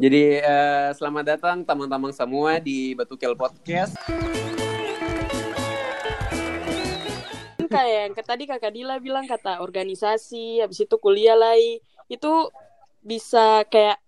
Jadi 0.00 0.40
uh, 0.40 0.96
selamat 0.96 1.24
datang 1.36 1.60
teman-teman 1.60 2.08
semua 2.08 2.56
di 2.56 2.96
Batukel 2.96 3.36
Podcast. 3.36 4.00
Kayak 7.68 8.08
yang 8.08 8.14
tadi 8.16 8.48
kakak 8.48 8.72
Dila 8.72 8.96
bilang 8.96 9.28
kata 9.28 9.60
organisasi, 9.60 10.64
habis 10.64 10.80
itu 10.80 10.96
kuliah 10.96 11.36
lagi, 11.36 11.84
itu 12.08 12.32
bisa 13.04 13.68
kayak 13.68 14.00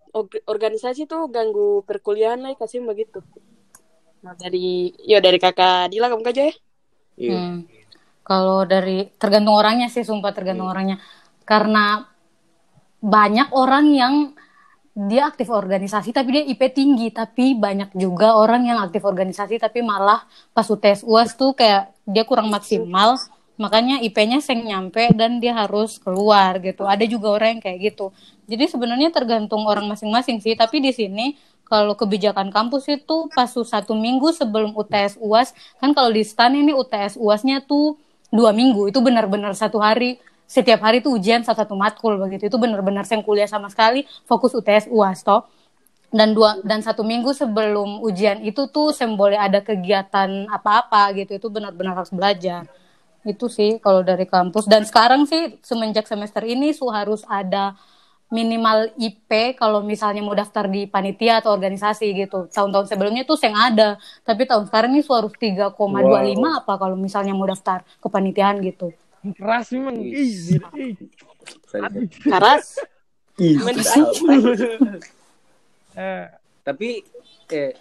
organisasi 0.49 1.05
tuh 1.05 1.29
ganggu 1.29 1.85
perkuliahan 1.85 2.41
lagi 2.41 2.57
kasih 2.57 2.81
begitu. 2.89 3.21
Nah 4.25 4.33
dari, 4.33 4.97
yo 5.05 5.21
dari 5.21 5.37
kakak 5.37 5.93
Dila 5.93 6.09
kamu 6.09 6.25
aja 6.25 6.43
ya? 6.49 6.55
Iya. 7.21 7.37
Hmm. 7.37 7.69
Kalau 8.25 8.65
dari 8.65 9.13
tergantung 9.21 9.61
orangnya 9.61 9.93
sih, 9.93 10.09
sumpah 10.09 10.33
tergantung 10.33 10.73
hmm. 10.73 10.75
orangnya. 10.75 10.97
Karena 11.45 12.01
banyak 13.05 13.53
orang 13.53 13.87
yang 13.93 14.15
dia 14.93 15.25
aktif 15.25 15.49
organisasi 15.49 16.13
tapi 16.13 16.41
dia 16.41 16.45
IP 16.45 16.63
tinggi. 16.73 17.09
Tapi 17.09 17.57
banyak 17.57 17.97
juga 17.97 18.37
orang 18.37 18.69
yang 18.69 18.79
aktif 18.81 19.03
organisasi 19.05 19.57
tapi 19.57 19.81
malah 19.81 20.25
pas 20.53 20.69
UTS 20.69 21.05
UAS 21.05 21.37
tuh 21.37 21.57
kayak 21.57 21.93
dia 22.05 22.25
kurang 22.29 22.53
maksimal. 22.53 23.17
Makanya 23.61 24.01
IP-nya 24.01 24.41
seng 24.41 24.65
nyampe 24.65 25.13
dan 25.13 25.39
dia 25.39 25.53
harus 25.53 26.01
keluar 26.01 26.57
gitu. 26.61 26.89
Ada 26.89 27.05
juga 27.05 27.37
orang 27.37 27.59
yang 27.59 27.63
kayak 27.63 27.79
gitu. 27.93 28.11
Jadi 28.49 28.65
sebenarnya 28.69 29.13
tergantung 29.13 29.69
orang 29.69 29.87
masing-masing 29.87 30.41
sih. 30.41 30.57
Tapi 30.57 30.81
di 30.81 30.93
sini 30.93 31.37
kalau 31.69 31.97
kebijakan 31.97 32.53
kampus 32.53 32.85
itu 32.93 33.33
pas 33.33 33.49
satu 33.49 33.97
minggu 33.97 34.29
sebelum 34.37 34.77
UTS 34.77 35.17
UAS 35.17 35.57
kan 35.81 35.97
kalau 35.97 36.13
di 36.13 36.21
STAN 36.21 36.53
ini 36.53 36.77
UTS 36.77 37.17
UASnya 37.17 37.65
tuh 37.65 37.97
dua 38.29 38.53
minggu. 38.53 38.93
Itu 38.93 39.01
benar-benar 39.05 39.57
satu 39.57 39.81
hari 39.81 40.21
setiap 40.53 40.85
hari 40.85 41.01
tuh 41.01 41.17
ujian 41.17 41.41
satu 41.41 41.65
satu 41.65 41.73
matkul 41.73 42.21
begitu. 42.21 42.53
Itu 42.53 42.61
benar-benar 42.61 43.09
saya 43.09 43.25
kuliah 43.25 43.49
sama 43.49 43.73
sekali 43.73 44.05
fokus 44.29 44.53
UTS 44.53 44.93
UAS 44.93 45.25
toh. 45.25 45.49
Dan 46.13 46.37
dua 46.37 46.61
dan 46.61 46.85
satu 46.85 47.01
minggu 47.01 47.33
sebelum 47.33 48.05
ujian 48.05 48.45
itu 48.45 48.69
tuh 48.69 48.93
saya 48.93 49.09
boleh 49.17 49.41
ada 49.41 49.65
kegiatan 49.65 50.45
apa-apa 50.53 51.17
gitu. 51.17 51.41
Itu 51.41 51.49
benar-benar 51.49 51.97
harus 51.97 52.13
belajar. 52.13 52.69
Itu 53.25 53.49
sih 53.49 53.81
kalau 53.81 54.05
dari 54.05 54.29
kampus. 54.29 54.69
Dan 54.69 54.85
sekarang 54.85 55.25
sih 55.25 55.57
semenjak 55.65 56.05
semester 56.05 56.45
ini 56.45 56.77
su 56.77 56.85
harus 56.93 57.25
ada 57.25 57.73
minimal 58.29 58.93
IP 59.01 59.57
kalau 59.57 59.81
misalnya 59.81 60.21
mau 60.21 60.37
daftar 60.37 60.69
di 60.69 60.85
panitia 60.85 61.41
atau 61.41 61.57
organisasi 61.57 62.13
gitu. 62.13 62.53
Tahun-tahun 62.53 62.93
sebelumnya 62.93 63.25
tuh 63.25 63.41
saya 63.41 63.73
ada, 63.73 63.97
tapi 64.25 64.45
tahun 64.45 64.69
sekarang 64.69 64.93
ini 64.93 65.01
su 65.01 65.17
harus 65.17 65.33
3,25 65.33 65.81
wow. 65.81 66.61
apa 66.61 66.73
kalau 66.77 66.97
misalnya 66.97 67.33
mau 67.33 67.49
daftar 67.49 67.85
ke 67.85 68.09
panitiaan 68.13 68.61
gitu 68.61 68.93
keras 69.31 69.67
memang. 69.71 69.95
Keras. 72.27 72.67
Eh. 75.93 76.25
tapi 76.65 77.05
eh 77.53 77.73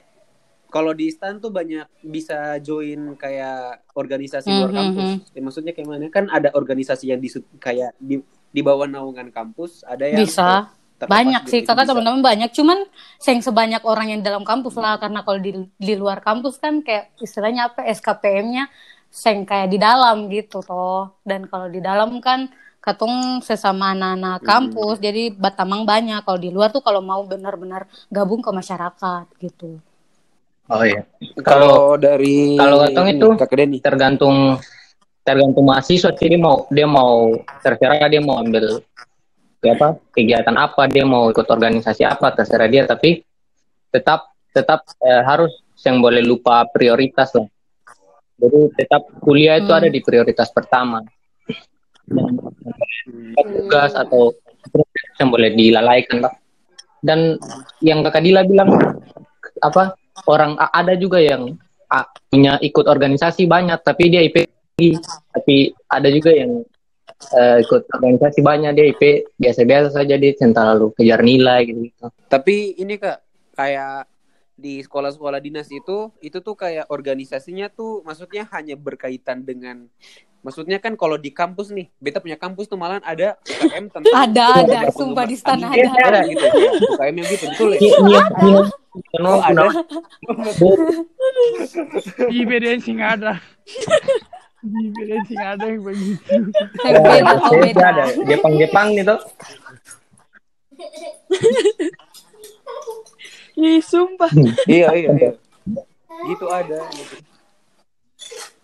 kalau 0.71 0.95
di 0.95 1.11
stan 1.11 1.35
tuh 1.43 1.51
banyak 1.51 1.83
bisa 1.99 2.55
join 2.63 3.19
kayak 3.19 3.83
organisasi 3.91 4.47
luar 4.47 4.71
mm 4.71 4.75
-hmm. 4.75 4.79
kampus. 4.79 5.11
Ya, 5.35 5.41
maksudnya 5.43 5.73
kayak 5.75 5.87
mana? 5.91 6.07
Kan 6.07 6.31
ada 6.31 6.49
organisasi 6.55 7.11
yang 7.11 7.19
di 7.19 7.27
kayak 7.59 7.91
di 7.99 8.23
di 8.51 8.61
bawah 8.63 8.87
naungan 8.87 9.31
kampus, 9.35 9.83
ada 9.83 10.07
yang 10.07 10.23
bisa. 10.23 10.71
banyak 11.01 11.43
sih 11.49 11.65
kakak 11.65 11.89
teman-teman 11.89 12.23
banyak. 12.23 12.53
Cuman 12.55 12.87
yang 13.25 13.39
sebanyak 13.43 13.81
orang 13.83 14.15
yang 14.15 14.21
dalam 14.23 14.47
kampus 14.47 14.79
lah 14.79 14.95
karena 15.01 15.25
kalau 15.27 15.39
di 15.41 15.51
di 15.75 15.93
luar 15.99 16.23
kampus 16.23 16.61
kan 16.61 16.79
kayak 16.85 17.11
istilahnya 17.19 17.73
apa 17.73 17.83
SKPM-nya 17.89 18.69
seng 19.11 19.43
kayak 19.43 19.67
di 19.67 19.77
dalam 19.77 20.31
gitu 20.31 20.63
toh. 20.63 21.19
Dan 21.21 21.45
kalau 21.51 21.67
di 21.67 21.83
dalam 21.83 22.23
kan 22.23 22.47
katung 22.81 23.43
sesama 23.45 23.93
anak-anak 23.93 24.41
kampus 24.41 24.97
hmm. 24.97 25.05
jadi 25.05 25.23
batamang 25.35 25.83
banyak. 25.83 26.23
Kalau 26.23 26.39
di 26.39 26.49
luar 26.49 26.71
tuh 26.71 26.81
kalau 26.81 27.03
mau 27.03 27.21
benar-benar 27.27 27.85
gabung 28.07 28.39
ke 28.39 28.49
masyarakat 28.49 29.27
gitu. 29.43 29.77
Oh 30.71 30.83
iya. 30.87 31.03
Kalau 31.43 31.99
dari 31.99 32.55
kalau 32.55 32.87
katong 32.87 33.07
itu 33.11 33.27
tergantung 33.83 34.55
tergantung 35.21 35.65
mahasiswa 35.67 36.15
sih. 36.15 36.39
Mau 36.39 36.65
dia 36.71 36.87
mau 36.87 37.35
terserah 37.59 38.07
dia 38.07 38.23
mau 38.23 38.39
ambil 38.39 38.79
apa 39.61 39.93
kegiatan 40.09 40.57
apa 40.57 40.89
dia 40.89 41.05
mau 41.05 41.29
ikut 41.29 41.45
organisasi 41.45 42.07
apa 42.07 42.31
terserah 42.31 42.71
dia. 42.71 42.87
Tapi 42.87 43.19
tetap 43.91 44.31
tetap 44.55 44.87
eh, 45.03 45.21
harus 45.27 45.51
yang 45.83 45.99
boleh 45.99 46.23
lupa 46.23 46.63
prioritas 46.71 47.35
lah 47.35 47.45
jadi 48.41 48.59
tetap 48.73 49.01
kuliah 49.21 49.61
itu 49.61 49.69
hmm. 49.69 49.79
ada 49.79 49.87
di 49.87 49.99
prioritas 50.01 50.49
pertama. 50.49 51.05
tugas 53.41 53.95
atau 53.95 54.35
yang 55.21 55.29
boleh 55.31 55.53
dilalaikan 55.53 56.25
lah. 56.25 56.33
Dan 57.01 57.37
yang 57.81 58.03
kakak 58.03 58.25
Dila 58.25 58.43
bilang 58.45 58.73
apa 59.61 59.95
orang 60.27 60.57
ada 60.57 60.93
juga 60.97 61.21
yang 61.21 61.55
punya 62.29 62.57
ikut 62.61 62.85
organisasi 62.87 63.45
banyak 63.47 63.79
tapi 63.83 64.03
dia 64.11 64.21
IP 64.23 64.47
tapi 65.33 65.75
ada 65.91 66.07
juga 66.09 66.31
yang 66.31 66.63
uh, 67.35 67.57
ikut 67.61 67.81
organisasi 67.91 68.39
banyak 68.41 68.71
dia 68.75 68.85
IP 68.91 69.03
biasa-biasa 69.37 69.93
saja 69.93 70.15
dia 70.17 70.33
central 70.35 70.77
lalu 70.77 70.87
kejar 70.97 71.21
nilai 71.21 71.67
gitu, 71.69 71.79
gitu. 71.91 72.05
Tapi 72.27 72.79
ini 72.79 72.95
kak 72.97 73.19
kayak 73.55 74.10
di 74.61 74.85
sekolah-sekolah 74.85 75.41
dinas 75.41 75.67
itu 75.73 76.13
itu 76.21 76.37
tuh 76.39 76.53
kayak 76.53 76.85
organisasinya 76.93 77.73
tuh 77.73 78.05
maksudnya 78.05 78.45
hanya 78.53 78.77
berkaitan 78.77 79.41
dengan 79.41 79.89
maksudnya 80.41 80.81
kan 80.81 80.97
kalau 80.97 81.17
di 81.17 81.29
kampus 81.33 81.69
nih 81.73 81.89
beta 82.01 82.21
punya 82.21 82.37
kampus 82.37 82.69
tuh 82.69 82.77
malah 82.77 83.01
ada 83.01 83.37
UKM 83.45 83.85
tentang 83.89 84.13
ada 84.13 84.45
ada. 84.61 84.79
sumpah 84.93 85.25
di 85.25 85.37
sana 85.37 85.69
ada. 85.69 85.89
ada 85.89 86.19
gitu 86.29 86.45
UKM 86.97 87.15
yang 87.17 87.27
gitu 87.29 87.45
betul 87.49 87.69
ya? 87.73 87.79
Iya 87.81 87.97
iya 88.01 88.61
oh, 89.23 89.39
ada. 89.39 89.71
Di 92.27 92.43
BDN 92.43 92.79
sih 92.83 92.91
nggak 92.97 93.11
ada. 93.21 93.39
Di 94.59 94.87
BDN 94.91 95.23
sih 95.29 95.35
nggak 95.37 95.51
ada 95.55 95.65
yang 95.69 95.81
begitu. 95.85 96.33
Beda 96.83 97.09
beda 97.53 97.85
ada 97.87 98.03
Jepang 98.25 98.53
Jepang 98.57 98.87
gitu 98.97 99.15
Ih, 103.61 103.81
sumpah. 103.85 104.31
iya, 104.65 104.89
iya, 104.97 105.09
iya. 105.13 105.31
Gitu 106.25 106.45
ada 106.49 106.81
gitu. 106.97 107.15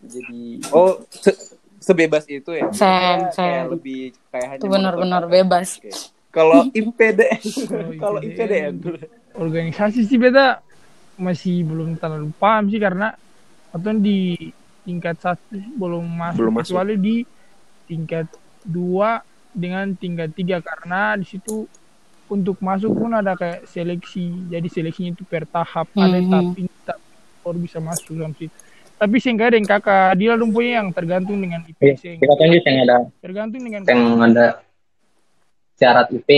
Jadi 0.07 0.61
oh 0.73 1.01
se 1.09 1.31
sebebas 1.77 2.25
itu 2.25 2.51
ya. 2.53 2.69
Sen, 2.73 3.29
sen. 3.33 3.69
lebih 3.69 4.17
kayak 4.33 4.47
hanya 4.57 4.61
Itu 4.61 4.67
benar-benar 4.69 5.23
bebas. 5.29 5.77
Okay. 5.77 5.93
Kalau 6.33 6.69
IPD 6.69 7.21
kalau 8.03 8.19
IPDN 8.21 8.81
organisasi 9.37 10.05
sih 10.05 10.17
beda 10.17 10.61
masih 11.17 11.65
belum 11.65 11.97
terlalu 11.97 12.29
paham 12.37 12.69
sih 12.69 12.77
karena 12.77 13.13
atau 13.73 13.93
di 13.97 14.53
tingkat 14.85 15.17
satu 15.17 15.57
belum 15.77 16.05
masuk 16.05 16.37
belum 16.45 16.53
kecuali 16.61 16.93
masuk. 16.93 17.05
di 17.05 17.15
tingkat 17.89 18.27
dua 18.61 19.25
dengan 19.49 19.97
tingkat 19.97 20.29
tiga 20.37 20.61
karena 20.61 21.17
di 21.17 21.25
situ 21.25 21.65
untuk 22.27 22.59
masuk 22.59 22.91
pun 22.93 23.11
ada 23.15 23.33
kayak 23.33 23.67
seleksi. 23.67 24.51
Jadi 24.51 24.67
seleksinya 24.67 25.11
itu 25.15 25.23
per 25.23 25.47
tahap. 25.47 25.87
Mm 25.91 25.97
-hmm. 25.97 26.07
ada 26.07 26.19
tahap 26.27 26.49
ini 26.59 26.71
tahap 26.83 27.01
baru 27.47 27.59
bisa 27.63 27.79
masuk 27.79 28.11
dalam 28.19 28.35
situ. 28.35 28.51
Tapi 28.97 29.15
sehingga 29.21 29.47
ada 29.47 29.55
yang 29.55 29.69
kakak. 29.69 30.17
Dia 30.17 30.33
lumpuhnya 30.33 30.83
yang 30.83 30.89
tergantung 30.89 31.37
dengan 31.37 31.61
IP 31.63 31.79
iya, 31.79 31.95
kita 31.95 32.33
tunjuk 32.33 32.63
yang 32.65 32.77
ada. 32.83 32.97
Tergantung 33.21 33.61
dengan 33.61 33.81
yang 33.85 34.03
ada 34.19 34.45
syarat 35.77 36.07
IP 36.11 36.29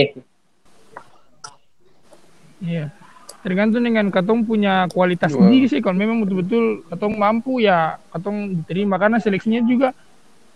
iya. 2.60 2.92
Tergantung 3.40 3.80
dengan 3.80 4.12
katong 4.12 4.44
punya 4.44 4.84
kualitas 4.92 5.32
wow. 5.32 5.40
sendiri 5.40 5.66
sih. 5.72 5.80
Kalau 5.80 5.96
memang 5.96 6.20
betul-betul 6.20 6.84
katong 6.92 7.16
mampu 7.16 7.64
ya 7.64 7.96
katong 8.12 8.60
diterima. 8.60 9.00
Karena 9.00 9.16
seleksinya 9.16 9.64
juga 9.64 9.96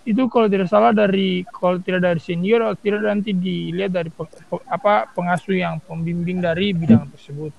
itu 0.04 0.22
kalau 0.28 0.47
tidak 0.53 0.69
salah 0.69 0.92
dari 0.92 1.42
kalau 1.48 1.81
tidak 1.81 2.04
dari 2.04 2.20
senior 2.20 2.60
atau 2.60 2.76
tidak 2.76 3.00
nanti 3.09 3.32
dilihat 3.32 3.92
dari 3.92 4.12
pe, 4.12 4.25
pe, 4.28 4.56
apa 4.69 5.09
pengasuh 5.16 5.56
yang 5.56 5.81
pembimbing 5.81 6.44
dari 6.44 6.76
bidang 6.76 7.09
tersebut. 7.16 7.53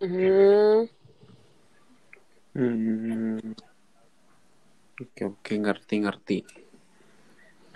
Hmm. 0.00 0.88
Hmm. 2.56 3.52
Oke 5.00 5.22
oke 5.28 5.52
ngerti 5.52 5.94
ngerti. 6.00 6.38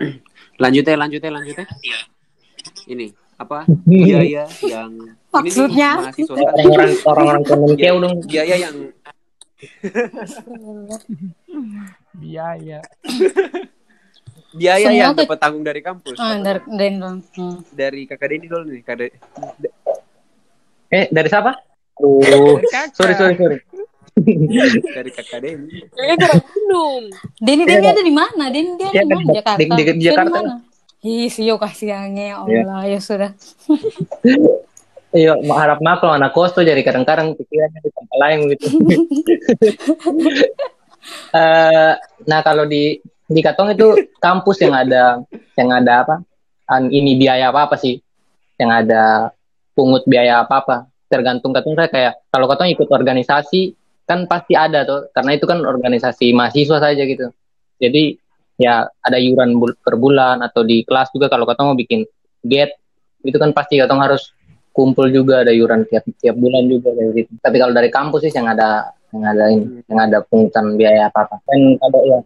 lanjut 0.63 0.83
ya 0.83 0.95
lanjut 0.97 1.21
ya 1.21 1.31
lanjut 1.31 1.55
ya. 1.61 1.65
Ini 2.89 3.07
apa 3.35 3.67
biaya 3.83 4.47
yang 4.63 4.91
maksudnya 5.27 6.07
orang-orang 6.07 6.91
orang-orang 7.03 8.15
biaya 8.23 8.55
yang 8.63 8.75
biaya 12.21 12.83
biaya 14.55 14.87
Semua 14.87 14.99
yang 14.99 15.15
dapat 15.15 15.37
tanggung 15.39 15.65
dari 15.67 15.81
kampus. 15.83 16.15
Oh, 16.15 16.35
dari 16.39 16.59
dari, 16.63 16.95
hmm. 16.95 17.75
dari 17.75 18.01
kakak 18.07 18.27
Deni 18.31 18.47
dulu 18.47 18.63
nih, 18.71 18.81
kakak 18.87 19.11
Eh, 20.95 21.05
dari 21.11 21.27
siapa? 21.27 21.51
Oh, 21.99 22.55
sorry 22.95 23.13
sorry 23.19 23.35
sorry. 23.35 23.59
dari 24.95 25.11
kakak 25.11 25.39
Deni. 25.43 25.83
Eh, 25.83 26.15
minum. 26.15 27.03
Deni 27.35 27.63
Deni 27.67 27.87
ada 27.87 28.03
di 28.03 28.13
mana? 28.15 28.43
Deni 28.47 28.79
dia 28.79 28.95
ada 28.95 29.03
di 29.03 29.11
mana? 29.11 29.31
Jakarta. 29.35 29.59
Di, 29.59 29.65
di, 29.67 29.83
di 29.99 30.05
Jakarta. 30.07 30.39
Ih, 31.05 31.29
sih 31.29 31.45
yo 31.45 31.61
kasihannya 31.61 32.33
ya 32.33 32.35
Allah, 32.41 32.81
ya, 32.89 32.97
ya 32.97 32.99
sudah. 33.03 33.31
Iya, 35.15 35.39
harap 35.47 35.79
maaf 35.79 36.03
kalau 36.03 36.19
anak 36.19 36.35
kos 36.35 36.51
tuh 36.51 36.67
jadi 36.67 36.83
kadang-kadang 36.83 37.39
pikirannya 37.39 37.79
di 37.79 37.87
tempat 37.87 38.17
lain 38.19 38.39
gitu. 38.51 38.67
uh, 41.31 41.95
nah 42.29 42.39
kalau 42.43 42.67
di 42.67 42.99
di 43.25 43.39
Katong 43.39 43.71
itu 43.71 44.11
kampus 44.19 44.59
yang 44.59 44.75
ada 44.75 45.23
yang 45.55 45.71
ada 45.71 46.03
apa? 46.03 46.15
Ini 46.67 47.15
biaya 47.15 47.47
apa 47.47 47.71
apa 47.71 47.75
sih? 47.79 47.95
Yang 48.59 48.71
ada 48.83 49.31
pungut 49.71 50.03
biaya 50.03 50.43
apa 50.43 50.55
apa? 50.59 50.75
Tergantung 51.07 51.55
Katong 51.55 51.79
saya 51.79 51.87
kayak 51.87 52.13
kalau 52.27 52.51
Katong 52.51 52.75
ikut 52.75 52.91
organisasi 52.91 53.71
kan 54.03 54.27
pasti 54.27 54.53
ada 54.53 54.83
tuh 54.83 55.07
karena 55.15 55.39
itu 55.39 55.47
kan 55.47 55.63
organisasi 55.63 56.35
mahasiswa 56.35 56.77
saja 56.83 57.03
gitu. 57.07 57.31
Jadi 57.79 58.19
ya 58.59 58.83
ada 58.99 59.15
iuran 59.15 59.55
per 59.79 59.95
bulan 59.95 60.43
atau 60.43 60.67
di 60.67 60.83
kelas 60.83 61.07
juga 61.15 61.31
kalau 61.31 61.47
Katong 61.47 61.71
mau 61.71 61.77
bikin 61.79 62.03
get 62.43 62.75
itu 63.23 63.39
kan 63.39 63.55
pasti 63.55 63.79
Katong 63.79 64.03
harus 64.03 64.35
kumpul 64.75 65.07
juga 65.07 65.47
ada 65.47 65.55
iuran 65.55 65.87
tiap 65.87 66.03
tiap 66.19 66.35
bulan 66.35 66.67
juga 66.67 66.91
kayak 66.91 67.11
gitu. 67.15 67.31
Tapi 67.39 67.55
kalau 67.63 67.71
dari 67.71 67.87
kampus 67.87 68.27
sih 68.27 68.33
yang 68.35 68.51
ada 68.51 68.91
yang 69.15 69.23
ada 69.23 69.43
ini, 69.47 69.63
hmm. 69.63 69.87
yang 69.87 69.99
ada 70.03 70.17
pungutan 70.27 70.75
biaya 70.75 71.07
apa 71.07 71.23
apa. 71.23 71.35
Kan 71.47 71.79
kalau 71.79 72.01
ya, 72.03 72.19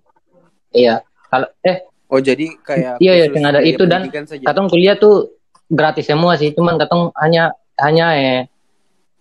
iya 0.73 0.95
kalau 1.29 1.47
eh 1.61 1.85
oh 2.09 2.17
jadi 2.17 2.49
kayak 2.65 2.97
iya 2.97 3.13
iya 3.21 3.25
yang 3.29 3.45
ada 3.45 3.61
itu 3.61 3.85
dan 3.85 4.09
saja. 4.09 4.41
katong 4.41 4.65
kuliah 4.73 4.97
tuh 4.97 5.37
gratis 5.69 6.09
semua 6.09 6.33
sih, 6.41 6.49
cuman 6.57 6.81
katong 6.81 7.13
hanya 7.21 7.53
hanya 7.77 8.17
eh 8.17 8.41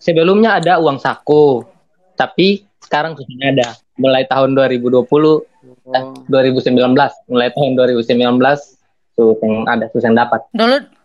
sebelumnya 0.00 0.56
ada 0.56 0.80
uang 0.80 0.96
saku, 0.96 1.68
tapi 2.16 2.64
sekarang 2.80 3.12
sudah 3.12 3.52
ada 3.52 3.68
mulai 4.00 4.24
tahun 4.24 4.56
2020 4.56 5.04
oh. 5.04 5.44
eh, 5.92 6.04
2019 6.32 6.72
mulai 7.28 7.52
tahun 7.52 7.70
2019 7.76 8.08
tuh 9.18 9.36
yang 9.44 9.68
ada 9.68 9.84
tuh 9.92 10.00
yang 10.00 10.16
dapat. 10.16 10.40
Dulu 10.56 10.97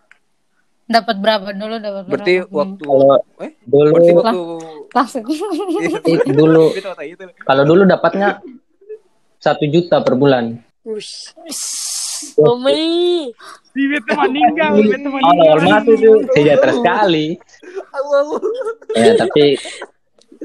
Dapat 0.93 1.15
berapa 1.17 1.47
dulu 1.57 1.75
dapat 1.81 2.03
Berarti 2.05 2.33
berapa? 2.45 2.53
waktu 2.53 2.83
kalau 2.85 3.17
eh 3.41 3.51
dulu 3.65 3.87
berarti 3.89 4.11
waktu 4.13 4.39
langsung 4.93 5.23
dulu 6.37 6.65
kalau 7.49 7.63
dulu 7.65 7.81
dapatnya 7.89 8.37
satu 9.41 9.65
juta 9.67 9.99
per 10.05 10.13
bulan. 10.15 10.55
Ush. 10.85 11.33
Omi. 12.39 13.27
Di 13.75 13.83
beta 13.89 14.13
meninggal, 14.15 14.79
beta 14.79 15.09
meninggal. 15.11 15.43
Awal 15.43 15.59
mati 15.67 15.93
sejahtera 16.31 16.71
sekali. 16.71 17.25
ya 18.95 19.11
tapi 19.19 19.59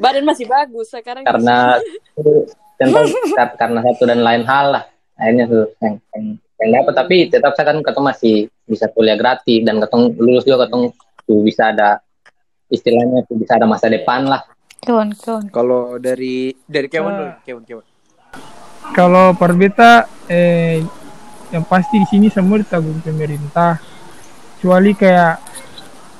badan 0.00 0.24
masih 0.26 0.46
bagus 0.50 0.90
sekarang. 0.90 1.22
Karena 1.22 1.78
tentang 2.80 3.06
karena 3.54 3.80
satu 3.86 4.02
dan 4.08 4.20
lain 4.24 4.42
hal 4.42 4.66
lah. 4.74 4.84
Akhirnya 5.18 5.44
tuh 5.50 5.66
yang, 5.82 5.94
yang 6.14 6.24
yang 6.58 6.70
dapat 6.82 6.94
tapi 6.94 7.16
tetap 7.31 7.55
saya 7.55 7.70
kan 7.70 7.78
ketemu 7.81 8.06
masih 8.10 8.37
bisa 8.66 8.90
kuliah 8.90 9.14
gratis 9.14 9.62
dan 9.62 9.78
ketemu 9.78 10.05
lulus 10.19 10.43
juga 10.43 10.66
ketemu. 10.66 10.90
Tuh 11.28 11.40
bisa 11.44 11.70
ada 11.70 12.02
istilahnya 12.69 13.22
tuh 13.31 13.37
bisa 13.38 13.56
ada 13.56 13.66
masa 13.70 13.87
depan 13.87 14.26
lah. 14.26 14.43
Kawan 14.82 15.14
kawan. 15.14 15.44
Kalau 15.55 15.96
dari 16.02 16.55
dari 16.66 16.88
kawan 16.90 17.12
dulu 17.14 17.32
kawan 17.46 17.64
kawan 17.66 17.87
kalau 18.96 19.37
perbeta 19.37 20.08
eh 20.31 20.81
yang 21.49 21.64
pasti 21.64 21.96
di 21.96 22.06
sini 22.08 22.26
semua 22.28 22.61
ditanggung 22.61 23.00
pemerintah. 23.00 23.81
Kecuali 24.58 24.90
kayak 24.93 25.38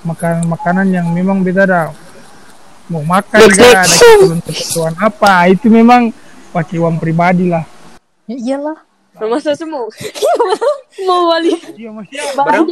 makanan 0.07 0.47
makanan 0.47 0.87
yang 0.95 1.07
memang 1.11 1.43
beda 1.43 1.67
ada 1.67 1.91
mau 2.89 3.03
makan 3.03 3.41
gak 3.51 3.85
ada 3.85 3.85
kebutuhan 4.47 4.95
apa. 4.97 5.51
Itu 5.51 5.69
memang 5.69 6.15
pakai 6.55 6.79
uang 6.79 7.03
pribadi 7.03 7.51
lah. 7.51 7.67
Ya 8.31 8.57
iyalah 8.57 8.88
Masa 9.19 9.53
semua 9.59 9.91
mau 11.09 11.31
wali. 11.35 11.55
Iya 11.75 11.91
masih 11.91 12.15
barang 12.39 12.67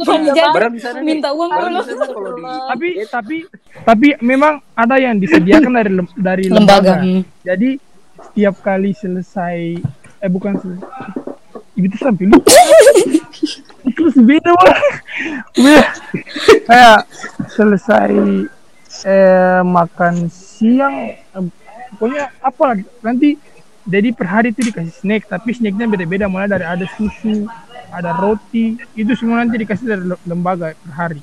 barang 0.55 0.73
di 0.75 0.81
sana 0.81 0.99
minta 1.03 1.35
uang 1.35 1.51
dulu. 1.51 1.79
Kalau 1.83 2.31
di 2.35 2.43
tapi 2.71 2.89
tapi 3.07 3.37
tapi 3.83 4.07
memang 4.23 4.63
ada 4.71 4.95
yang 4.95 5.19
disediakan 5.19 5.71
dari 5.75 5.91
dari 6.15 6.43
lembaga. 6.47 7.03
Jadi 7.43 7.79
setiap 8.17 8.55
kali 8.63 8.91
selesai 8.95 9.57
eh 10.23 10.29
bukan 10.31 10.55
selesai 10.59 10.87
itu 11.77 11.97
sampai 11.99 12.25
lupa. 12.25 12.51
Itu 13.87 14.11
beda 14.15 14.51
wah. 14.55 14.79
Kayak 16.67 16.99
selesai 17.51 18.11
eh, 19.05 19.61
makan 19.61 20.31
siang 20.31 20.95
eh, 21.13 21.45
pokoknya 21.95 22.33
apa 22.41 22.81
nanti 23.05 23.37
jadi 23.87 24.11
per 24.11 24.27
hari 24.27 24.51
itu 24.51 24.67
dikasih 24.67 24.91
snack 24.91 25.31
tapi 25.31 25.55
snacknya 25.55 25.87
beda-beda. 25.87 26.27
Mulai 26.27 26.51
dari 26.51 26.67
ada 26.67 26.83
susu 26.99 27.47
ada 27.87 28.11
roti 28.19 28.75
itu 28.99 29.11
semua 29.15 29.41
nanti 29.41 29.63
dikasih 29.63 29.85
dari 29.87 30.03
lembaga 30.27 30.75
per 30.75 30.91
hari. 30.91 31.21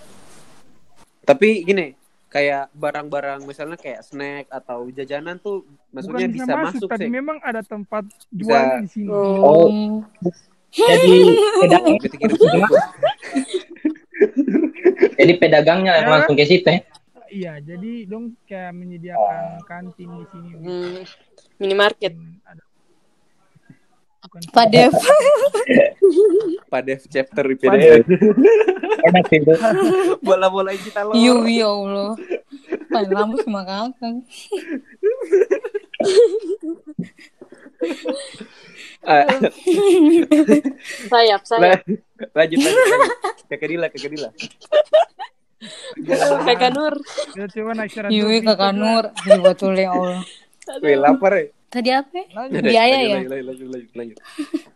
Tapi 1.25 1.65
gini 1.65 1.93
kayak 2.33 2.73
barang-barang 2.75 3.47
misalnya 3.47 3.79
kayak 3.79 4.03
snack 4.03 4.51
atau 4.51 4.91
jajanan 4.91 5.39
tuh 5.39 5.63
maksudnya 5.95 6.27
bisa, 6.27 6.51
bisa 6.51 6.55
masuk, 6.59 6.83
masuk 6.83 6.91
tapi 6.91 7.07
memang 7.07 7.39
ada 7.45 7.63
tempat 7.63 8.03
jual 8.35 8.83
di 8.83 8.89
sini. 8.91 9.09
Oh 9.13 10.03
jadi 10.75 11.15
pedagang 11.63 11.95
jadi 15.23 15.33
pedagangnya 15.39 16.03
ya. 16.03 16.11
langsung 16.11 16.35
ke 16.35 16.43
situ 16.43 16.67
ya? 16.67 16.83
Iya 17.35 17.53
jadi 17.63 17.93
dong 18.07 18.39
kayak 18.47 18.73
menyediakan 18.79 19.67
kantin 19.67 20.11
di 20.11 20.25
sini. 20.31 20.51
Hmm, 20.55 20.99
minimarket 21.59 22.15
hmm, 22.15 22.35
Padev. 24.51 24.91
Padev 26.73 27.01
chapter 27.07 27.45
PDF. 27.55 28.03
Enak 29.07 29.31
itu. 29.31 29.55
Bola-bola 30.27 30.75
kita 30.75 31.07
lo. 31.07 31.15
Yo 31.15 31.47
ya 31.47 31.71
Allah. 31.71 32.19
Paling 32.91 33.13
lambus 33.15 33.47
makan. 33.47 33.95
sayap, 41.07 41.43
sayap. 41.47 41.85
Lanjut, 42.35 42.59
lanjut. 42.59 43.11
Kakak 43.47 43.69
Dila, 43.71 43.87
kakak 43.93 44.11
Dila. 44.11 44.31
Kakak 46.43 46.71
Nur. 46.75 46.95
Yui 48.11 48.43
kakak 48.43 48.73
Nur. 48.75 49.05
Iya 49.29 49.39
betul 49.39 49.79
ya 49.79 49.95
Allah. 49.95 50.27
Wih, 50.81 50.97
lapar 50.97 51.33
ya. 51.37 51.45
Tadi 51.71 51.91
apa? 51.91 52.21
Biaya 52.51 52.99
ya. 53.03 53.19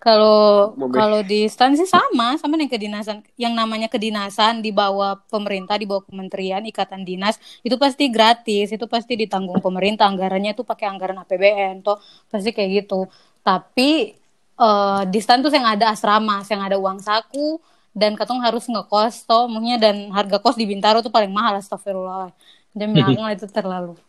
Kalau 0.00 0.72
kalau 0.96 1.20
di 1.20 1.44
stan 1.44 1.76
sih 1.76 1.84
sama, 1.84 2.32
sama 2.40 2.56
yang 2.56 2.72
kedinasan, 2.72 3.20
yang 3.36 3.52
namanya 3.52 3.84
kedinasan 3.84 4.64
di 4.64 4.72
bawah 4.72 5.20
pemerintah, 5.28 5.76
di 5.76 5.84
bawah 5.84 6.00
kementerian, 6.08 6.64
ikatan 6.64 7.04
dinas, 7.04 7.36
itu 7.60 7.76
pasti 7.76 8.08
gratis, 8.08 8.72
itu 8.72 8.88
pasti 8.88 9.12
ditanggung 9.20 9.60
pemerintah, 9.60 10.08
anggarannya 10.08 10.56
itu 10.56 10.64
pakai 10.64 10.88
anggaran 10.88 11.20
APBN, 11.20 11.84
toh 11.84 12.00
pasti 12.32 12.48
kayak 12.48 12.88
gitu. 12.88 13.12
Tapi 13.44 14.16
uh, 14.56 15.04
di 15.04 15.20
stan 15.20 15.44
tuh 15.44 15.52
yang 15.52 15.68
ada 15.68 15.92
asrama, 15.92 16.40
yang 16.48 16.64
ada 16.64 16.80
uang 16.80 17.04
saku, 17.04 17.60
dan 17.92 18.16
katong 18.16 18.40
harus 18.40 18.72
ngekos, 18.72 19.28
toh, 19.28 19.52
maksudnya 19.52 19.76
dan 19.76 20.08
harga 20.16 20.40
kos 20.40 20.56
di 20.56 20.64
Bintaro 20.64 21.04
tuh 21.04 21.12
paling 21.12 21.28
mahal, 21.28 21.60
astagfirullah. 21.60 22.32
Dia 22.72 22.88
bilang 22.88 23.20
itu 23.36 23.44
terlalu 23.52 24.00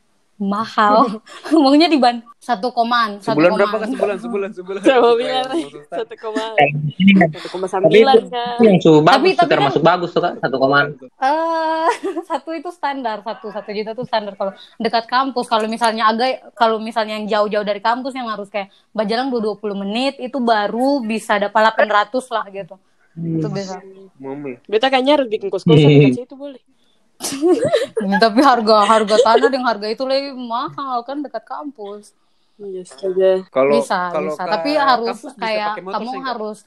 mahal. 0.42 1.22
Ngomongnya 1.54 1.86
di 1.86 2.02
ban 2.02 2.26
satu 2.42 2.74
koman 2.74 3.22
satu 3.22 3.38
sebulan 3.38 3.52
berapa 3.54 3.76
kan 3.78 3.90
sebulan 3.94 4.18
sebulan 4.18 4.50
sebulan. 4.58 4.80
Coba 4.82 5.10
bilang 5.14 5.46
satu 5.94 6.16
koman. 6.18 6.54
Satu 7.30 7.48
koma 7.54 7.68
sembilan 7.70 8.18
kan 8.34 8.58
yang 8.66 8.78
bagus 8.82 9.06
tapi, 9.06 9.30
tapi 9.38 9.52
termasuk 9.54 9.82
kan, 9.86 9.90
bagus 9.94 10.10
tuh 10.10 10.22
kan 10.26 10.34
satu 10.42 10.58
koman. 10.58 10.86
Uh, 11.22 11.90
satu 12.34 12.50
itu 12.58 12.74
standar 12.74 13.22
satu 13.22 13.54
satu 13.54 13.70
juta 13.70 13.94
tuh 13.94 14.10
standar. 14.10 14.34
Kalau 14.34 14.58
dekat 14.82 15.06
kampus 15.06 15.46
kalau 15.46 15.70
misalnya 15.70 16.10
agak 16.10 16.50
kalau 16.58 16.82
misalnya 16.82 17.22
yang 17.22 17.30
jauh-jauh 17.30 17.62
dari 17.62 17.78
kampus 17.78 18.18
yang 18.18 18.26
harus 18.26 18.50
kayak 18.50 18.74
bajalang 18.90 19.30
dua 19.30 19.54
puluh 19.62 19.78
menit 19.78 20.18
itu 20.18 20.42
baru 20.42 21.06
bisa 21.06 21.38
dapat 21.38 21.62
delapan 21.62 21.88
ratus 21.94 22.26
lah 22.34 22.50
gitu. 22.50 22.74
Hmm. 23.12 23.38
itu 23.38 23.48
bisa. 23.54 23.78
Mami. 24.18 24.58
Beta 24.66 24.90
kayaknya 24.90 25.22
harus 25.22 25.28
bikin 25.30 25.54
kos-kosan 25.54 26.16
situ 26.18 26.34
boleh 26.34 26.58
tapi 28.24 28.40
harga 28.42 28.76
harga 28.86 29.16
tanah 29.22 29.50
dengan 29.50 29.68
harga 29.70 29.88
itu 29.90 30.04
lebih 30.06 30.34
mahal 30.36 31.06
kan 31.06 31.22
dekat 31.22 31.44
kampus. 31.46 32.14
Iya 32.62 32.84
saja. 32.86 33.30
Kalau 33.50 33.82
bisa, 33.82 34.14
kalau 34.14 34.34
bisa. 34.34 34.44
Tapi 34.46 34.70
harus 34.78 35.18
kayak 35.38 35.82
kamu 35.82 36.12
harus 36.22 36.60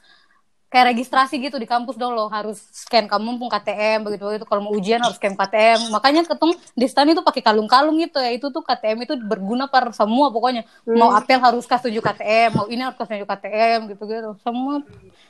kayak 0.65 0.91
registrasi 0.91 1.39
gitu 1.39 1.55
di 1.55 1.69
kampus 1.69 1.95
lo 1.95 2.27
harus 2.27 2.59
scan 2.73 3.07
kamu 3.07 3.39
pun 3.39 3.47
KTM 3.47 4.03
begitu 4.03 4.27
begitu 4.27 4.43
kalau 4.43 4.67
mau 4.67 4.73
ujian 4.75 4.99
harus 4.99 5.15
scan 5.15 5.31
KTM 5.31 5.87
makanya 5.87 6.27
ketung 6.27 6.51
di 6.51 6.83
stan 6.89 7.07
itu 7.07 7.23
pakai 7.23 7.39
kalung-kalung 7.39 7.95
gitu 8.03 8.19
ya. 8.19 8.35
Itu 8.35 8.51
tuh 8.51 8.59
KTM 8.59 9.07
itu 9.07 9.15
berguna 9.23 9.71
per 9.71 9.95
semua 9.95 10.33
pokoknya. 10.33 10.67
Hmm. 10.83 10.99
mau 10.99 11.15
apel 11.15 11.39
harus 11.39 11.63
kasih 11.63 11.93
tujuh 11.93 12.03
KTM 12.03 12.49
mau 12.59 12.67
ini 12.67 12.81
harus 12.83 12.97
kasih 12.99 13.23
tujuh 13.23 13.29
KTM 13.29 13.79
gitu 13.95 14.03
gitu 14.03 14.31
semua 14.43 14.83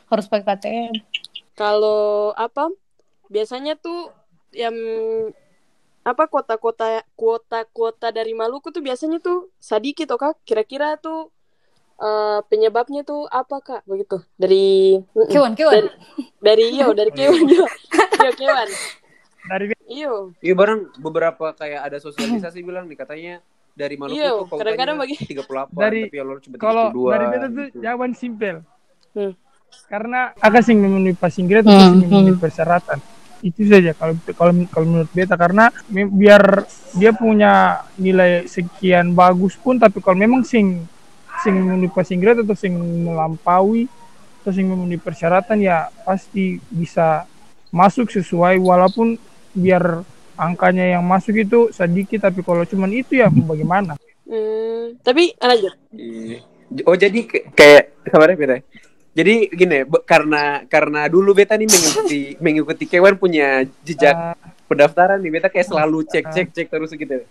harus 0.09 0.25
pakai 0.25 0.45
KTM 0.57 0.93
kalau 1.55 2.35
apa? 2.35 2.67
Biasanya 3.31 3.79
tuh 3.79 4.11
yang 4.55 4.75
apa 6.05 6.29
kota-kota 6.29 7.01
kuota-kuota 7.17 8.13
dari 8.13 8.37
Maluku 8.37 8.69
tuh 8.69 8.79
biasanya 8.79 9.19
tuh 9.19 9.49
sadiki 9.57 10.05
tuh 10.05 10.21
kak. 10.21 10.37
Kira-kira 10.45 10.95
tuh 11.01 11.33
uh, 11.97 12.45
penyebabnya 12.45 13.01
tuh 13.01 13.25
apa 13.27 13.59
kak? 13.59 13.81
Begitu. 13.89 14.21
Dari 14.37 15.01
kewan 15.33 15.57
kewan. 15.57 15.89
Dari, 15.89 15.89
dari 16.39 16.65
yo 16.79 16.87
dari 16.93 17.11
kewan 17.11 17.43
yo 17.49 17.65
yo 18.21 18.31
kewan. 18.37 18.69
Dari 19.45 19.65
iyo. 19.89 20.13
Iya 20.39 20.53
barang 20.53 21.01
beberapa 21.01 21.53
kayak 21.57 21.81
ada 21.89 21.97
sosialisasi 21.97 22.61
bilang 22.61 22.85
nih 22.85 22.97
katanya 22.97 23.35
dari 23.75 23.99
Maluku 23.99 24.15
iyo, 24.15 24.47
tuh 24.47 24.55
kadang-kadang 24.55 24.95
bagi 24.95 25.19
38 25.19 25.75
dari, 25.75 26.01
tapi 26.07 26.17
Allah 26.23 26.35
cuma 26.39 26.55
kalau 26.55 26.85
dari 27.11 27.25
beta 27.27 27.47
tuh 27.51 27.65
gitu. 27.67 27.79
jawaban 27.83 28.11
simpel. 28.15 28.63
Hmm. 29.15 29.31
karena 29.87 30.35
agak 30.43 30.67
sing 30.67 30.79
memenuhi 30.79 31.15
passing 31.15 31.47
grade 31.47 31.63
hmm. 31.63 31.71
sing 31.71 32.11
memenuhi 32.11 32.35
persyaratan 32.35 32.99
itu 33.45 33.61
saja 33.69 33.93
kalau 33.93 34.17
kalau 34.33 34.53
kalau 34.73 34.85
menurut 34.89 35.11
beta. 35.13 35.37
Karena 35.37 35.69
biar 35.93 36.65
dia 36.97 37.13
punya 37.13 37.85
nilai 38.01 38.49
sekian 38.49 39.13
bagus 39.13 39.53
pun 39.53 39.77
tapi 39.77 40.01
kalau 40.01 40.17
memang 40.17 40.41
sing 40.41 40.81
sing 41.45 41.53
memenuhi 41.53 41.93
passing 41.93 42.17
grade 42.17 42.41
atau 42.41 42.57
sing 42.57 42.73
melampaui 43.05 43.85
atau 44.41 44.49
sing 44.49 44.65
memenuhi 44.65 44.97
persyaratan 44.97 45.61
ya 45.61 45.93
pasti 46.01 46.57
bisa 46.73 47.29
masuk 47.69 48.09
sesuai. 48.09 48.57
Walaupun 48.57 49.21
biar 49.53 50.01
angkanya 50.35 50.97
yang 50.97 51.03
masuk 51.05 51.37
itu 51.37 51.69
sedikit 51.69 52.27
tapi 52.27 52.41
kalau 52.41 52.65
cuman 52.65 52.91
itu 52.91 53.21
ya 53.21 53.29
bagaimana? 53.29 53.93
Hmm, 54.25 54.97
tapi 55.05 55.37
lanjut. 55.37 55.73
Oh 56.89 56.97
jadi 56.97 57.23
kayak 57.53 58.09
kabarnya 58.09 58.35
beda 58.35 58.55
jadi 59.15 59.47
gini 59.47 59.77
karena 60.03 60.67
karena 60.67 61.07
dulu 61.07 61.31
beta 61.31 61.55
nih 61.55 61.71
mengikuti 61.71 62.21
mengikuti 62.43 62.83
kewan 62.83 63.15
punya 63.15 63.63
jejak 63.87 64.13
uh, 64.13 64.35
pendaftaran 64.67 65.23
nih 65.23 65.31
beta 65.39 65.47
kayak 65.47 65.71
selalu 65.71 66.03
cek 66.03 66.25
cek 66.35 66.47
cek 66.51 66.67
terus 66.67 66.91
gitu 66.91 67.23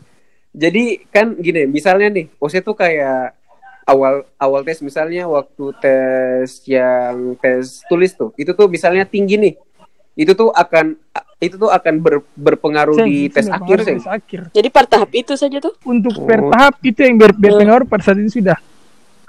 jadi 0.56 0.84
kan 1.12 1.36
gini 1.36 1.68
misalnya 1.68 2.08
nih 2.08 2.26
pose 2.40 2.64
tuh 2.64 2.72
kayak 2.72 3.36
awal 3.84 4.24
awal 4.40 4.64
tes 4.64 4.80
misalnya 4.80 5.28
waktu 5.28 5.64
tes 5.76 6.64
yang 6.64 7.36
tes 7.36 7.84
tulis 7.84 8.16
tuh 8.16 8.32
itu 8.40 8.56
tuh 8.56 8.66
misalnya 8.72 9.04
tinggi 9.04 9.36
nih 9.36 9.54
itu 10.16 10.32
tuh 10.32 10.48
akan 10.54 10.96
itu 11.42 11.60
tuh 11.60 11.68
akan 11.68 11.94
ber, 12.00 12.24
berpengaruh 12.38 12.96
Seng, 12.96 13.08
di 13.10 13.28
tes 13.28 13.50
akhir 13.50 13.78
sih. 13.84 13.98
akhir. 14.06 14.40
Jadi 14.54 14.68
per 14.70 14.86
tahap 14.86 15.10
itu 15.12 15.34
saja 15.34 15.58
tuh? 15.60 15.74
Untuk 15.84 16.14
oh. 16.16 16.24
per 16.24 16.40
tahap 16.48 16.78
itu 16.80 17.00
yang 17.02 17.18
ber, 17.18 17.34
berpengaruh 17.34 17.84
per 17.84 18.00
saat 18.00 18.22
ini 18.22 18.30
sudah. 18.30 18.56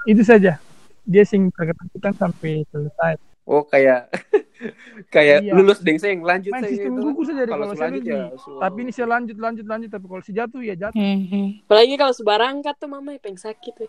Itu 0.06 0.22
saja. 0.22 0.62
Dia 1.06 1.22
sing 1.22 1.48
perketan 1.54 2.14
sampai 2.18 2.66
selesai. 2.74 3.14
Oh 3.46 3.62
kayak 3.62 4.10
kayak 5.14 5.38
iya. 5.46 5.52
lulus 5.54 5.78
deng 5.78 6.02
saya 6.02 6.18
yang 6.18 6.26
lanjut 6.26 6.50
Main 6.50 6.66
sistem 6.66 6.98
buku 6.98 7.22
saja 7.30 7.46
kalau, 7.46 7.70
kalau 7.70 7.76
saya 7.78 7.94
ya, 8.02 8.34
so... 8.34 8.58
tapi 8.58 8.78
ini 8.82 8.90
saya 8.90 9.06
lanjut 9.06 9.36
lanjut 9.38 9.66
lanjut 9.68 9.90
tapi 9.92 10.06
kalau 10.10 10.22
si 10.26 10.32
jatuh 10.34 10.60
ya 10.66 10.74
jatuh. 10.74 10.98
Hmm, 10.98 11.22
hmm. 11.30 11.48
Apalagi 11.70 11.94
kalau 11.94 12.14
sebarangkat 12.16 12.74
tuh 12.74 12.88
mama 12.90 13.14
yang 13.14 13.22
pengen 13.22 13.38
sakit 13.38 13.74
ya. 13.78 13.88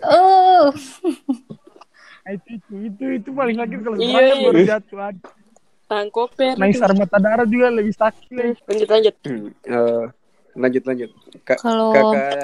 Oh. 0.00 0.72
Nah, 2.26 2.32
itu, 2.34 2.58
itu 2.58 2.74
itu 2.90 3.04
itu 3.22 3.30
paling 3.30 3.54
lagi 3.54 3.78
kalau 3.78 3.96
iya, 4.00 4.34
iya. 4.34 4.48
baru 4.48 4.60
jatuh. 4.64 4.98
Tangkoper. 5.86 6.58
Naik 6.58 6.74
mata 6.82 7.18
darah 7.22 7.46
juga 7.46 7.70
lebih 7.70 7.94
sakit. 7.94 8.34
Hmm, 8.34 8.54
lanjut 8.66 8.88
lanjut. 8.90 9.14
Hmm, 9.22 9.46
uh, 9.70 10.04
lanjut 10.56 10.82
lanjut. 10.88 11.10
Kalau 11.60 11.92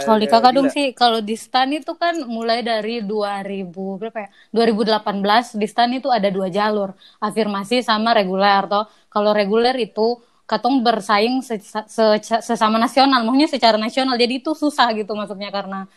kalau 0.04 0.18
di 0.20 0.28
kakak 0.28 0.52
dong 0.52 0.68
sih, 0.68 0.92
kalau 0.92 1.18
di 1.24 1.34
stan 1.34 1.72
itu 1.72 1.92
kan 1.96 2.14
mulai 2.28 2.60
dari 2.60 3.00
2000 3.02 3.98
berapa 3.98 4.18
ya? 4.24 4.28
2018 4.52 5.56
di 5.58 5.66
stan 5.66 5.90
itu 5.96 6.12
ada 6.12 6.28
dua 6.28 6.52
jalur, 6.52 6.92
afirmasi 7.18 7.80
sama 7.80 8.12
reguler 8.12 8.68
toh. 8.68 8.84
Kalau 9.08 9.32
reguler 9.32 9.74
itu 9.80 10.20
katong 10.44 10.84
bersaing 10.84 11.40
se 11.40 11.56
se 11.64 12.04
sesama 12.44 12.76
nasional, 12.76 13.24
maksudnya 13.24 13.48
secara 13.48 13.76
nasional. 13.80 14.20
Jadi 14.20 14.44
itu 14.44 14.52
susah 14.52 14.92
gitu 14.92 15.16
maksudnya 15.16 15.48
karena 15.48 15.88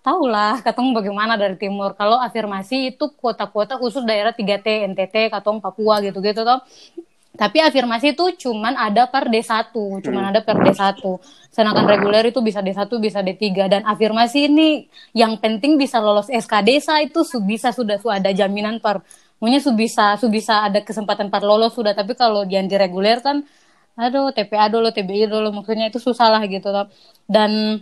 tahulah 0.00 0.64
katong 0.64 0.96
bagaimana 0.96 1.36
dari 1.36 1.56
timur. 1.56 1.94
Kalau 1.94 2.18
afirmasi 2.18 2.96
itu 2.96 3.12
kuota-kuota 3.20 3.76
khusus 3.76 4.02
daerah 4.02 4.32
3T, 4.32 4.90
NTT, 4.90 5.30
katong 5.30 5.60
Papua 5.60 6.00
gitu-gitu 6.02 6.42
toh. 6.42 6.60
Tapi 7.30 7.62
afirmasi 7.62 8.18
itu 8.18 8.48
cuman 8.48 8.74
ada 8.74 9.06
per 9.06 9.30
D1, 9.30 9.70
cuman 10.02 10.22
hmm. 10.26 10.30
ada 10.34 10.40
per 10.42 10.58
D1. 10.58 10.98
Sedangkan 11.54 11.86
reguler 11.86 12.26
itu 12.26 12.42
bisa 12.42 12.58
D1, 12.58 12.90
bisa 12.98 13.22
D3 13.22 13.70
dan 13.70 13.82
afirmasi 13.86 14.50
ini 14.50 14.90
yang 15.14 15.38
penting 15.38 15.78
bisa 15.78 16.02
lolos 16.02 16.26
SK 16.26 16.54
desa 16.66 16.98
itu 16.98 17.22
bisa 17.46 17.70
sudah 17.70 18.02
sudah 18.02 18.18
ada 18.18 18.34
jaminan 18.34 18.82
per 18.82 19.06
Maunya 19.40 19.56
su 19.56 19.72
bisa 19.72 20.20
su 20.20 20.28
bisa 20.28 20.68
ada 20.68 20.84
kesempatan 20.84 21.32
per 21.32 21.40
lolos 21.40 21.72
sudah, 21.72 21.96
tapi 21.96 22.12
kalau 22.12 22.44
yang 22.44 22.68
di 22.68 22.76
reguler 22.76 23.24
kan 23.24 23.40
aduh 23.96 24.36
TPA 24.36 24.68
dulu, 24.68 24.92
TBI 24.92 25.32
dulu 25.32 25.48
maksudnya 25.56 25.88
itu 25.88 25.96
susah 25.96 26.28
lah 26.28 26.44
gitu. 26.44 26.68
Dan 27.24 27.80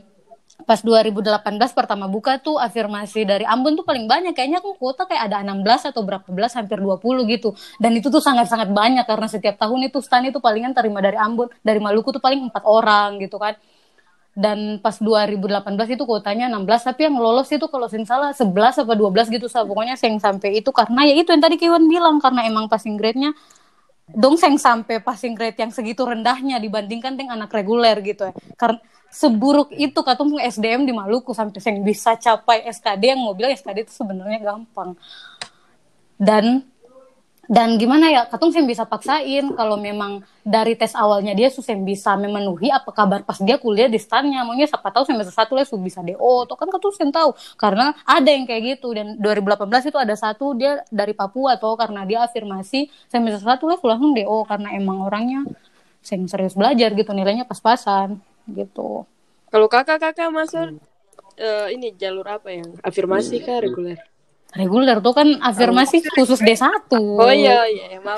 pas 0.66 0.80
2018 0.82 1.38
pertama 1.70 2.10
buka 2.10 2.42
tuh 2.42 2.58
afirmasi 2.58 3.22
dari 3.22 3.46
Ambon 3.46 3.78
tuh 3.78 3.86
paling 3.86 4.10
banyak. 4.10 4.34
Kayaknya 4.34 4.58
kan 4.58 4.74
kuota 4.74 5.02
kayak 5.06 5.30
ada 5.30 5.46
16 5.46 5.90
atau 5.94 6.02
berapa 6.02 6.28
belas 6.34 6.52
hampir 6.58 6.82
20 6.82 7.02
gitu. 7.30 7.54
Dan 7.78 7.94
itu 7.94 8.10
tuh 8.10 8.18
sangat-sangat 8.18 8.74
banyak 8.74 9.06
karena 9.06 9.26
setiap 9.30 9.56
tahun 9.60 9.88
itu 9.88 10.02
stan 10.02 10.26
itu 10.26 10.42
palingan 10.42 10.74
terima 10.74 10.98
dari 10.98 11.14
Ambon. 11.14 11.48
Dari 11.62 11.78
Maluku 11.78 12.10
tuh 12.10 12.22
paling 12.22 12.50
empat 12.50 12.66
orang 12.66 13.22
gitu 13.22 13.38
kan. 13.38 13.54
Dan 14.38 14.78
pas 14.78 14.94
2018 15.02 15.98
itu 15.98 16.02
kuotanya 16.06 16.46
16 16.46 16.86
tapi 16.94 17.10
yang 17.10 17.18
lolos 17.18 17.50
itu 17.50 17.66
kalau 17.66 17.90
saya 17.90 18.06
salah 18.06 18.30
11 18.30 18.86
atau 18.86 18.94
12 18.94 19.34
gitu 19.34 19.50
sah 19.50 19.66
pokoknya 19.66 19.98
yang 19.98 20.22
sampai 20.22 20.62
itu 20.62 20.70
karena 20.70 21.10
ya 21.10 21.14
itu 21.18 21.34
yang 21.34 21.42
tadi 21.42 21.58
Kiwan 21.58 21.90
bilang 21.90 22.22
karena 22.22 22.46
emang 22.46 22.70
passing 22.70 22.94
grade-nya 22.94 23.34
dong 24.08 24.40
seng 24.40 24.56
sampai 24.56 25.04
passing 25.04 25.36
grade 25.36 25.58
yang 25.60 25.72
segitu 25.72 26.00
rendahnya 26.04 26.56
dibandingkan 26.56 27.16
dengan 27.16 27.44
anak 27.44 27.52
reguler 27.52 28.00
gitu 28.00 28.28
ya. 28.28 28.34
Karena 28.56 28.80
seburuk 29.08 29.72
itu 29.72 29.96
katong 29.96 30.40
SDM 30.40 30.84
di 30.84 30.92
Maluku 30.92 31.32
sampai 31.32 31.60
saya 31.60 31.80
bisa 31.80 32.16
capai 32.16 32.64
SKD 32.68 33.16
yang 33.16 33.20
bilang 33.36 33.52
SKD 33.52 33.88
itu 33.88 33.92
sebenarnya 33.92 34.40
gampang. 34.40 34.96
Dan 36.18 36.64
dan 37.48 37.80
gimana 37.80 38.12
ya 38.12 38.22
katong 38.28 38.52
sih 38.52 38.60
bisa 38.60 38.84
paksain 38.84 39.56
kalau 39.56 39.80
memang 39.80 40.20
dari 40.44 40.76
tes 40.76 40.92
awalnya 40.92 41.32
dia 41.32 41.48
susah 41.48 41.80
bisa 41.80 42.12
memenuhi 42.12 42.68
apa 42.68 42.92
kabar 42.92 43.24
pas 43.24 43.40
dia 43.40 43.56
kuliah 43.56 43.88
di 43.88 43.96
stannya 43.96 44.44
maunya 44.44 44.68
siapa 44.68 44.92
tahu 44.92 45.08
semester 45.08 45.32
satu 45.32 45.56
lah 45.56 45.64
bisa 45.80 46.04
DO 46.04 46.44
atau 46.44 46.54
kan 46.60 46.68
katong 46.68 46.92
sih 46.92 47.08
tahu 47.08 47.32
karena 47.56 47.96
ada 48.04 48.28
yang 48.28 48.44
kayak 48.44 48.76
gitu 48.76 48.92
dan 48.92 49.16
2018 49.16 49.64
itu 49.88 49.96
ada 49.96 50.12
satu 50.12 50.52
dia 50.52 50.84
dari 50.92 51.16
Papua 51.16 51.56
atau 51.56 51.72
karena 51.72 52.04
dia 52.04 52.20
afirmasi 52.28 52.92
semester 53.08 53.40
satu 53.40 53.64
lah 53.64 53.80
langsung 53.80 54.12
DO 54.12 54.44
karena 54.44 54.68
emang 54.76 55.08
orangnya 55.08 55.48
sing 56.04 56.28
serius 56.28 56.52
belajar 56.52 56.92
gitu 56.92 57.16
nilainya 57.16 57.48
pas-pasan 57.48 58.20
gitu. 58.44 59.08
Kalau 59.48 59.66
kakak-kakak 59.72 60.28
masuk 60.28 60.76
hmm. 60.76 60.80
uh, 61.40 61.68
ini 61.72 61.96
jalur 61.96 62.28
apa 62.28 62.52
yang 62.52 62.76
afirmasi 62.84 63.40
kah 63.40 63.64
reguler? 63.64 63.96
Reguler 64.56 65.04
tuh 65.04 65.12
kan 65.12 65.28
afirmasi 65.44 66.00
oh. 66.00 66.24
khusus 66.24 66.40
D1. 66.40 66.88
Oh 66.96 67.28
iya 67.28 67.68
iya, 67.68 68.00
maaf. 68.00 68.16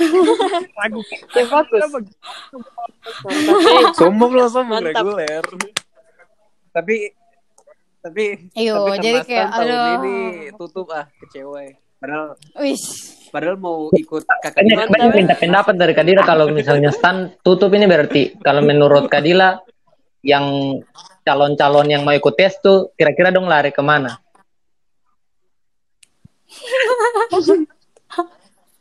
Ragu. 0.79 1.03
Ya 1.37 1.45
fokus. 1.51 1.83
Sombong 3.99 4.33
loh 4.39 4.47
sombong 4.47 4.79
reguler. 4.79 5.43
Tapi 6.71 7.11
tapi 8.01 8.49
Iyo, 8.55 8.87
tapi 8.87 8.99
jadi 9.03 9.21
kayak 9.27 9.49
tahun 9.53 9.71
ini 10.01 10.17
tutup 10.55 10.87
ah 10.95 11.11
kecewa. 11.19 11.67
Padahal 11.99 12.39
Wish. 12.63 13.19
Padahal 13.31 13.59
mau 13.59 13.91
ikut 13.93 14.23
kakak 14.27 14.63
Ini 14.65 14.75
minta 15.15 15.35
pendapat 15.35 15.75
dari 15.79 15.95
Kadira 15.95 16.23
kalau 16.27 16.51
misalnya 16.51 16.91
stan 16.95 17.35
tutup 17.43 17.75
ini 17.75 17.91
berarti 17.91 18.39
kalau 18.39 18.63
menurut 18.63 19.11
Kadila 19.11 19.59
yang 20.23 20.79
calon-calon 21.27 21.87
yang 21.91 22.03
mau 22.03 22.15
ikut 22.15 22.35
tes 22.39 22.59
tuh 22.63 22.95
kira-kira 22.95 23.35
dong 23.35 23.51
lari 23.51 23.75
ke 23.75 23.83
mana? 23.85 24.19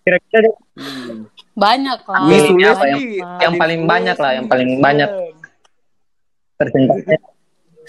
Kira-kira 0.10 0.50
hmm. 0.74 1.30
banyak 1.54 2.00
lah. 2.08 2.22
Milihnya 2.26 2.68
apa 2.74 2.86
yang, 2.90 3.02
yang 3.44 3.54
paling 3.60 3.82
banyak 3.86 4.18
lah, 4.18 4.32
yang 4.34 4.48
paling 4.48 4.70
banyak 4.82 5.10
persentase. 6.58 7.16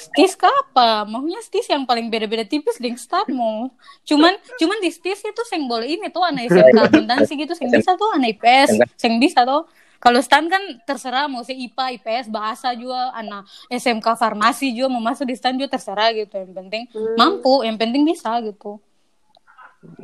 Stis 0.00 0.32
apa? 0.40 1.04
Maunya 1.04 1.44
stis 1.44 1.68
yang 1.68 1.84
paling 1.84 2.08
beda-beda 2.08 2.40
tipis 2.48 2.80
ding 2.80 2.96
startmu. 2.96 3.68
Cuman 4.08 4.32
cuman 4.56 4.78
di 4.80 4.88
stis 4.88 5.20
itu 5.20 5.42
sing 5.44 5.68
boleh 5.68 6.00
ini 6.00 6.08
tuh 6.08 6.24
anak 6.24 6.48
SMK 6.48 6.88
akuntansi 6.88 7.32
gitu 7.36 7.52
sing 7.52 7.68
bisa 7.68 7.92
tuh 8.00 8.08
anak 8.16 8.40
IPS, 8.40 8.80
sing 8.96 9.20
bisa 9.20 9.44
tuh 9.44 9.68
kalau 10.00 10.16
stan 10.24 10.48
kan 10.48 10.64
terserah 10.88 11.28
mau 11.28 11.44
si 11.44 11.52
IPA, 11.52 12.00
IPS, 12.00 12.26
bahasa 12.32 12.72
juga, 12.72 13.12
anak 13.12 13.44
SMK 13.68 14.16
farmasi 14.16 14.72
juga 14.72 14.88
mau 14.88 15.04
masuk 15.04 15.28
di 15.28 15.36
stan 15.36 15.52
juga 15.52 15.76
terserah 15.76 16.16
gitu. 16.16 16.32
Yang 16.32 16.56
penting 16.56 16.82
hmm. 16.88 17.16
mampu, 17.20 17.60
yang 17.68 17.76
penting 17.76 18.08
bisa 18.08 18.40
gitu. 18.40 18.80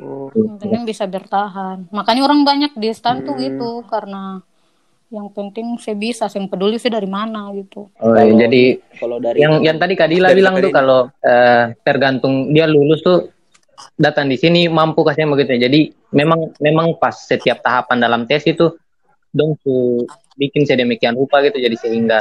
Oh. 0.00 0.28
Yang 0.34 0.56
penting 0.62 0.82
bisa 0.84 1.04
bertahan. 1.06 1.86
Makanya 1.90 2.22
orang 2.26 2.42
banyak 2.42 2.72
di 2.74 2.88
stan 2.92 3.22
hmm. 3.22 3.26
tuh 3.26 3.34
gitu 3.38 3.70
karena 3.86 4.42
yang 5.06 5.30
penting 5.30 5.78
saya 5.78 5.94
bisa, 5.94 6.26
yang 6.34 6.50
peduli 6.50 6.82
sih 6.82 6.90
dari 6.90 7.06
mana 7.06 7.54
gitu. 7.54 7.86
Oh, 8.02 8.10
kalau, 8.10 8.34
jadi 8.34 8.82
kalau 8.98 9.16
dari 9.22 9.38
yang 9.38 9.62
yang 9.62 9.78
tadi 9.78 9.94
Kadila 9.94 10.34
bilang 10.34 10.58
tuh 10.58 10.74
kalau 10.74 11.06
uh, 11.22 11.64
tergantung 11.86 12.50
dia 12.50 12.66
lulus 12.66 13.06
tuh 13.06 13.30
datang 13.94 14.26
di 14.26 14.34
sini 14.34 14.66
mampu 14.66 15.06
kasihnya 15.06 15.30
begitu. 15.30 15.62
Jadi 15.62 15.80
memang 16.10 16.50
memang 16.58 16.98
pas 16.98 17.14
setiap 17.14 17.62
tahapan 17.62 18.02
dalam 18.02 18.26
tes 18.26 18.42
itu 18.50 18.74
dong 19.30 19.54
su 19.62 20.02
bikin 20.34 20.66
sedemikian 20.66 21.14
rupa 21.14 21.40
gitu 21.44 21.60
jadi 21.60 21.76
sehingga 21.78 22.18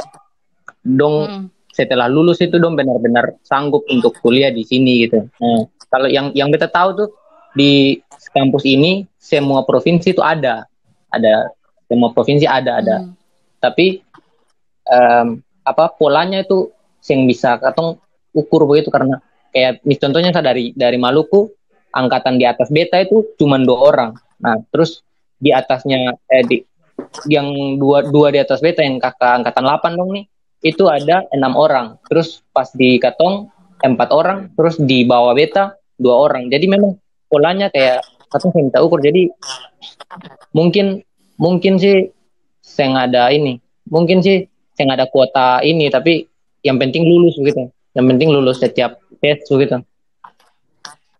dong 0.84 1.16
hmm. 1.26 1.44
setelah 1.74 2.06
lulus 2.06 2.38
itu 2.38 2.56
dong 2.56 2.78
benar-benar 2.78 3.34
sanggup 3.42 3.82
untuk 3.90 4.14
kuliah 4.22 4.54
di 4.54 4.62
sini 4.62 5.10
gitu. 5.10 5.26
Nah, 5.42 5.66
kalau 5.90 6.06
yang 6.06 6.30
yang 6.38 6.54
kita 6.54 6.70
tahu 6.70 6.88
tuh 6.94 7.08
di 7.56 7.96
kampus 8.36 8.68
ini 8.68 9.08
semua 9.16 9.64
provinsi 9.64 10.12
itu 10.12 10.20
ada, 10.20 10.68
ada 11.08 11.50
semua 11.88 12.12
provinsi 12.12 12.44
ada 12.44 12.84
ada. 12.84 12.96
Hmm. 13.02 13.16
Tapi 13.58 14.04
um, 14.86 15.40
apa 15.64 15.90
polanya 15.96 16.44
itu 16.44 16.70
yang 17.08 17.24
bisa 17.24 17.56
katong 17.58 17.98
ukur 18.36 18.68
begitu 18.68 18.92
karena 18.92 19.18
kayak 19.50 19.80
contohnya 19.98 20.30
saya 20.36 20.52
dari 20.52 20.76
dari 20.76 21.00
Maluku 21.00 21.48
angkatan 21.96 22.36
di 22.36 22.44
atas 22.44 22.68
beta 22.68 23.00
itu 23.00 23.24
cuma 23.40 23.56
dua 23.56 23.78
orang. 23.88 24.10
Nah 24.42 24.60
terus 24.68 25.00
di 25.40 25.50
atasnya 25.50 26.12
eh, 26.28 26.44
di 26.44 26.56
yang 27.30 27.80
dua 27.80 28.04
dua 28.04 28.28
di 28.28 28.38
atas 28.42 28.60
beta 28.60 28.84
yang 28.84 29.00
kakak 29.00 29.44
angkatan 29.44 29.64
8 29.64 29.96
dong 29.96 30.10
nih 30.12 30.24
itu 30.60 30.84
ada 30.90 31.24
enam 31.32 31.56
orang. 31.56 31.96
Terus 32.10 32.44
pas 32.52 32.68
di 32.74 33.00
katong 33.00 33.48
empat 33.80 34.10
orang. 34.12 34.52
Terus 34.52 34.76
di 34.82 35.06
bawah 35.08 35.32
beta 35.32 35.78
dua 35.96 36.28
orang. 36.28 36.52
Jadi 36.52 36.66
memang 36.68 36.98
polanya 37.26 37.70
kayak 37.70 38.02
katong 38.30 38.52
saya 38.52 38.62
minta 38.66 38.78
ukur? 38.82 39.00
Jadi 39.02 39.30
mungkin 40.52 41.02
mungkin 41.36 41.76
sih 41.76 42.10
saya 42.64 43.06
ada 43.06 43.30
ini 43.30 43.60
mungkin 43.90 44.18
sih 44.22 44.46
saya 44.74 44.98
ada 44.98 45.06
kuota 45.08 45.62
ini 45.62 45.86
tapi 45.88 46.26
yang 46.66 46.76
penting 46.82 47.06
lulus 47.06 47.38
begitu. 47.38 47.70
Yang 47.94 48.06
penting 48.12 48.28
lulus 48.34 48.58
setiap 48.60 48.98
tes 49.22 49.40
begitu. 49.48 49.80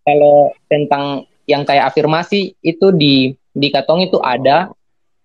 Kalau 0.03 0.51
tentang 0.71 1.27
yang 1.47 1.63
kayak 1.63 1.91
afirmasi 1.95 2.55
itu 2.59 2.91
di 2.91 3.31
di 3.55 3.67
Katong 3.71 4.03
itu 4.05 4.19
ada 4.19 4.69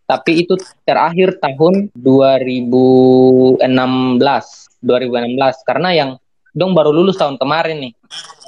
tapi 0.06 0.44
itu 0.46 0.54
terakhir 0.86 1.38
tahun 1.42 1.90
2016 1.98 3.62
2016 4.82 5.68
karena 5.68 5.88
yang 5.94 6.10
dong 6.52 6.76
baru 6.76 6.92
lulus 6.92 7.16
tahun 7.16 7.40
kemarin 7.40 7.80
nih 7.80 7.92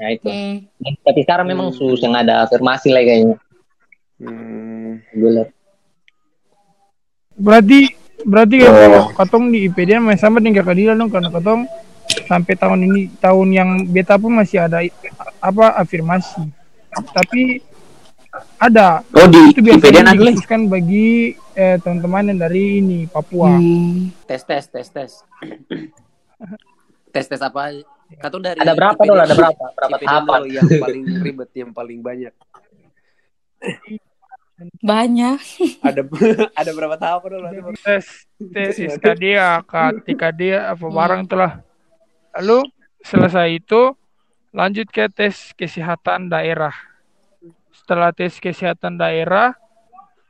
nah 0.01 0.09
itu 0.13 0.29
hmm. 0.29 0.57
tapi 1.01 1.21
sekarang 1.25 1.47
memang 1.49 1.73
hmm. 1.73 1.77
susah 1.81 2.09
nggak 2.13 2.25
ada 2.29 2.35
afirmasi 2.45 2.89
lagi 2.93 3.07
kayaknya 3.09 3.37
hmm. 4.21 5.49
berarti 7.41 7.81
berarti 8.25 8.57
oh. 8.69 9.09
katong 9.17 9.53
di 9.53 9.69
IPD 9.69 10.01
masih 10.01 10.21
sama 10.21 10.41
dengan 10.41 10.65
kakak 10.65 10.97
dong 10.97 11.11
karena 11.11 11.29
katong 11.33 11.63
sampai 12.29 12.55
tahun 12.55 12.81
ini 12.89 13.01
tahun 13.19 13.49
yang 13.51 13.71
beta 13.89 14.21
pun 14.21 14.37
masih 14.37 14.65
ada 14.65 14.85
apa 15.41 15.81
afirmasi 15.81 16.45
tapi 17.13 17.65
ada 18.59 19.03
oh 19.15 19.27
di 19.31 19.55
itu 19.55 19.61
biasanya 19.63 20.15
dikhususkan 20.15 20.67
bagi 20.67 21.39
eh, 21.55 21.79
teman-teman 21.81 22.35
yang 22.35 22.39
dari 22.39 22.83
ini 22.83 23.07
Papua 23.09 23.57
hmm. 23.57 24.27
tes 24.29 24.43
tes 24.45 24.65
tes 24.69 24.87
tes 24.91 25.13
tes 27.15 27.31
tes 27.31 27.39
apa 27.39 27.87
Kata 28.19 28.37
dari 28.37 28.59
ada 28.61 28.75
berapa 28.77 29.01
dulu 29.01 29.21
ada 29.23 29.35
berapa? 29.41 29.65
Berapa 29.75 29.97
tahapan 30.03 30.43
yang 30.51 30.69
paling 30.69 31.05
ribet 31.25 31.51
yang 31.57 31.71
paling 31.73 31.99
banyak. 32.05 32.35
Banyak. 34.85 35.41
Ada 35.83 36.03
ada 36.61 36.71
berapa 36.75 36.97
tahapan 37.01 37.29
dulu 37.39 37.47
tes 37.81 38.27
tes 38.53 38.75
SKD 38.77 39.39
KTKD 39.65 40.59
apa 40.59 40.85
barang 40.85 41.23
telah 41.31 41.65
Lalu 42.35 42.67
selesai 43.07 43.63
itu 43.63 43.95
lanjut 44.51 44.91
ke 44.91 45.07
tes 45.07 45.55
kesehatan 45.55 46.27
daerah. 46.27 46.75
Setelah 47.71 48.11
tes 48.11 48.43
kesehatan 48.43 48.99
daerah, 48.99 49.55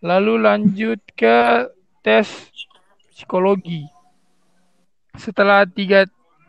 lalu 0.04 0.36
lanjut 0.36 1.00
ke 1.16 1.64
tes 2.04 2.28
psikologi. 3.08 3.88
Setelah 5.16 5.64
tiga 5.64 6.04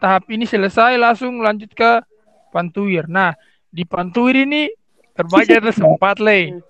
tahap 0.06 0.30
ini 0.30 0.46
selesai, 0.46 1.02
langsung 1.02 1.42
lanjut 1.42 1.74
ke 1.74 2.06
pantuir. 2.54 3.10
Nah, 3.10 3.34
di 3.74 3.82
pantuir 3.90 4.46
ini 4.46 4.70
terbagi 5.18 5.58
ada 5.58 5.74
sempat 5.82 6.22
le. 6.22 6.62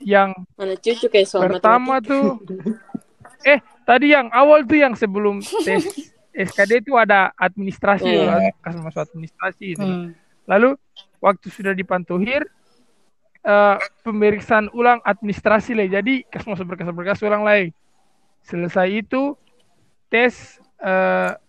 Yang 0.00 0.32
pertama 1.60 2.00
tuh, 2.00 2.40
eh 3.44 3.60
tadi 3.84 4.16
yang 4.16 4.32
awal 4.32 4.64
tuh 4.64 4.80
yang 4.80 4.96
sebelum 4.96 5.44
tes 5.44 5.84
SKD 6.48 6.84
itu 6.88 6.92
ada 6.96 7.32
administrasi, 7.36 8.08
yeah. 8.08 8.52
kasih 8.60 8.80
masuk 8.80 9.08
administrasi 9.08 9.76
itu. 9.76 9.84
Hmm. 9.84 10.12
Lalu 10.44 10.76
waktu 11.20 11.48
sudah 11.48 11.72
dipantuhir 11.72 12.44
uh, 13.44 13.80
pemeriksaan 14.04 14.68
ulang 14.76 15.00
administrasi 15.00 15.72
lah. 15.72 15.88
Jadi 15.88 16.28
kasih 16.28 16.52
masuk 16.52 16.76
berkas-berkas 16.76 17.24
ulang 17.24 17.40
lagi. 17.40 17.72
Selesai 18.44 19.00
itu 19.00 19.32
tes 20.12 20.60
uh, 20.84 21.40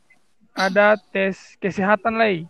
ada 0.58 0.98
tes 1.13 1.54
kesehatan 1.62 2.17
lagi. 2.17 2.50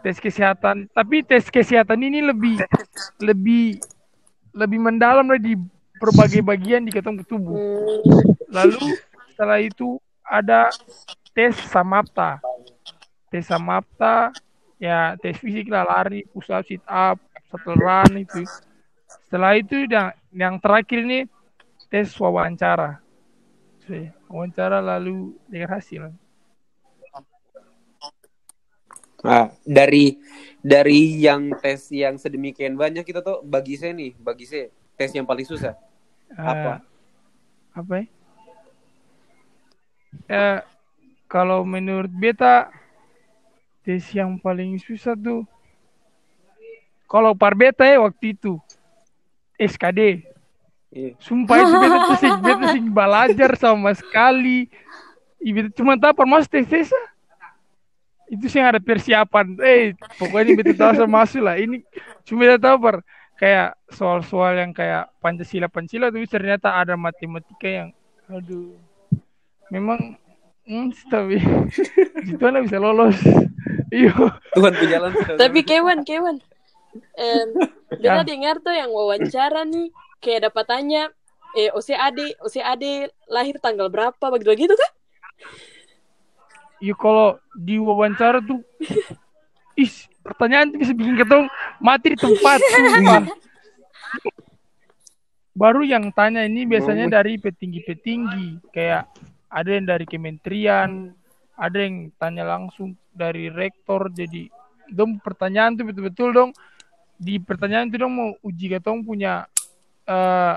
Tes 0.00 0.16
kesehatan, 0.16 0.88
tapi 0.96 1.20
tes 1.20 1.52
kesehatan 1.52 2.00
ini 2.00 2.24
lebih 2.24 2.56
lebih 3.20 3.76
lebih 4.56 4.80
mendalam 4.80 5.28
lagi 5.28 5.52
di 5.52 5.54
berbagai 6.00 6.40
bagian 6.40 6.88
di 6.88 6.94
ketemu 6.94 7.20
tubuh. 7.28 7.60
Lalu 8.48 8.96
setelah 9.28 9.60
itu 9.60 10.00
ada 10.24 10.72
tes 11.36 11.52
samapta. 11.68 12.40
Tes 13.28 13.44
samapta 13.44 14.32
ya 14.80 15.20
tes 15.20 15.36
fisik 15.36 15.68
lah 15.68 15.84
lari 15.84 16.24
push 16.32 16.48
up 16.48 16.64
sit 16.64 16.80
up 16.88 17.20
run 17.76 18.24
itu. 18.24 18.48
Setelah 19.28 19.60
itu 19.60 19.84
yang 19.84 20.16
yang 20.32 20.54
terakhir 20.56 21.04
ini 21.04 21.28
tes 21.92 22.08
wawancara. 22.16 23.04
Wawancara 24.30 24.78
lalu 24.80 25.34
dengan 25.50 25.76
hasil 25.76 26.14
nah 29.20 29.52
dari 29.62 30.16
dari 30.60 31.20
yang 31.20 31.52
tes 31.60 31.88
yang 31.92 32.20
sedemikian 32.20 32.76
banyak 32.76 33.04
kita 33.04 33.24
tuh 33.24 33.40
bagi 33.44 33.76
saya 33.80 33.96
nih 33.96 34.12
bagi 34.20 34.44
saya 34.44 34.68
tes 35.00 35.16
yang 35.16 35.24
paling 35.24 35.48
susah. 35.48 35.72
Uh, 36.36 36.44
apa? 36.44 36.72
apa 37.72 37.92
ya? 37.96 38.04
Uh, 40.28 40.60
kalau 41.24 41.64
menurut 41.64 42.12
beta 42.12 42.68
tes 43.80 44.04
yang 44.12 44.36
paling 44.36 44.76
susah 44.76 45.16
tuh 45.16 45.48
kalau 47.08 47.32
par 47.32 47.56
beta 47.56 47.88
ya 47.88 48.04
waktu 48.04 48.36
itu 48.36 48.60
SKD 49.56 50.28
yeah. 50.92 51.16
sumpah 51.16 51.56
itu 51.56 51.74
beta 51.80 51.96
tuh 52.04 52.16
sih 52.20 52.32
beta 52.44 52.64
sih 52.76 52.82
belajar 53.00 53.50
sama 53.56 53.96
sekali. 53.96 54.68
Ibu 55.40 55.72
cuma 55.72 55.96
tahu 55.96 56.12
par 56.12 56.28
mas 56.28 56.44
tes 56.44 56.68
tes 56.68 56.92
itu 58.30 58.46
sih 58.46 58.62
ada 58.62 58.78
persiapan 58.78 59.58
eh 59.58 59.98
pokoknya 60.16 60.54
beta 60.54 60.74
tahu 60.78 60.92
sama 61.02 61.26
masuk 61.26 61.42
lah 61.42 61.58
ini 61.58 61.82
cuma 62.22 62.46
beta 62.46 62.58
tahu 62.62 62.76
par 62.78 62.96
kayak 63.36 63.74
soal-soal 63.90 64.54
yang 64.54 64.70
kayak 64.70 65.10
Pancasila 65.18 65.66
Pancasila 65.66 66.14
tuh 66.14 66.22
ternyata 66.30 66.78
ada 66.78 66.94
matematika 66.94 67.66
yang 67.66 67.88
aduh 68.30 68.78
memang 69.74 70.14
Hmm, 70.70 70.94
tapi 71.10 71.42
itu 72.30 72.38
mana 72.38 72.62
bisa 72.62 72.78
lolos. 72.78 73.18
Iyo. 73.90 74.14
Tuhan 74.54 74.72
berjalan. 74.78 75.10
Tapi 75.34 75.60
Kewan, 75.66 76.06
Kewan. 76.06 76.38
Um, 77.18 77.48
Bella 77.98 78.22
ya. 78.22 78.26
dengar 78.26 78.62
tuh 78.62 78.70
yang 78.70 78.94
wawancara 78.94 79.66
nih 79.66 79.90
kayak 80.22 80.46
dapat 80.46 80.64
tanya 80.70 81.02
eh 81.58 81.74
OCAD 81.74 82.38
OCAD 82.38 83.10
lahir 83.26 83.58
tanggal 83.58 83.90
berapa 83.90 84.22
begitu 84.30 84.54
gitu 84.54 84.74
kan? 84.78 84.92
Iya 86.80 86.96
kalau 86.96 87.36
di 87.52 87.76
wawancara 87.76 88.40
tuh 88.40 88.64
is 89.76 90.08
pertanyaan 90.24 90.72
tuh 90.72 90.78
bisa 90.80 90.92
bikin 90.96 91.14
ketong 91.20 91.46
mati 91.76 92.16
di 92.16 92.18
tempat 92.18 92.58
sumpah. 92.60 93.22
Baru 95.52 95.84
yang 95.84 96.08
tanya 96.16 96.48
ini 96.48 96.64
biasanya 96.64 97.20
dari 97.20 97.36
petinggi-petinggi 97.36 98.72
kayak 98.72 99.12
ada 99.52 99.70
yang 99.76 99.84
dari 99.84 100.08
kementerian 100.08 101.12
ada 101.60 101.76
yang 101.76 102.08
tanya 102.16 102.48
langsung 102.48 102.96
dari 103.12 103.52
rektor 103.52 104.08
jadi 104.08 104.48
dong 104.88 105.20
pertanyaan 105.20 105.76
tuh 105.76 105.84
betul-betul 105.84 106.32
dong. 106.32 106.50
Di 107.20 107.36
pertanyaan 107.36 107.92
itu 107.92 108.00
dong 108.00 108.16
mau 108.16 108.32
uji 108.40 108.72
katong 108.72 109.04
punya 109.04 109.44
uh, 110.08 110.56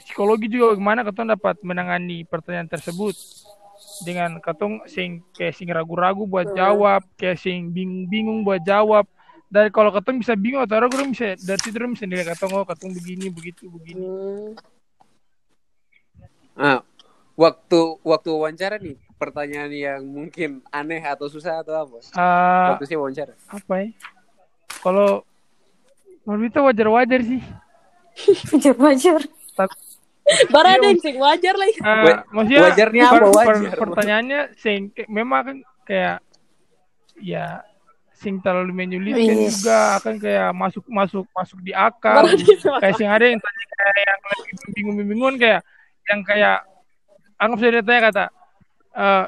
psikologi 0.00 0.48
juga 0.48 0.72
bagaimana 0.72 1.04
katong 1.04 1.28
dapat 1.36 1.60
menangani 1.60 2.24
pertanyaan 2.24 2.70
tersebut 2.70 3.12
dengan 4.04 4.38
katong 4.42 4.84
sing 4.86 5.22
kayak 5.34 5.54
sing 5.54 5.68
ragu-ragu 5.70 6.26
buat 6.26 6.52
jawab 6.54 7.02
kayak 7.18 7.38
sing 7.38 7.70
bingung-bingung 7.72 8.44
buat 8.46 8.62
jawab 8.62 9.06
dari 9.48 9.72
kalau 9.72 9.88
katong 9.88 10.20
bisa 10.20 10.36
bingung 10.36 10.60
atau 10.60 10.76
ragu 10.76 10.94
bisa 11.08 11.34
dari 11.40 11.60
situ 11.64 11.76
bisa 11.76 12.04
nilai 12.04 12.26
katong 12.26 12.52
oh 12.52 12.64
katong 12.68 12.92
begini 12.92 13.32
begitu 13.32 13.70
begini 13.72 14.04
hmm. 14.04 14.52
ah 16.60 16.84
waktu 17.38 17.80
waktu 18.02 18.28
wawancara 18.34 18.76
nih 18.82 18.98
pertanyaan 19.18 19.70
yang 19.74 20.02
mungkin 20.06 20.62
aneh 20.70 21.02
atau 21.02 21.26
susah 21.26 21.60
atau 21.60 21.74
apa? 21.74 21.98
Uh, 22.14 22.78
waktu 22.78 22.86
sih 22.86 22.96
wawancara. 22.96 23.34
Apa 23.50 23.82
ya? 23.82 23.90
Kalau 24.78 25.26
menurut 26.22 26.54
itu 26.54 26.60
wajar-wajar 26.62 27.20
sih. 27.26 27.42
Wajar-wajar. 28.54 29.20
Ada 30.52 30.84
yang 30.84 31.00
sing 31.00 31.16
wajar 31.16 31.54
lah. 31.56 31.68
Uh, 31.80 32.16
maksudnya 32.34 32.60
wajarnya 32.68 33.04
apa 33.08 33.26
wajar? 33.32 33.76
pertanyaannya 33.80 34.40
sing 34.60 34.92
memang 35.08 35.40
kan 35.44 35.56
kayak 35.88 36.18
ya 37.18 37.64
sing 38.18 38.42
terlalu 38.42 38.74
menyulitkan 38.74 39.46
yes. 39.46 39.62
juga 39.62 39.78
akan 40.02 40.14
kayak 40.18 40.50
masuk 40.52 40.84
masuk 40.90 41.24
masuk 41.32 41.58
di 41.62 41.72
akal. 41.72 42.26
kayak 42.82 42.94
sing 42.98 43.08
ada 43.08 43.24
yang 43.24 43.40
tanya 43.40 43.64
kayak 43.72 43.94
yang 44.04 44.20
lebih 44.26 44.54
bingung-bingung 44.74 45.36
kayak 45.38 45.62
yang 46.08 46.20
kayak 46.24 46.58
anggap 47.38 47.58
saja 47.62 47.80
tanya 47.84 48.00
kata 48.10 48.24
uh, 48.98 49.24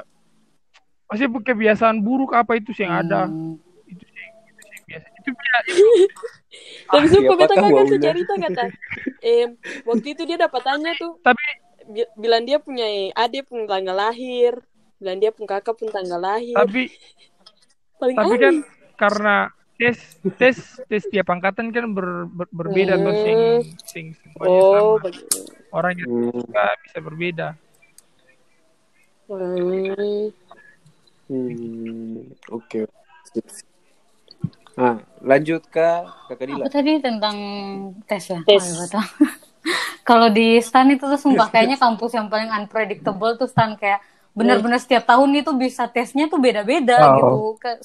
pasti 1.07 1.25
kebiasaan 1.27 2.03
buruk 2.03 2.35
apa 2.35 2.59
itu 2.59 2.75
sih 2.75 2.83
yang 2.83 3.03
ada 3.07 3.27
hmm. 3.27 3.55
itu 3.87 4.03
sih 4.03 4.25
itu 4.47 4.61
sih 4.63 4.79
biasa 4.87 5.07
itu 5.19 5.29
biasa 5.31 5.69
tapi 6.91 7.05
ah, 7.07 7.11
sumpah 7.11 7.35
beta 7.39 7.55
kakak 7.55 7.83
tuh 7.87 7.99
cerita 7.99 8.33
kata 8.35 8.63
eh 9.23 9.45
waktu 9.87 10.07
itu 10.11 10.23
dia 10.27 10.37
dapat 10.37 10.61
tanya 10.63 10.91
tuh 10.99 11.15
tapi 11.23 11.43
bilang 12.19 12.43
dia 12.43 12.59
punya 12.59 12.87
adik 13.15 13.47
pun 13.47 13.63
tanggal 13.65 13.95
lahir 13.95 14.59
bilang 14.99 15.17
dia 15.17 15.31
pun 15.31 15.47
kakak 15.47 15.75
pun 15.79 15.89
tanggal 15.89 16.19
lahir 16.19 16.55
tapi 16.55 16.91
Paling 18.01 18.17
tapi 18.17 18.35
kan 18.41 18.55
karena 18.97 19.35
tes 19.77 19.97
tes 20.37 20.57
tes 20.85 21.03
tiap 21.09 21.29
angkatan 21.33 21.73
kan 21.73 21.89
ber, 21.89 22.29
ber, 22.29 22.45
berbeda 22.53 22.97
hmm. 22.97 23.03
tuh 23.05 23.15
sing 23.17 23.39
sing 23.81 24.05
oh, 24.41 25.01
sama. 25.01 25.09
orang 25.73 25.93
yang 25.97 26.09
hmm. 26.09 26.77
bisa 26.85 26.99
berbeda 27.01 27.47
hmm. 29.25 30.29
hmm. 31.29 32.29
oke 32.53 32.69
okay. 32.69 32.85
Nah, 34.79 35.03
lanjut 35.19 35.67
ke 35.67 35.87
Kakak 36.31 36.45
Dila. 36.47 36.63
Apa 36.65 36.71
tadi 36.71 36.91
tentang 37.03 37.37
tes 38.07 38.23
ya? 38.23 38.39
Tes. 38.47 38.63
Oh, 38.95 39.07
Kalau 40.07 40.27
di 40.33 40.57
STAN 40.57 40.89
itu 40.97 41.05
tuh 41.05 41.19
sumpah 41.19 41.51
kayaknya 41.53 41.77
kampus 41.77 42.17
yang 42.17 42.27
paling 42.31 42.49
unpredictable 42.49 43.37
tuh 43.37 43.45
STAN 43.45 43.77
kayak 43.77 44.01
benar-benar 44.31 44.79
setiap 44.79 45.03
tahun 45.05 45.43
itu 45.43 45.51
bisa 45.59 45.85
tesnya 45.91 46.31
tuh 46.31 46.41
beda-beda 46.41 46.97
oh. 46.97 47.13
gitu. 47.15 47.35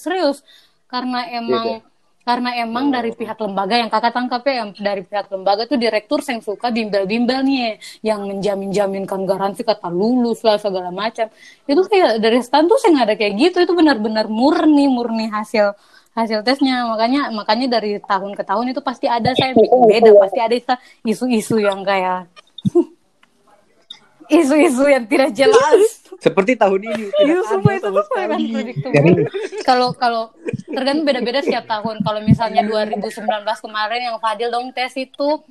Serius. 0.01 0.41
Karena 0.87 1.27
emang 1.29 1.83
Beda. 1.83 1.95
karena 2.27 2.51
emang 2.59 2.91
oh. 2.91 2.93
dari 2.95 3.11
pihak 3.15 3.39
lembaga 3.39 3.75
yang 3.79 3.91
kakak 3.93 4.11
tangkap 4.15 4.43
ya 4.49 4.65
yang 4.65 4.71
dari 4.75 5.03
pihak 5.05 5.31
lembaga 5.31 5.63
tuh 5.69 5.79
direktur 5.79 6.19
yang 6.27 6.43
suka 6.43 6.75
bimbel-bimbel 6.75 7.45
nih 7.47 7.79
yang 8.03 8.27
menjamin-jaminkan 8.27 9.23
garansi 9.29 9.63
kata 9.63 9.93
lulus 9.93 10.41
lah 10.41 10.57
segala 10.57 10.89
macam. 10.89 11.29
Itu 11.69 11.85
kayak 11.85 12.23
dari 12.25 12.41
STAN 12.41 12.71
tuh 12.71 12.81
saya 12.81 12.97
nggak 12.97 13.07
ada 13.13 13.17
kayak 13.21 13.35
gitu. 13.37 13.57
Itu 13.61 13.75
benar-benar 13.77 14.31
murni 14.33 14.89
murni 14.89 15.29
hasil 15.29 15.77
hasil 16.17 16.41
tesnya. 16.41 16.89
Makanya 16.89 17.29
makanya 17.31 17.79
dari 17.79 18.01
tahun 18.01 18.33
ke 18.33 18.43
tahun 18.43 18.73
itu 18.73 18.81
pasti 18.81 19.07
ada 19.07 19.37
saya 19.37 19.53
bikin 19.53 19.81
beda 19.85 20.11
pasti 20.17 20.41
ada 20.41 20.57
isu-isu 21.05 21.61
yang 21.61 21.85
kayak 21.85 22.25
isu-isu 24.41 24.89
yang 24.89 25.05
tidak 25.05 25.37
jelas. 25.37 26.03
Seperti 26.25 26.57
tahun 26.57 26.81
ini 26.81 27.13
iya 27.29 27.45
semua 27.45 27.77
itu 27.77 27.93
tuh 27.93 28.05
kan 28.09 28.41
kalau 29.69 29.93
kalau 29.93 30.23
tergantung 30.65 31.05
beda-beda 31.05 31.45
setiap 31.45 31.69
tahun. 31.69 32.01
Kalau 32.01 32.21
misalnya 32.25 32.65
2019 32.65 33.21
kemarin 33.61 34.01
yang 34.01 34.17
Fadil 34.17 34.49
dong 34.49 34.73
tes 34.73 34.97
itu 34.97 35.45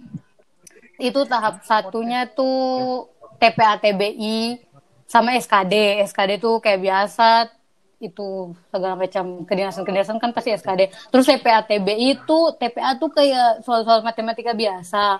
itu 0.97 1.21
tahap 1.29 1.61
satunya 1.61 2.25
tuh 2.25 3.05
TPA 3.37 3.77
TBI 3.77 4.63
sama 5.05 5.37
SKD 5.37 6.01
SKD 6.09 6.41
tuh 6.41 6.57
kayak 6.63 6.81
biasa 6.81 7.51
itu 7.99 8.53
segala 8.71 8.95
macam 8.99 9.47
kedinasan-kedinasan 9.47 10.19
kan 10.19 10.31
pasti 10.35 10.55
SKD. 10.55 10.91
Terus 11.11 11.25
TPA 11.25 11.63
TBI 11.63 12.19
itu 12.19 12.39
TPA 12.59 12.99
tuh 12.99 13.09
kayak 13.11 13.63
soal-soal 13.63 14.03
matematika 14.03 14.51
biasa. 14.51 15.19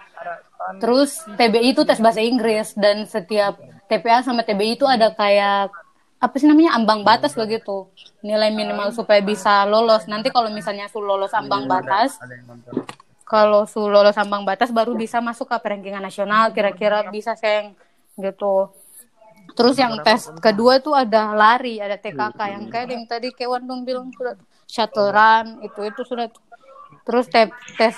Terus 0.80 1.24
TBI 1.36 1.76
itu 1.76 1.82
tes 1.88 2.00
bahasa 2.00 2.22
Inggris. 2.22 2.76
Dan 2.76 3.08
setiap 3.08 3.58
TPA 3.88 4.22
sama 4.24 4.44
TBI 4.44 4.80
itu 4.80 4.86
ada 4.86 5.12
kayak 5.14 5.72
apa 6.16 6.36
sih 6.40 6.48
namanya 6.48 6.76
ambang 6.76 7.04
batas 7.04 7.36
begitu. 7.36 7.88
Nilai 8.26 8.52
minimal 8.52 8.92
supaya 8.92 9.20
bisa 9.24 9.64
lolos. 9.64 10.08
Nanti 10.08 10.32
kalau 10.32 10.52
misalnya 10.52 10.92
su 10.92 11.00
lolos 11.00 11.32
ambang 11.36 11.68
batas 11.68 12.20
kalau 13.26 13.66
su 13.66 13.82
lolos 13.82 14.16
ambang 14.22 14.46
batas 14.46 14.70
baru 14.70 14.94
bisa 14.94 15.18
masuk 15.18 15.50
ke 15.50 15.58
perankingan 15.58 16.06
nasional 16.06 16.54
kira-kira 16.54 17.10
bisa 17.10 17.34
seng 17.34 17.74
gitu 18.16 18.70
Terus 19.54 19.76
yang 19.78 20.02
tes 20.02 20.34
kedua 20.42 20.82
itu 20.82 20.92
ada 20.92 21.38
lari, 21.38 21.78
ada 21.78 21.96
TKK 21.96 22.40
yang 22.50 22.64
kayak 22.72 22.88
yang 22.90 23.06
tadi 23.06 23.30
Kewan 23.32 23.64
dong 23.70 23.86
bilang 23.86 24.10
sudah 24.16 24.34
shuttle 24.66 25.14
run 25.14 25.62
itu 25.62 25.80
itu 25.86 26.02
sudah. 26.02 26.28
Terus 27.06 27.30
tes 27.30 27.54
tes 27.78 27.96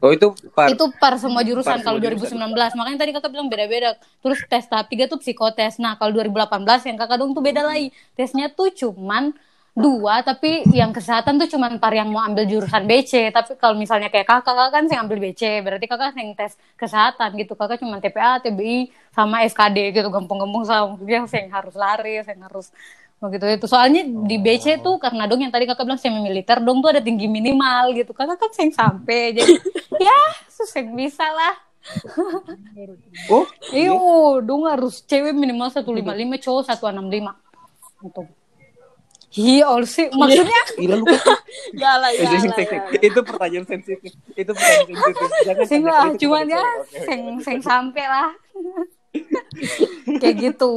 Oh 0.00 0.10
itu 0.16 0.32
par 0.56 0.72
itu 0.72 0.84
par 0.96 1.14
semua 1.20 1.44
jurusan 1.44 1.84
par 1.84 1.84
kalau 1.84 2.00
2019. 2.00 2.32
Jurusan. 2.32 2.72
Makanya 2.80 2.98
tadi 3.04 3.12
kakak 3.12 3.30
bilang 3.36 3.52
beda-beda. 3.52 4.00
Terus 4.24 4.40
tes 4.48 4.64
tahap 4.64 4.88
tiga 4.88 5.04
tuh 5.04 5.20
psikotes. 5.20 5.76
Nah 5.76 6.00
kalau 6.00 6.16
2018 6.16 6.88
yang 6.88 6.96
kakak 6.96 7.16
dong 7.20 7.36
tuh 7.36 7.44
beda 7.44 7.62
lagi. 7.62 7.92
Tesnya 8.16 8.48
tuh 8.48 8.72
cuman 8.72 9.36
dua 9.70 10.26
tapi 10.26 10.66
yang 10.74 10.90
kesehatan 10.90 11.38
tuh 11.38 11.46
cuma 11.46 11.70
par 11.78 11.94
yang 11.94 12.10
mau 12.10 12.26
ambil 12.26 12.42
jurusan 12.42 12.90
BC 12.90 13.30
tapi 13.30 13.54
kalau 13.54 13.78
misalnya 13.78 14.10
kayak 14.10 14.26
kakak 14.26 14.50
kakak 14.50 14.70
kan 14.74 14.84
yang 14.90 15.00
ambil 15.06 15.18
BC 15.22 15.62
berarti 15.62 15.86
kakak 15.86 16.18
yang 16.18 16.34
tes 16.34 16.58
kesehatan 16.74 17.38
gitu. 17.38 17.54
Kakak 17.54 17.78
cuma 17.78 18.02
TPA 18.02 18.42
TBI 18.42 18.90
sama 19.14 19.46
SKD 19.46 19.94
gitu. 19.94 20.08
Gampang-gampang 20.10 20.64
sama 20.66 20.98
yang 21.06 21.26
yang 21.30 21.50
harus 21.54 21.74
lari 21.78 22.18
yang 22.18 22.42
harus 22.50 22.74
begitu 23.22 23.46
itu. 23.46 23.66
Soalnya 23.70 24.02
di 24.02 24.36
BC 24.42 24.82
tuh 24.82 24.98
karena 24.98 25.30
dong 25.30 25.38
yang 25.38 25.54
tadi 25.54 25.70
kakak 25.70 25.86
bilang 25.86 26.00
semi 26.00 26.18
militer 26.18 26.58
dong 26.58 26.82
tuh 26.82 26.90
ada 26.90 27.02
tinggi 27.02 27.30
minimal 27.30 27.94
gitu. 27.94 28.10
Kakak 28.10 28.42
kan 28.42 28.50
yang 28.58 28.74
sampai. 28.74 29.20
Jadi 29.38 29.54
ya 30.02 30.18
susah 30.50 30.82
bisa 30.90 31.26
lah. 31.30 31.54
Oh 33.30 33.46
iyo 33.70 34.42
dong 34.42 34.66
harus 34.66 35.00
cewek 35.06 35.32
minimal 35.32 35.70
satu 35.70 35.94
lima 35.94 36.12
lima 36.12 36.36
cowok 36.36 36.68
satu 36.68 36.90
enam 36.90 37.06
gitu 39.30 39.62
Iya, 39.62 39.70
sih 39.86 40.06
maksudnya 40.10 40.62
gila 40.80 40.96
lu 40.98 41.06
Gak 41.78 41.94
lah, 42.02 42.10
ya, 42.10 42.30
Itu 42.98 43.20
pertanyaan 43.22 43.66
sensitif. 43.66 44.12
Itu 44.34 44.50
pertanyaan 44.50 44.86
sensitif. 44.90 45.30
Jangan 45.46 45.66
sing 45.70 45.82
lah, 45.86 46.06
cuman 46.18 46.44
ya 46.50 46.64
sing 47.06 47.20
sing 47.42 47.58
sampai 47.62 48.04
lah. 48.10 48.34
Kayak 50.18 50.34
gitu. 50.50 50.74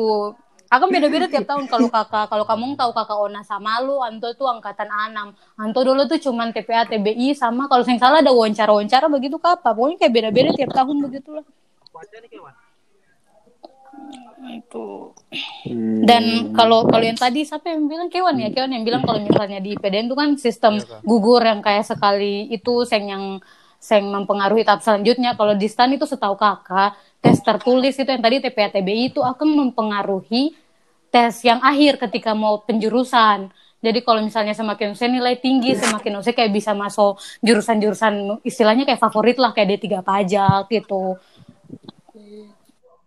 Akan 0.70 0.90
beda-beda 0.90 1.30
tiap 1.30 1.46
tahun 1.46 1.70
kalau 1.70 1.86
kakak, 1.86 2.34
kalau 2.34 2.46
kamu 2.50 2.74
tahu 2.74 2.92
kakak 2.98 3.18
Ona 3.22 3.46
sama 3.46 3.78
lu, 3.86 4.02
Anto 4.02 4.34
tuh 4.34 4.50
angkatan 4.50 4.90
A6. 4.90 5.34
Anto 5.54 5.80
dulu 5.86 6.10
tuh 6.10 6.18
cuman 6.18 6.50
TPA, 6.50 6.90
TBI 6.90 7.38
sama 7.38 7.70
kalau 7.70 7.86
sing 7.86 8.02
salah 8.02 8.26
ada 8.26 8.34
wawancara-wawancara 8.34 9.06
begitu 9.10 9.38
apa. 9.42 9.70
Pokoknya 9.70 10.02
kayak 10.02 10.14
beda-beda 10.14 10.50
tiap 10.58 10.74
tahun 10.74 10.98
begitulah. 11.10 11.46
Wajar 11.94 12.26
nih 12.26 12.30
kawan 12.38 12.63
itu 14.44 15.16
hmm. 15.72 16.04
dan 16.04 16.24
kalau 16.52 16.86
kalau 16.86 17.04
yang 17.04 17.18
tadi 17.18 17.48
siapa 17.48 17.72
yang 17.72 17.88
bilang? 17.88 18.08
Kewan 18.12 18.36
ya? 18.38 18.50
Kewan 18.52 18.72
yang 18.76 18.84
bilang 18.84 19.02
kalau 19.08 19.20
misalnya 19.24 19.60
di 19.64 19.74
IPDN 19.76 20.12
itu 20.12 20.16
kan 20.18 20.30
sistem 20.36 20.74
iya, 20.78 21.00
gugur 21.02 21.42
yang 21.42 21.64
kayak 21.64 21.88
sekali 21.88 22.52
itu 22.52 22.84
seng 22.84 23.10
yang 23.10 23.26
seng 23.84 24.08
mempengaruhi 24.08 24.64
tahap 24.64 24.84
selanjutnya. 24.84 25.36
Kalau 25.36 25.54
di 25.56 25.68
stan 25.68 25.92
itu 25.92 26.08
setahu 26.08 26.40
kakak 26.40 26.96
tes 27.24 27.40
tertulis 27.40 27.96
itu 27.96 28.10
yang 28.10 28.24
tadi 28.24 28.44
TPA-TBI 28.44 29.16
itu 29.16 29.24
akan 29.24 29.48
mempengaruhi 29.64 30.56
tes 31.08 31.40
yang 31.44 31.64
akhir 31.64 32.02
ketika 32.04 32.36
mau 32.36 32.60
penjurusan. 32.64 33.52
Jadi 33.84 34.00
kalau 34.00 34.24
misalnya 34.24 34.56
semakin 34.56 34.96
saya 34.96 35.12
nilai 35.12 35.36
tinggi, 35.36 35.76
semakin 35.76 36.24
saya 36.24 36.32
kayak 36.32 36.56
bisa 36.56 36.72
masuk 36.72 37.20
jurusan-jurusan 37.44 38.40
istilahnya 38.48 38.88
kayak 38.88 39.00
favorit 39.04 39.36
lah 39.36 39.52
kayak 39.52 39.76
D3 39.76 40.00
pajak 40.00 40.72
gitu 40.72 41.20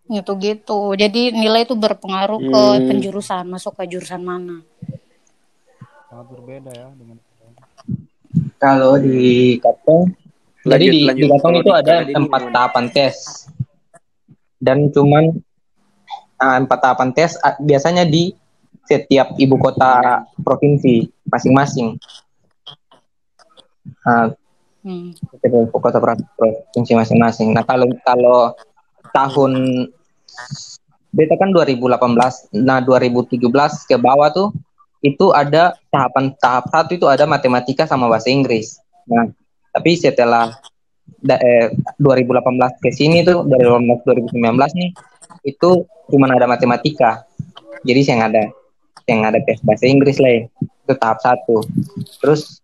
gitu 0.06 0.32
gitu 0.38 0.80
jadi 0.94 1.34
nilai 1.34 1.66
itu 1.66 1.74
berpengaruh 1.74 2.38
hmm. 2.38 2.50
ke 2.50 2.62
penjurusan 2.90 3.44
masuk 3.50 3.74
ke 3.74 3.90
jurusan 3.90 4.22
mana 4.22 4.62
sangat 6.06 6.26
berbeda 6.30 6.70
ya 6.70 6.88
dengan 6.94 7.18
kalau 8.56 8.96
di 8.96 9.58
Katong 9.58 10.14
jadi 10.66 10.86
di, 10.86 11.00
lanjut. 11.06 11.26
di 11.26 11.26
Katong 11.34 11.54
itu 11.58 11.72
ada 11.74 11.94
empat 12.06 12.42
tahapan 12.54 12.86
tes 12.94 13.14
dan 14.62 14.88
cuman 14.94 15.34
nah, 16.38 16.56
empat 16.62 16.78
tahapan 16.78 17.10
tes 17.10 17.34
biasanya 17.60 18.06
di 18.06 18.30
setiap 18.86 19.34
ibu 19.34 19.58
kota 19.58 20.22
provinsi 20.46 21.10
masing-masing 21.26 21.98
nah, 24.06 24.30
hmm. 24.86 25.18
ibu 25.42 25.78
kota 25.82 25.98
provinsi 25.98 26.92
masing-masing 26.94 27.50
nah 27.50 27.66
kalau 27.66 27.90
kalau 28.06 28.38
tahun 29.14 29.52
beta 31.16 31.34
kan 31.40 31.48
2018 31.54 32.60
nah 32.60 32.78
2017 32.84 33.40
ke 33.88 33.96
bawah 33.96 34.28
tuh 34.32 34.48
itu 35.04 35.30
ada 35.32 35.76
tahapan 35.88 36.34
tahap 36.40 36.68
satu 36.72 36.96
itu 36.96 37.06
ada 37.06 37.24
matematika 37.28 37.86
sama 37.86 38.10
bahasa 38.10 38.32
Inggris. 38.32 38.80
Nah 39.06 39.30
tapi 39.70 39.94
setelah 39.94 40.56
da, 41.20 41.36
eh, 41.38 41.70
2018 42.00 42.80
ke 42.80 42.90
sini 42.90 43.22
tuh 43.22 43.44
dari 43.44 43.64
2019 43.64 44.72
nih 44.74 44.90
itu 45.46 45.70
cuma 46.10 46.26
ada 46.32 46.48
matematika. 46.50 47.22
Jadi 47.86 48.00
yang 48.02 48.20
ada 48.26 48.42
yang 49.06 49.20
ada 49.22 49.38
tes 49.44 49.62
bahasa 49.62 49.86
Inggris 49.86 50.18
lah 50.18 50.32
ya. 50.32 50.42
itu 50.86 50.94
tahap 50.98 51.18
satu. 51.22 51.66
Terus 52.22 52.62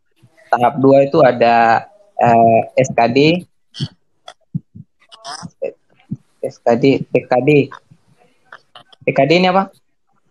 tahap 0.51 0.79
dua 0.79 1.07
itu 1.07 1.19
ada 1.23 1.87
eh, 2.19 2.61
SKD 2.79 3.47
SKD 6.43 7.07
TKD 7.09 7.71
TKD 9.07 9.31
ini 9.39 9.49
apa 9.49 9.71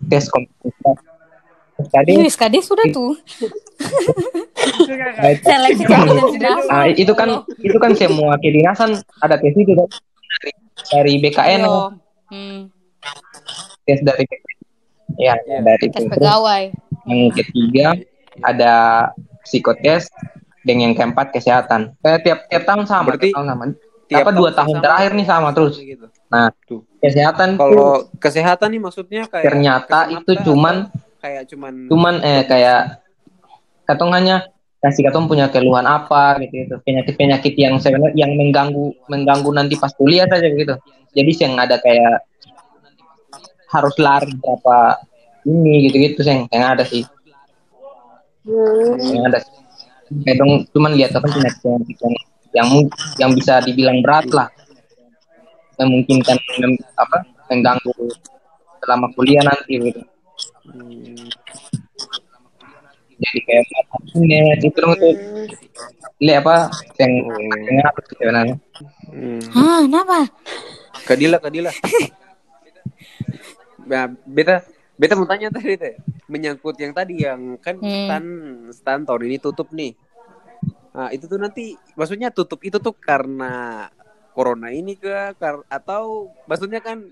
tes 0.08 0.28
komputer 0.28 0.96
SKD 1.82 2.08
Ini 2.14 2.28
SKD 2.30 2.56
sudah 2.62 2.86
tuh 2.94 3.16
seleksi 5.42 5.84
nah, 6.70 6.86
itu 6.92 7.14
kan 7.18 7.42
itu 7.64 7.78
kan 7.82 7.92
semua 7.98 8.38
kedinasan 8.38 9.00
ada 9.24 9.36
tes 9.40 9.56
itu 9.56 9.74
dari 9.74 10.52
dari 10.92 11.14
BKN 11.24 11.62
hmm. 12.30 12.60
tes 13.88 14.00
dari 14.06 14.24
BKN. 14.28 14.60
Ya, 15.20 15.36
ya. 15.44 15.60
dari 15.60 15.86
tes 15.92 16.08
pegawai. 16.08 16.72
Yang 17.04 17.44
ketiga 17.44 18.00
ada 18.40 18.74
psikotes 19.44 20.08
dan 20.64 20.78
yang 20.80 20.94
keempat 20.96 21.34
kesehatan. 21.34 21.98
Eh, 22.06 22.20
tiap 22.24 22.48
tiap 22.48 22.64
tahun 22.64 22.86
sama. 22.88 23.14
Berarti 23.14 23.34
tiap 23.34 23.44
tahun 23.44 23.48
sama. 23.52 23.64
Tiap 24.12 24.28
apa 24.28 24.32
dua 24.36 24.50
tahun 24.52 24.76
sama 24.76 24.84
terakhir 24.84 25.12
nih 25.16 25.26
sama 25.28 25.50
terus. 25.56 25.76
Gitu. 25.80 26.06
Nah, 26.28 26.52
tuh. 26.68 26.84
Kesehatan 27.00 27.56
kalau 27.56 28.12
kesehatan 28.20 28.70
nih 28.76 28.82
maksudnya 28.84 29.24
kayak 29.32 29.48
ternyata 29.48 30.00
itu 30.12 30.32
cuman 30.44 30.92
kayak 31.22 31.44
cuman 31.54 31.74
cuman 31.88 32.16
eh 32.26 32.42
kayak 32.50 33.02
katongannya 33.86 34.50
kasih 34.82 35.06
katong 35.06 35.30
punya 35.30 35.46
keluhan 35.54 35.86
apa 35.86 36.42
gitu 36.42 36.66
itu 36.66 36.76
penyakit 36.82 37.14
penyakit 37.14 37.54
yang 37.54 37.78
sebenarnya 37.78 38.18
yang 38.18 38.34
mengganggu 38.34 38.98
mengganggu 39.06 39.50
nanti 39.54 39.78
pas 39.78 39.94
kuliah 39.94 40.26
saja 40.26 40.50
gitu 40.50 40.74
jadi 41.14 41.32
yang 41.46 41.54
ada 41.62 41.78
kayak 41.78 42.26
harus 43.70 43.96
lari 44.02 44.34
berapa 44.42 44.98
ini 45.46 45.86
gitu 45.86 45.96
gitu 46.02 46.20
yang 46.26 46.50
yang 46.50 46.66
ada 46.74 46.82
sih 46.82 47.06
hmm. 48.50 48.98
yang 49.06 49.24
ada 49.30 49.46
kayak 50.26 50.38
dong 50.42 50.66
cuman 50.74 50.98
lihat 50.98 51.14
apa 51.14 51.30
penyakit 51.30 51.62
yang 52.02 52.16
yang 52.52 52.68
yang 53.18 53.32
bisa 53.36 53.64
dibilang 53.64 54.00
berat 54.04 54.28
lah. 54.32 54.50
Yang 55.80 55.90
mungkin 55.90 56.18
kan 56.24 56.38
apa 57.00 57.18
mengganggu 57.52 57.94
selama 58.82 59.08
kuliah 59.16 59.44
nanti 59.44 59.74
gitu. 59.80 60.02
Hmm 60.68 61.30
jadi 63.22 63.40
kayak 63.46 63.66
net 64.18 64.62
itu 64.66 64.80
tuh. 64.82 65.16
Lihat 66.22 66.46
apa 66.46 66.70
yang 67.02 67.14
yang 67.66 67.86
apa 67.86 68.00
sih 68.06 68.16
sebenarnya? 68.18 68.56
Hmm. 69.10 69.42
Hah, 69.54 69.80
kenapa? 69.86 70.18
Kadila 71.06 71.38
kadila. 71.42 71.72
Nah, 73.82 74.14
beta 74.26 74.66
beta 74.98 75.14
mau 75.18 75.26
tanya 75.26 75.50
tadi 75.50 75.74
teh 75.74 75.98
menyangkut 76.30 76.78
yang 76.78 76.94
tadi 76.94 77.26
yang 77.26 77.58
kan 77.58 77.82
hmm. 77.82 77.90
stan 78.06 78.26
stan 78.72 79.00
tahun 79.04 79.28
ini 79.28 79.38
tutup 79.42 79.74
nih 79.74 79.98
nah 80.92 81.08
itu 81.16 81.24
tuh 81.24 81.40
nanti 81.40 81.80
maksudnya 81.96 82.36
tutup 82.36 82.60
itu 82.68 82.76
tuh 82.76 82.92
karena 82.92 83.88
corona 84.36 84.72
ini 84.72 85.00
ke 85.00 85.12
atau 85.72 86.32
maksudnya 86.48 86.84
kan 86.84 87.04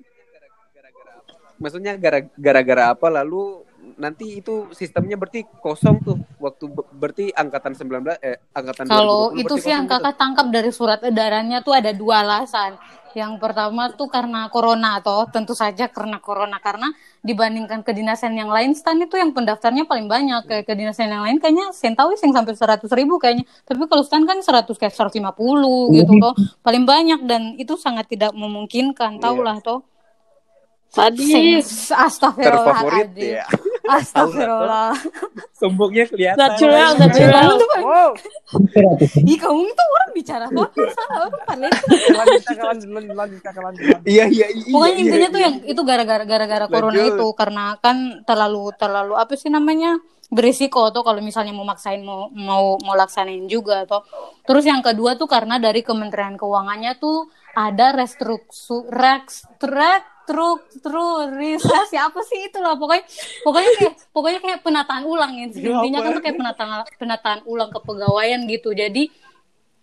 maksudnya 1.59 1.99
gara-gara 2.39 2.95
apa? 2.95 3.07
Lalu 3.11 3.67
nanti 3.99 4.39
itu 4.39 4.71
sistemnya 4.71 5.19
berarti 5.19 5.43
kosong 5.59 5.99
tuh 6.01 6.17
waktu 6.39 6.71
berarti 6.95 7.25
angkatan 7.35 7.75
19 7.75 8.15
eh 8.23 8.39
angkatan 8.55 8.87
Kalau 8.87 9.35
itu 9.35 9.53
sih 9.59 9.75
yang 9.75 9.85
kakak 9.85 10.15
tangkap 10.15 10.47
dari 10.47 10.71
surat 10.71 11.03
edarannya 11.03 11.59
tuh 11.59 11.75
ada 11.75 11.91
dua 11.91 12.23
alasan. 12.23 12.79
Yang 13.17 13.41
pertama 13.41 13.89
tuh 13.97 14.05
karena 14.05 14.47
corona 14.53 15.01
atau 15.01 15.25
tentu 15.27 15.57
saja 15.57 15.89
karena 15.89 16.21
corona 16.21 16.61
karena 16.61 16.93
dibandingkan 17.25 17.81
kedinasan 17.81 18.37
yang 18.37 18.53
lain 18.53 18.77
stan 18.77 19.01
itu 19.01 19.17
yang 19.17 19.33
pendaftarnya 19.33 19.89
paling 19.89 20.05
banyak 20.05 20.45
kayak 20.45 20.63
kedinasan 20.69 21.09
yang 21.09 21.25
lain 21.25 21.41
kayaknya 21.41 21.73
saya 21.73 21.97
tahu 21.97 22.13
sih 22.15 22.29
sampai 22.29 22.53
seratus 22.53 22.93
ribu 22.93 23.17
kayaknya 23.17 23.49
tapi 23.65 23.89
kalau 23.89 24.05
stan 24.05 24.23
kan 24.29 24.39
seratus 24.45 24.77
kayak 24.77 24.93
seratus 24.93 25.17
lima 25.17 25.33
puluh 25.33 25.89
gitu 25.91 26.15
tuh 26.21 26.37
paling 26.61 26.85
banyak 26.85 27.25
dan 27.25 27.57
itu 27.57 27.73
sangat 27.81 28.05
tidak 28.07 28.31
memungkinkan 28.31 29.17
tahulah 29.17 29.57
yeah. 29.57 29.65
toh 29.65 29.79
Sadis. 30.89 31.93
Astagfirullahaladzim. 31.93 33.37
ya. 33.37 33.45
Astagfirullah. 33.89 34.93
Sombongnya 35.57 36.05
kelihatan. 36.05 36.37
Natural, 36.37 36.91
natural. 37.01 37.49
Wow. 37.81 38.11
Ih, 39.25 39.37
kamu 39.41 39.61
itu 39.65 39.83
orang 39.83 40.09
bicara 40.13 40.45
apa? 40.45 40.63
Salah 40.93 41.17
orang 41.25 41.43
paling. 41.47 41.73
Iya, 44.05 44.25
iya, 44.29 44.47
iya. 44.53 44.71
Pokoknya 44.71 44.93
iya, 44.93 45.01
intinya 45.01 45.27
tuh 45.33 45.41
iya. 45.41 45.45
yang 45.49 45.55
itu 45.65 45.81
gara-gara 45.81 46.23
gara-gara 46.23 46.65
corona 46.69 47.01
itu 47.01 47.27
karena 47.33 47.65
kan 47.81 47.97
terlalu 48.23 48.71
terlalu 48.77 49.13
apa 49.17 49.33
sih 49.33 49.49
namanya? 49.49 49.97
berisiko 50.29 50.93
tuh 50.93 51.01
kalau 51.01 51.25
misalnya 51.25 51.57
mau 51.57 51.65
maksain 51.65 52.05
mau 52.05 52.29
mau 52.29 52.77
mau 52.85 52.93
laksanain 52.93 53.49
juga 53.49 53.89
tuh. 53.89 54.05
Terus 54.45 54.61
yang 54.61 54.85
kedua 54.85 55.17
tuh 55.17 55.25
karena 55.25 55.57
dari 55.57 55.81
Kementerian 55.81 56.37
Keuangannya 56.37 57.01
tuh 57.01 57.33
ada 57.57 57.97
restruktur 57.97 58.85
restrukturisasi 60.29 61.97
apa 61.97 62.21
sih 62.23 62.47
itu 62.47 62.61
lah? 62.61 62.77
Pokoknya 62.77 63.03
pokoknya 63.41 63.71
kayak 63.75 63.93
pokoknya 64.13 64.39
kayak 64.39 64.59
penataan 64.61 65.03
ulang 65.03 65.33
ya. 65.35 65.45
Intinya 65.49 65.99
kan 66.05 66.09
tuh 66.15 66.23
kayak 66.23 66.37
penataan 66.37 66.69
penataan 67.01 67.39
ulang 67.49 67.69
kepegawaian 67.73 68.45
gitu. 68.45 68.71
Jadi 68.77 69.09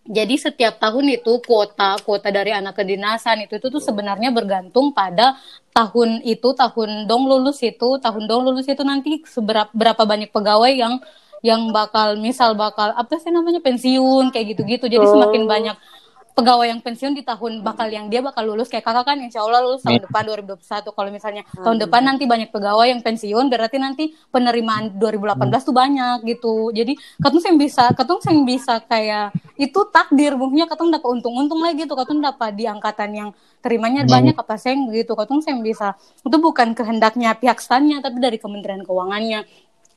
jadi 0.06 0.34
setiap 0.38 0.78
tahun 0.78 1.18
itu 1.18 1.42
kuota 1.42 1.98
kuota 2.06 2.30
dari 2.30 2.54
anak 2.54 2.78
kedinasan 2.78 3.42
itu 3.42 3.58
itu 3.58 3.66
tuh 3.66 3.82
sebenarnya 3.82 4.30
bergantung 4.30 4.94
pada 4.94 5.34
tahun 5.74 6.22
itu 6.22 6.54
tahun 6.54 7.10
dong 7.10 7.26
lulus 7.26 7.58
itu 7.66 7.98
tahun 7.98 8.30
dong 8.30 8.46
lulus 8.46 8.70
itu 8.70 8.86
nanti 8.86 9.26
seberapa 9.26 9.66
berapa 9.74 10.06
banyak 10.06 10.30
pegawai 10.30 10.70
yang 10.70 11.02
yang 11.44 11.74
bakal 11.74 12.16
misal 12.16 12.54
bakal 12.54 12.94
apa 12.94 13.18
sih 13.18 13.34
namanya 13.34 13.60
pensiun 13.60 14.30
kayak 14.30 14.56
gitu-gitu. 14.56 14.86
Jadi 14.86 15.04
semakin 15.04 15.42
oh. 15.44 15.48
banyak 15.50 15.76
pegawai 16.36 16.68
yang 16.68 16.84
pensiun 16.84 17.16
di 17.16 17.24
tahun 17.24 17.64
bakal 17.64 17.88
yang 17.88 18.12
dia 18.12 18.20
bakal 18.20 18.44
lulus 18.44 18.68
kayak 18.68 18.84
kakak 18.84 19.08
kan 19.08 19.16
insya 19.24 19.40
Allah 19.40 19.64
lulus 19.64 19.80
tahun 19.80 20.04
depan 20.04 20.22
2021 20.44 20.60
kalau 20.92 21.08
misalnya 21.08 21.42
hmm. 21.48 21.64
tahun 21.64 21.78
depan 21.88 22.02
nanti 22.04 22.28
banyak 22.28 22.52
pegawai 22.52 22.92
yang 22.92 23.00
pensiun 23.00 23.48
berarti 23.48 23.80
nanti 23.80 24.12
penerimaan 24.28 25.00
2018 25.00 25.32
hmm. 25.32 25.64
tuh 25.64 25.72
banyak 25.72 26.16
gitu 26.28 26.54
jadi 26.76 26.92
katung 27.24 27.40
yang 27.40 27.56
bisa 27.56 27.88
katung 27.96 28.20
yang 28.28 28.44
bisa 28.44 28.84
kayak 28.84 29.32
itu 29.56 29.80
takdir 29.88 30.36
mungkinnya 30.36 30.68
katung 30.68 30.92
dapat 30.92 31.08
untung-untung 31.08 31.64
lagi 31.64 31.88
gitu 31.88 31.96
katung 31.96 32.20
dapat 32.20 32.52
di 32.52 32.68
angkatan 32.68 33.10
yang 33.16 33.28
terimanya 33.64 34.04
hmm. 34.04 34.12
banyak 34.12 34.36
apa 34.36 34.60
sih 34.60 34.76
begitu 34.76 35.16
katung 35.16 35.40
yang 35.40 35.64
bisa 35.64 35.96
itu 36.20 36.36
bukan 36.36 36.76
kehendaknya 36.76 37.32
pihak 37.32 37.64
stannya 37.64 38.04
tapi 38.04 38.20
dari 38.20 38.36
Kementerian 38.36 38.84
Keuangannya 38.84 39.48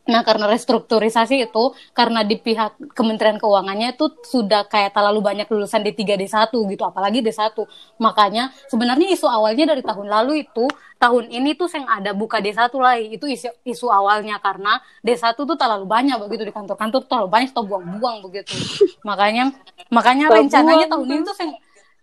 Nah, 0.09 0.25
karena 0.25 0.49
restrukturisasi 0.49 1.45
itu, 1.45 1.63
karena 1.93 2.25
di 2.25 2.41
pihak 2.41 2.97
Kementerian 2.97 3.37
Keuangannya 3.37 3.93
itu 3.93 4.09
sudah 4.25 4.65
kayak 4.65 4.97
terlalu 4.97 5.21
banyak 5.21 5.45
lulusan 5.45 5.85
D3, 5.85 6.17
D1 6.17 6.49
gitu, 6.49 6.83
apalagi 6.83 7.21
D1. 7.21 7.53
Makanya 8.01 8.49
sebenarnya 8.65 9.13
isu 9.13 9.29
awalnya 9.29 9.69
dari 9.69 9.85
tahun 9.85 10.09
lalu 10.09 10.49
itu, 10.49 10.65
tahun 10.97 11.29
ini 11.29 11.53
tuh 11.53 11.69
yang 11.71 11.85
ada 11.85 12.11
buka 12.17 12.41
D1 12.41 12.73
lagi, 12.81 13.05
itu 13.15 13.25
isu, 13.29 13.53
isu 13.63 13.87
awalnya 13.93 14.41
karena 14.41 14.81
D1 15.05 15.37
tuh 15.37 15.55
terlalu 15.55 15.85
banyak 15.85 16.17
begitu 16.25 16.49
di 16.49 16.53
kantor-kantor, 16.57 17.05
terlalu 17.05 17.29
banyak 17.29 17.49
tuh 17.53 17.63
buang-buang 17.69 18.25
begitu. 18.25 18.57
Makanya 19.05 19.53
makanya 19.93 20.33
rencananya 20.33 20.89
tahun 20.89 21.05
ini 21.05 21.21
tuh 21.23 21.37
yang 21.37 21.53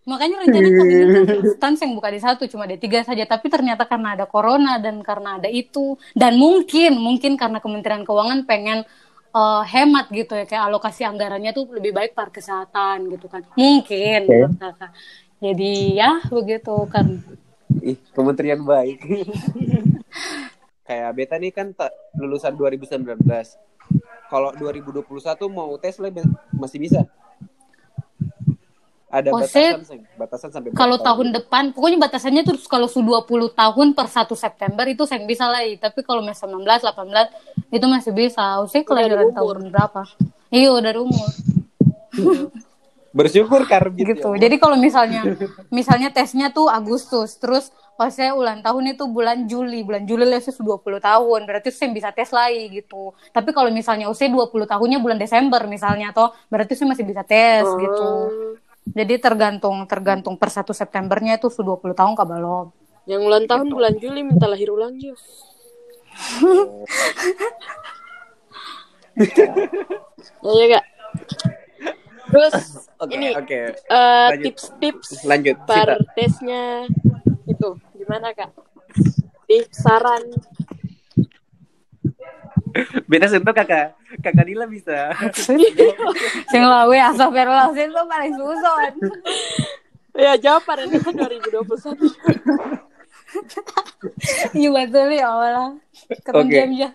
Makanya 0.06 0.46
rencana 0.46 0.68
tahun 0.70 0.86
ini 0.86 1.04
kan 1.58 1.74
yang 1.74 1.92
buka 1.98 2.08
di 2.14 2.20
satu 2.22 2.46
cuma 2.46 2.70
D3 2.70 3.02
saja, 3.02 3.26
tapi 3.26 3.50
ternyata 3.50 3.90
karena 3.90 4.14
ada 4.14 4.30
corona 4.30 4.78
dan 4.78 5.02
karena 5.02 5.42
ada 5.42 5.50
itu 5.50 5.98
dan 6.14 6.38
mungkin 6.38 6.94
mungkin 7.02 7.34
karena 7.34 7.58
Kementerian 7.58 8.06
Keuangan 8.06 8.46
pengen 8.46 8.86
uh, 9.34 9.66
hemat 9.66 10.06
gitu 10.14 10.38
ya 10.38 10.46
kayak 10.46 10.70
alokasi 10.70 11.02
anggarannya 11.02 11.50
tuh 11.50 11.66
lebih 11.74 11.90
baik 11.90 12.14
para 12.14 12.30
kesehatan 12.30 13.10
gitu 13.10 13.26
kan. 13.26 13.42
Mungkin 13.58 14.20
okay. 14.30 14.46
Jadi 15.42 15.98
ya 15.98 16.22
begitu 16.30 16.86
kan. 16.86 17.20
Ih, 17.82 17.98
kementerian 18.14 18.62
baik. 18.62 19.02
kayak 20.86 21.10
beta 21.18 21.34
nih 21.36 21.50
kan 21.50 21.74
lulusan 22.14 22.54
2019. 22.54 23.26
Kalau 24.30 24.50
2021 24.54 25.02
mau 25.50 25.74
tes 25.82 25.98
masih 26.54 26.78
bisa 26.78 27.02
ada 29.06 29.30
batasan, 29.30 30.02
batasan 30.18 30.50
sampai 30.50 30.74
kalau 30.74 30.98
tahun. 30.98 31.30
depan 31.30 31.70
pokoknya 31.70 31.98
batasannya 32.10 32.42
terus 32.42 32.66
kalau 32.66 32.90
su 32.90 32.98
20 33.06 33.54
tahun 33.54 33.94
per 33.94 34.10
1 34.10 34.26
September 34.34 34.82
itu 34.90 35.06
saya 35.06 35.22
bisa 35.22 35.46
lah. 35.46 35.62
Tapi 35.78 36.02
kalau 36.02 36.26
masih 36.26 36.50
19 36.50 36.66
18 36.66 37.70
itu 37.70 37.86
masih 37.86 38.10
bisa. 38.10 38.58
Usia 38.66 38.82
kelahiran 38.82 39.30
tahun 39.30 39.70
berapa? 39.70 40.02
Iya 40.50 40.74
dari 40.82 40.98
umur. 40.98 41.30
Bersyukur 43.16 43.64
karena 43.64 43.94
gitu, 43.96 44.12
gitu. 44.12 44.28
Ya. 44.36 44.50
jadi 44.50 44.56
kalau 44.60 44.76
misalnya 44.76 45.22
misalnya 45.78 46.10
tesnya 46.12 46.52
tuh 46.52 46.68
Agustus 46.68 47.38
terus 47.40 47.72
pas 47.96 48.12
saya 48.12 48.36
ulang 48.36 48.60
tahun 48.60 48.98
itu 48.98 49.06
bulan 49.06 49.46
Juli. 49.46 49.86
Bulan 49.86 50.02
Juli 50.02 50.26
lah 50.26 50.42
saya 50.42 50.58
20 50.58 50.82
tahun. 50.98 51.40
Berarti 51.46 51.70
saya 51.70 51.94
bisa 51.94 52.10
tes 52.10 52.34
lagi 52.34 52.74
gitu. 52.74 53.14
Tapi 53.30 53.54
kalau 53.54 53.70
misalnya 53.70 54.10
usia 54.10 54.26
20 54.26 54.50
tahunnya 54.66 54.98
bulan 54.98 55.16
Desember 55.16 55.62
misalnya 55.70 56.10
toh 56.10 56.34
berarti 56.50 56.74
saya 56.74 56.90
masih 56.90 57.06
bisa 57.06 57.22
tes 57.22 57.62
oh. 57.62 57.78
gitu 57.78 58.10
jadi 58.94 59.18
tergantung 59.18 59.82
tergantung 59.90 60.38
per 60.38 60.52
1 60.52 60.62
Septembernya 60.70 61.42
itu 61.42 61.50
sudah 61.50 61.74
20 61.80 61.98
tahun 61.98 62.12
kak 62.14 62.26
belum. 62.28 62.66
Yang 63.06 63.20
ulang 63.22 63.44
tahun 63.46 63.66
bulan 63.70 63.94
Juli 63.98 64.22
minta 64.22 64.46
lahir 64.46 64.70
ulang 64.70 64.94
Jus. 64.98 65.22
oh. 70.42 70.54
ya 70.60 70.66
kak. 70.78 70.84
Terus 72.26 72.54
okay, 72.98 73.14
ini 73.14 73.28
okay. 73.38 73.74
Uh, 73.86 74.34
eh, 74.34 74.50
tips-tips 74.50 75.22
lanjut 75.22 75.56
per 75.66 75.98
tesnya 76.18 76.86
itu 77.46 77.68
gimana 77.94 78.34
kak? 78.34 78.50
Tips 79.46 79.78
saran 79.82 80.22
Beta 83.08 83.26
sentuh 83.30 83.54
kakak 83.54 83.96
kakak 84.20 84.44
Dila 84.46 84.66
bisa. 84.68 85.12
Sing 86.50 86.62
lawe 86.62 86.96
astagfirullah 87.12 87.72
sentuh 87.72 88.04
paling 88.04 88.34
susun. 88.36 88.92
ya 90.16 90.32
jawab 90.40 90.64
pada 90.64 90.88
itu 90.88 90.96
2021. 90.96 91.56
Iya 94.56 94.68
betul 94.72 95.08
ya 95.12 95.26
Allah. 95.28 95.76
Keren 96.24 96.48
okay. 96.48 96.64
ya. 96.72 96.90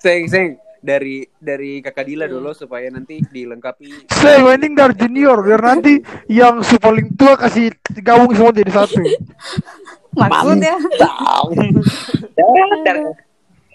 seng 0.00 0.24
seng 0.28 0.48
dari 0.80 1.28
dari 1.36 1.84
kakak 1.84 2.08
Dila 2.08 2.26
dulu 2.26 2.56
supaya 2.56 2.88
nanti 2.88 3.20
dilengkapi. 3.20 4.08
Saya 4.08 4.40
mending 4.40 4.72
dari 4.72 4.94
junior 4.96 5.44
biar 5.44 5.60
nanti 5.60 6.00
yang 6.26 6.64
si 6.64 6.80
paling 6.80 7.12
tua 7.14 7.36
kasih 7.36 7.70
gabung 8.00 8.32
semua 8.32 8.52
jadi 8.52 8.72
satu. 8.72 9.00
Maksudnya? 10.16 10.74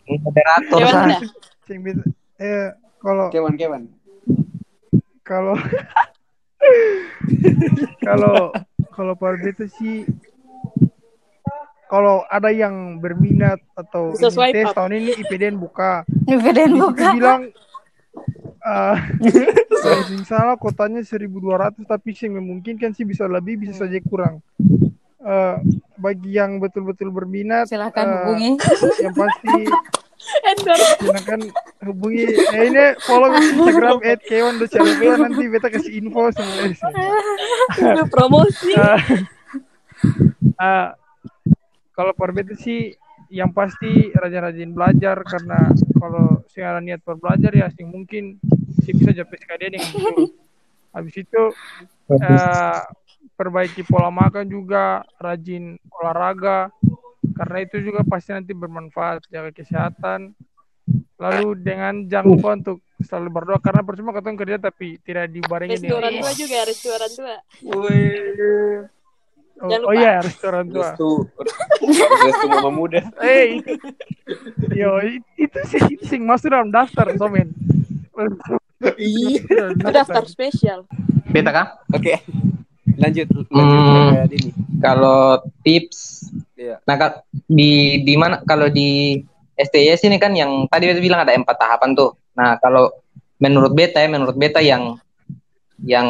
Moderator. 0.06 1.22
Sing 1.66 1.80
eh 2.38 2.70
kalau 3.00 3.32
kewan 3.32 3.56
kewan. 3.56 3.84
Kalau 5.26 5.56
kalau 8.08 8.54
kalau 8.94 9.14
Parbe 9.18 9.50
itu 9.56 9.66
sih 9.72 9.96
kalau 11.86 12.26
ada 12.28 12.50
yang 12.50 12.98
berminat 12.98 13.62
atau 13.78 14.14
Sesuai 14.18 14.52
tes 14.52 14.74
tahun 14.74 15.00
ini 15.00 15.12
IPDN 15.22 15.56
buka. 15.58 16.02
IPDN 16.28 16.74
buka. 16.82 17.14
bilang 17.14 17.42
uh, 18.66 18.98
salah 20.26 20.58
kotanya 20.58 21.06
1200 21.06 21.86
tapi 21.86 22.10
sih 22.18 22.30
memungkinkan 22.30 22.92
sih 22.98 23.06
bisa 23.06 23.30
lebih 23.30 23.62
bisa 23.62 23.86
saja 23.86 24.02
kurang. 24.02 24.42
Uh, 25.26 25.58
bagi 25.98 26.38
yang 26.38 26.62
betul-betul 26.62 27.10
berminat 27.10 27.66
silahkan 27.66 28.06
uh, 28.06 28.14
hubungi. 28.30 28.62
Yang 29.02 29.16
pasti 29.18 29.58
silakan 31.02 31.40
hubungi. 31.82 32.26
Eh, 32.30 32.64
ini 32.70 32.86
follow 33.02 33.34
Instagram 33.34 33.98
@kewan.clp 34.22 35.02
nanti 35.18 35.44
beta 35.50 35.68
kasih 35.74 35.98
info 35.98 36.30
semua. 36.30 36.70
Promosi. 38.14 38.78
Uh, 38.78 39.02
uh, 40.62 40.88
kalau 41.96 42.14
perbeda 42.14 42.54
sih 42.60 42.94
yang 43.34 43.50
pasti 43.52 44.14
rajin-rajin 44.14 44.72
belajar 44.72 45.18
karena 45.26 45.74
kalau 45.98 46.46
saya 46.52 46.78
ada 46.78 46.82
niat 46.84 47.02
berbelajar 47.02 47.52
ya 47.52 47.68
sih 47.74 47.84
mungkin 47.88 48.38
sih 48.86 48.94
bisa 48.94 49.12
jadi 49.12 49.36
sekalian 49.42 49.82
yang 49.82 49.88
betul. 49.90 50.16
Habis 50.96 51.16
itu 51.20 51.44
uh, 52.08 52.80
perbaiki 53.36 53.84
pola 53.84 54.10
makan 54.10 54.48
juga, 54.48 55.04
rajin 55.20 55.76
olahraga 55.92 56.72
karena 57.36 57.58
itu 57.68 57.84
juga 57.84 58.02
pasti 58.08 58.32
nanti 58.32 58.56
bermanfaat 58.56 59.28
jaga 59.28 59.52
kesehatan. 59.52 60.32
Lalu 61.18 61.58
dengan 61.60 62.06
jangan 62.06 62.26
lupa 62.28 62.50
untuk 62.56 62.78
selalu 63.02 63.30
berdoa 63.32 63.60
karena 63.60 63.82
percuma 63.82 64.12
ketemu 64.16 64.36
kerja 64.38 64.58
tapi 64.62 64.88
tidak 65.04 65.32
dibarengi 65.32 65.82
dengan 65.82 66.00
restoran 66.00 66.12
tua 66.22 66.32
juga 66.38 66.58
restoran 66.64 67.10
tua. 67.12 67.36
Oh, 69.56 69.72
oh 69.72 69.94
iya, 69.96 70.20
restoran 70.20 70.68
tua. 70.68 70.92
Restu, 70.92 71.12
restu 72.28 72.46
mama 72.52 72.72
muda. 72.72 73.02
Eh, 73.24 73.64
yo 74.76 75.00
itu 75.40 75.60
sih 75.72 75.96
sing 76.04 76.28
masuk 76.28 76.52
dalam 76.52 76.70
daftar 76.70 77.16
somen. 77.16 77.56
Iya. 79.00 79.72
Daftar 79.80 80.28
spesial. 80.28 80.84
Beta 81.32 81.52
kah? 81.56 81.68
Oke. 81.96 82.20
Okay. 82.20 82.54
Lanjut. 83.00 83.28
lanjut 83.52 83.80
hmm, 83.82 84.52
kalau 84.80 85.42
tips, 85.62 86.30
yeah. 86.56 86.80
nah 86.88 87.22
di 87.48 88.04
di 88.04 88.14
mana 88.16 88.42
kalau 88.44 88.68
di 88.72 89.22
STS 89.56 90.08
ini 90.08 90.20
kan 90.20 90.36
yang 90.36 90.68
tadi 90.68 90.92
beta 90.92 91.00
bilang 91.00 91.24
ada 91.24 91.36
empat 91.36 91.56
tahapan 91.56 91.96
tuh. 91.96 92.12
Nah 92.36 92.60
kalau 92.60 92.92
menurut 93.40 93.72
beta 93.72 94.04
ya, 94.04 94.10
menurut 94.12 94.36
beta 94.36 94.60
yang 94.60 95.00
yang 95.84 96.08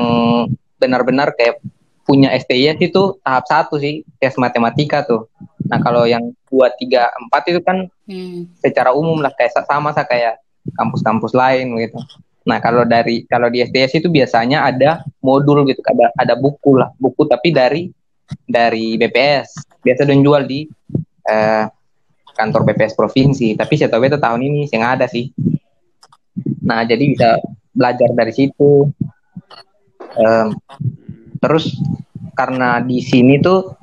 benar-benar 0.81 1.33
kayak 1.37 1.61
punya 2.05 2.29
STIS 2.37 2.77
itu 2.81 3.17
tahap 3.25 3.45
satu 3.49 3.81
sih 3.81 4.05
tes 4.21 4.37
matematika 4.37 5.01
tuh. 5.05 5.25
Nah 5.65 5.81
kalau 5.81 6.05
yang 6.05 6.33
dua 6.49 6.69
tiga 6.77 7.09
empat 7.17 7.49
itu 7.49 7.59
kan 7.65 7.89
hmm. 8.05 8.61
secara 8.61 8.93
umum 8.93 9.17
lah 9.21 9.33
kayak 9.33 9.57
sama 9.65 9.89
sa 9.93 10.05
kayak 10.05 10.37
kampus-kampus 10.77 11.33
lain 11.33 11.73
gitu. 11.81 11.97
Nah 12.45 12.57
kalau 12.61 12.85
dari 12.85 13.25
kalau 13.25 13.49
di 13.49 13.65
STS 13.65 14.05
itu 14.05 14.07
biasanya 14.09 14.69
ada 14.69 15.01
modul 15.21 15.65
gitu, 15.65 15.81
ada 15.85 16.13
ada 16.13 16.33
buku 16.37 16.77
lah, 16.77 16.93
buku 16.97 17.25
tapi 17.25 17.49
dari 17.49 17.89
dari 18.45 18.97
BPS 18.97 19.81
biasa 19.81 20.01
dan 20.05 20.21
jual 20.21 20.45
di 20.45 20.65
eh, 21.25 21.65
kantor 22.37 22.61
BPS 22.69 22.93
provinsi. 22.93 23.57
Tapi 23.57 23.73
saya 23.77 23.89
tahu 23.89 24.05
itu 24.05 24.17
tahun 24.21 24.41
ini 24.45 24.69
yang 24.69 24.85
ada 24.85 25.09
sih. 25.09 25.29
Nah 26.65 26.85
jadi 26.85 27.03
bisa 27.05 27.41
belajar 27.73 28.09
dari 28.13 28.33
situ. 28.33 28.89
Um, 30.15 30.55
Terus 31.45 31.77
karena 32.33 32.81
di 32.81 33.05
sini 33.05 33.37
tuh 33.37 33.77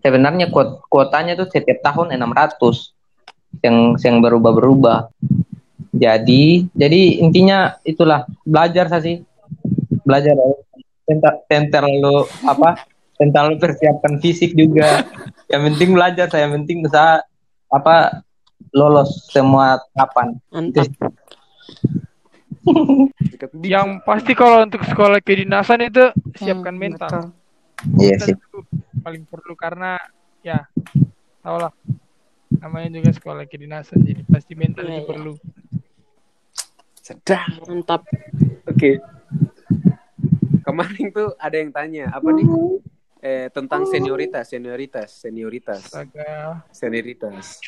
sebenarnya 0.00 0.48
kuot 0.48 0.88
kuotanya 0.88 1.36
tuh 1.36 1.52
setiap 1.52 1.84
tahun 1.84 2.16
600 2.16 3.60
yang 3.60 4.00
yang 4.00 4.16
berubah-berubah. 4.24 5.12
Jadi 5.92 6.72
jadi 6.72 7.00
intinya 7.20 7.76
itulah 7.84 8.24
belajar 8.48 8.88
sih. 9.00 9.20
Belajar 10.02 10.34
tentang 11.46 11.86
lo 12.00 12.24
apa? 12.48 12.80
Tentang 13.20 13.52
lo 13.52 13.54
persiapkan 13.60 14.16
fisik 14.18 14.56
juga. 14.56 15.04
Yang 15.52 15.62
penting 15.68 15.90
belajar 15.92 16.26
saya, 16.32 16.48
yang 16.48 16.64
penting 16.64 16.80
bisa 16.80 17.20
apa 17.68 18.24
lolos 18.72 19.28
semua 19.28 19.80
tahapan. 19.92 20.40
yang 23.66 24.00
pasti 24.06 24.32
kalau 24.38 24.62
untuk 24.62 24.80
sekolah 24.86 25.18
kedinasan 25.20 25.82
itu 25.82 26.14
siapkan 26.38 26.74
hmm, 26.74 26.82
mental. 26.82 27.10
Iya 27.98 28.16
sih. 28.22 28.36
paling 29.02 29.26
perlu 29.26 29.58
karena 29.58 29.98
ya 30.46 30.62
tau 31.42 31.58
lah 31.58 31.74
namanya 32.62 33.02
juga 33.02 33.10
sekolah 33.10 33.50
kedinasan 33.50 34.06
jadi 34.06 34.22
pasti 34.30 34.54
mental 34.54 34.86
itu 34.86 34.94
iya, 34.94 35.02
iya. 35.02 35.08
perlu. 35.10 35.34
Sedang. 37.02 37.50
Mantap. 37.66 38.06
Oke. 38.70 38.78
Okay. 38.78 38.94
Kemarin 40.62 41.10
tuh 41.10 41.34
ada 41.34 41.58
yang 41.58 41.74
tanya 41.74 42.14
apa 42.14 42.30
nih? 42.30 42.46
Eh, 43.22 43.46
tentang 43.50 43.86
senioritas, 43.86 44.50
senioritas, 44.50 45.10
senioritas, 45.14 45.82
Astaga. 45.90 46.62
senioritas. 46.74 47.62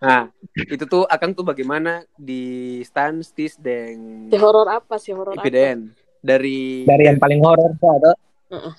Nah, 0.00 0.32
itu 0.54 0.84
tuh 0.88 1.04
akan 1.04 1.36
tuh 1.36 1.44
bagaimana 1.44 2.04
di 2.16 2.80
stand 2.84 3.24
stis 3.24 3.60
dan 3.60 4.28
si 4.32 4.36
horor 4.40 4.68
apa? 4.68 4.96
Sih 4.96 5.12
horor 5.12 5.36
IPDN 5.36 5.92
dari 6.22 6.88
dari 6.88 7.04
yang 7.04 7.18
paling 7.18 7.40
horor 7.42 7.72
tuh 7.76 7.90
ada. 8.00 8.12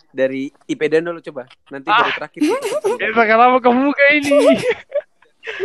Dari 0.10 0.49
IPDN 0.49 1.13
dulu 1.13 1.21
coba. 1.30 1.45
Nanti 1.69 1.93
ah. 1.93 2.02
baru 2.02 2.12
terakhir. 2.17 2.41
Ya 2.97 3.10
kenapa 3.13 3.58
kamu 3.62 3.93
kayak 3.93 4.13
ini. 4.17 4.38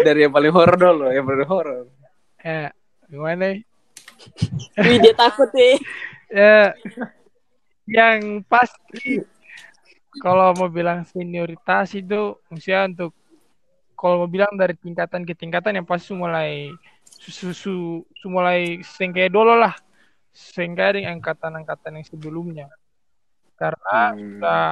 Dari 0.05 0.19
yang 0.29 0.33
paling 0.33 0.53
horor 0.53 0.77
dulu 0.77 1.09
yang 1.09 1.25
paling 1.25 1.49
horor. 1.49 1.89
Eh 2.45 2.69
gimana 3.09 3.65
Wih 4.85 4.99
dia 5.01 5.15
takut 5.15 5.51
nih. 5.55 5.77
Ya 6.33 6.73
yang 7.85 8.41
pasti 8.49 9.21
kalau 10.23 10.57
mau 10.57 10.71
bilang 10.73 11.05
senioritas 11.05 11.93
itu 11.93 12.39
maksudnya 12.49 12.89
untuk 12.89 13.13
kalau 13.99 14.25
mau 14.25 14.31
bilang 14.31 14.53
dari 14.57 14.77
tingkatan 14.77 15.25
ke 15.25 15.33
tingkatan 15.37 15.81
yang 15.81 15.87
pasti 15.89 16.13
mulai 16.13 16.73
susu 17.09 17.51
su, 17.55 17.75
mulai 18.29 18.83
sengkai 18.85 19.31
dulu 19.31 19.57
lah. 19.57 19.73
Sehingga 20.35 20.93
dengan 20.93 21.17
angkatan-angkatan 21.23 22.03
yang 22.03 22.07
sebelumnya. 22.07 22.67
Karena 23.55 24.13
hmm. 24.13 24.19
sudah 24.19 24.65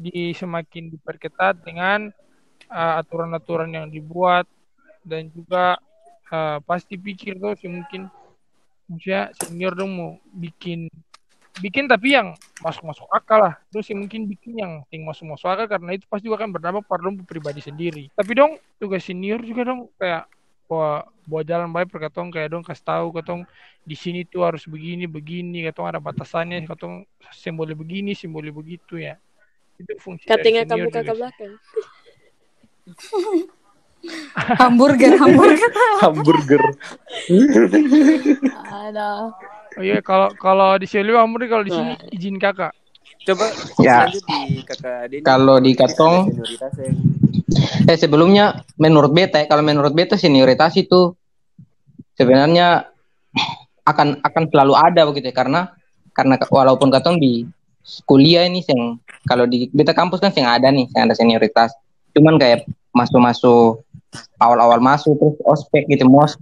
di 0.00 0.32
semakin 0.32 0.96
diperketat 0.96 1.66
dengan 1.66 2.08
uh, 2.70 2.94
aturan-aturan 3.02 3.74
yang 3.74 3.86
dibuat. 3.90 4.46
Dan 5.02 5.28
juga 5.34 5.76
uh, 6.30 6.62
pasti 6.62 6.94
pikir 6.94 7.42
tuh 7.42 7.58
sih 7.58 7.68
mungkin 7.68 8.06
maksudnya 8.90 9.30
senior 9.38 9.72
dong 9.78 9.90
mau 9.94 10.10
bikin 10.34 10.90
bikin 11.62 11.86
tapi 11.86 12.18
yang 12.18 12.34
masuk 12.58 12.82
masuk 12.90 13.06
akal 13.14 13.38
lah. 13.38 13.54
Terus 13.70 13.86
yang 13.94 14.02
mungkin 14.02 14.26
bikin 14.26 14.52
yang 14.58 14.72
yang 14.90 15.02
masuk 15.06 15.30
masuk 15.30 15.46
akal 15.46 15.66
karena 15.70 15.94
itu 15.94 16.04
pasti 16.10 16.26
juga 16.26 16.42
akan 16.42 16.50
berdampak 16.50 16.84
pada 16.90 17.06
dong 17.06 17.22
pribadi 17.22 17.62
sendiri. 17.62 18.10
Tapi 18.10 18.32
dong 18.34 18.58
tugas 18.82 19.06
senior 19.06 19.38
juga 19.46 19.62
dong 19.62 19.86
kayak 19.94 20.26
bawa 20.66 21.06
bawa 21.26 21.42
jalan 21.46 21.70
baik 21.70 21.90
perkatong 21.90 22.30
kayak 22.34 22.50
dong 22.50 22.62
kasih 22.66 22.86
tahu 22.86 23.06
katong 23.14 23.42
di 23.86 23.94
sini 23.94 24.26
tuh 24.26 24.46
harus 24.46 24.66
begini 24.66 25.06
begini 25.06 25.66
katong 25.70 25.86
ada 25.90 25.98
batasannya 26.02 26.66
katong 26.66 27.06
simbol 27.30 27.70
begini 27.70 28.14
simbol 28.18 28.42
begitu 28.50 28.98
ya. 28.98 29.14
Itu 29.78 29.94
fungsi 30.02 30.26
katanya 30.26 30.66
kamu 30.66 30.90
kakak 30.90 31.14
belakang 31.14 31.54
hamburger 34.60 35.12
hamburger. 35.20 35.70
Hamburger. 36.00 36.62
Ada 38.70 39.36
Oh 39.78 39.84
iya 39.86 40.02
kalau 40.02 40.34
kalau 40.34 40.74
di 40.76 40.86
sini 40.90 41.14
Amri 41.14 41.46
kalau 41.46 41.62
di 41.62 41.70
sini 41.70 41.94
izin 42.10 42.36
kakak. 42.42 42.74
Coba 43.22 43.46
ya. 43.84 44.08
di 44.08 44.64
kakak 44.66 45.12
Kalau 45.22 45.56
di 45.62 45.72
Katong 45.76 46.32
Eh 47.86 47.96
sebelumnya 47.98 48.66
menurut 48.80 49.14
beta 49.14 49.38
kalau 49.46 49.62
menurut 49.62 49.94
beta 49.94 50.18
senioritas 50.18 50.74
itu 50.74 51.14
sebenarnya 52.18 52.92
akan 53.86 54.20
akan 54.20 54.42
selalu 54.50 54.74
ada 54.74 55.06
begitu 55.06 55.30
ya 55.30 55.34
karena 55.34 55.70
karena 56.10 56.34
walaupun 56.50 56.90
Katong 56.90 57.22
di 57.22 57.46
kuliah 58.06 58.46
ini 58.46 58.66
yang 58.66 58.98
kalau 59.26 59.46
di 59.46 59.70
beta 59.70 59.94
kampus 59.94 60.18
kan 60.18 60.34
yang 60.34 60.50
ada 60.50 60.68
nih 60.74 60.90
yang 60.92 61.06
ada 61.06 61.14
senioritas. 61.14 61.70
Cuman 62.10 62.42
kayak 62.42 62.66
masuk-masuk 62.90 63.86
awal-awal 64.38 64.82
masuk 64.82 65.16
terus 65.18 65.36
ospek 65.46 65.86
gitu 65.90 66.06
mos 66.06 66.34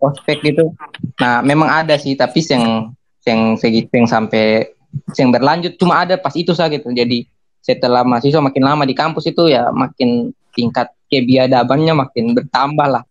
ospek 0.00 0.40
gitu 0.44 0.72
nah 1.20 1.40
memang 1.40 1.70
ada 1.70 1.96
sih 1.96 2.16
tapi 2.16 2.44
yang 2.46 2.92
yang 3.24 3.56
segitu 3.56 3.88
yang 3.92 4.08
sampai 4.08 4.68
yang 5.16 5.32
berlanjut 5.32 5.74
cuma 5.80 6.04
ada 6.04 6.14
pas 6.20 6.34
itu 6.36 6.52
saja 6.52 6.76
gitu 6.76 6.92
jadi 6.92 7.24
setelah 7.64 8.04
mahasiswa 8.04 8.44
makin 8.44 8.60
lama 8.60 8.84
di 8.84 8.92
kampus 8.92 9.24
itu 9.32 9.48
ya 9.48 9.72
makin 9.72 10.36
tingkat 10.52 10.92
kebiadabannya 11.10 11.92
makin 11.94 12.36
bertambah 12.36 12.86
lah. 12.86 13.02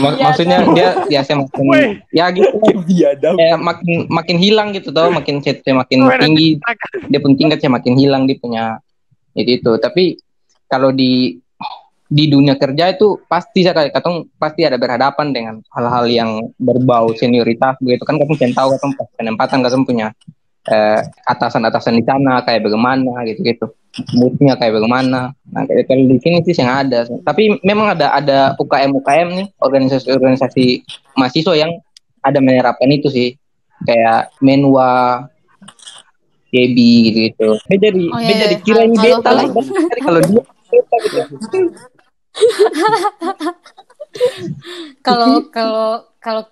Mak 0.00 0.16
maksudnya 0.18 0.64
dia 0.74 0.88
biasa 1.06 1.38
makin 1.38 1.64
ya 2.10 2.32
gitu. 2.34 2.56
Kebiadab. 2.58 3.34
Ya, 3.36 3.54
makin 3.56 4.10
makin 4.10 4.36
hilang 4.42 4.74
gitu 4.74 4.90
tau, 4.90 5.12
makin 5.12 5.38
CT 5.38 5.64
makin 5.70 6.08
tinggi, 6.18 6.58
dia 7.08 7.20
pun 7.22 7.38
tingkatnya 7.38 7.70
makin 7.72 7.94
hilang 7.94 8.26
dia 8.26 8.36
punya 8.40 8.64
itu 9.36 9.60
itu. 9.60 9.72
Tapi 9.78 10.18
kalau 10.66 10.90
di 10.94 11.38
di 12.10 12.26
dunia 12.26 12.58
kerja 12.58 12.90
itu 12.90 13.22
pasti 13.30 13.62
saya 13.62 13.86
katong 13.86 14.26
pasti 14.34 14.66
ada 14.66 14.74
berhadapan 14.74 15.30
dengan 15.30 15.54
hal-hal 15.70 16.10
yang 16.10 16.30
berbau 16.58 17.14
senioritas 17.14 17.78
begitu 17.78 18.02
kan 18.02 18.18
katong 18.18 18.34
pengen 18.34 18.54
tahu 18.58 18.68
katong 18.74 18.92
pas 18.98 19.08
penempatan 19.14 19.58
katong 19.62 19.86
punya 19.86 20.10
eh, 20.66 21.00
atasan-atasan 21.24 22.02
di 22.02 22.04
sana 22.04 22.42
kayak 22.44 22.66
bagaimana 22.66 23.24
gitu-gitu. 23.24 23.70
Moodnya 24.18 24.54
kayak 24.58 24.82
bagaimana. 24.82 25.34
Nah 25.50 25.62
kayak 25.66 25.86
kalau 25.86 26.04
di 26.06 26.18
sini 26.18 26.38
sih 26.46 26.54
yang 26.58 26.70
ada. 26.74 27.06
Tapi 27.06 27.62
memang 27.62 27.94
ada 27.94 28.12
ada 28.12 28.38
UKM 28.58 28.90
UKM 29.00 29.28
nih 29.34 29.46
organisasi-organisasi 29.62 30.64
mahasiswa 31.14 31.54
yang 31.56 31.72
ada 32.20 32.38
menerapkan 32.42 32.90
itu 32.90 33.08
sih. 33.08 33.38
Kayak 33.86 34.34
menwa 34.44 35.24
KB 36.50 36.76
gitu 36.76 37.18
gitu 37.30 37.48
jadi 37.70 37.86
oh, 38.10 38.18
iya, 38.18 38.34
jadi 38.42 38.56
iya. 38.58 38.64
kira 38.66 38.80
ini 38.84 38.96
beta 38.98 39.30
lah. 39.30 39.46
Kalau 40.02 40.20
dia 40.28 40.42
beta 40.42 40.96
gitu 41.06 41.20
kalau 45.06 45.50
kalau 45.50 46.06
kalau 46.20 46.42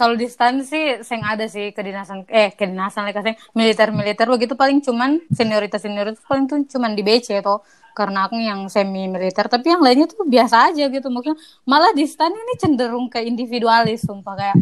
kalau 0.00 0.16
di 0.16 0.24
stan 0.32 0.64
sih 0.64 1.04
seng 1.04 1.20
ada 1.20 1.44
sih 1.44 1.76
kedinasan 1.76 2.24
eh 2.32 2.56
kedinasan 2.56 3.04
lah 3.04 3.12
kasih. 3.12 3.36
Militer 3.52 3.92
militer 3.92 4.24
begitu 4.32 4.56
paling 4.56 4.80
cuman 4.80 5.20
senioritas 5.28 5.84
senioritas 5.84 6.24
paling 6.24 6.48
tuh 6.48 6.64
cuman 6.72 6.96
di 6.96 7.04
BC 7.04 7.44
tuh 7.44 7.60
karena 7.92 8.24
aku 8.24 8.40
yang 8.40 8.64
semi 8.72 9.12
militer 9.12 9.44
tapi 9.50 9.76
yang 9.76 9.84
lainnya 9.84 10.08
tuh 10.08 10.24
biasa 10.24 10.72
aja 10.72 10.88
gitu. 10.88 11.12
Mungkin 11.12 11.36
malah 11.68 11.92
di 11.92 12.08
stan 12.08 12.32
ini 12.32 12.54
cenderung 12.56 13.12
ke 13.12 13.20
individualis 13.20 14.08
sumpah. 14.08 14.34
Kayak 14.40 14.56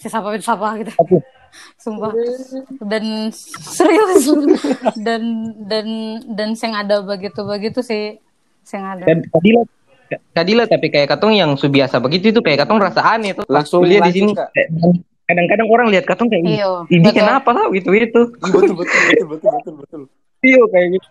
siapa 0.00 0.28
siapa 0.40 0.68
gitu. 0.80 0.92
Sumpah. 1.82 2.14
Dan 2.80 3.34
serius. 3.50 4.30
Dan 5.06 5.22
dan 5.66 5.86
dan 6.30 6.54
seng 6.54 6.78
ada 6.78 7.02
begitu 7.02 7.42
begitu 7.44 7.84
sih. 7.84 8.16
Seng 8.64 8.86
ada. 8.86 9.04
Dan 9.04 9.28
tadi 9.28 9.50
Kadila 10.10 10.66
tapi 10.66 10.90
kayak 10.90 11.14
katong 11.14 11.38
yang 11.38 11.54
subiasa 11.54 12.02
begitu 12.02 12.34
itu 12.34 12.40
kayak 12.42 12.66
katong 12.66 12.82
rasa 12.82 13.00
aneh 13.04 13.36
tuh. 13.36 13.46
Langsung 13.46 13.86
lihat 13.86 14.10
di 14.10 14.22
sini. 14.24 14.32
Kadang-kadang 15.30 15.68
orang 15.70 15.88
lihat 15.94 16.10
katong 16.10 16.26
kayak 16.26 16.42
Iyo, 16.42 16.90
ini 16.90 17.06
betul. 17.06 17.22
kenapa 17.22 17.50
lah 17.54 17.70
gitu 17.70 17.94
itu. 17.94 18.22
Betul 18.42 18.74
betul 18.74 19.00
betul 19.06 19.26
betul 19.30 19.50
betul 19.54 19.74
betul. 19.78 20.00
Iya 20.42 20.62
kayak 20.66 20.88
gitu. 20.98 21.08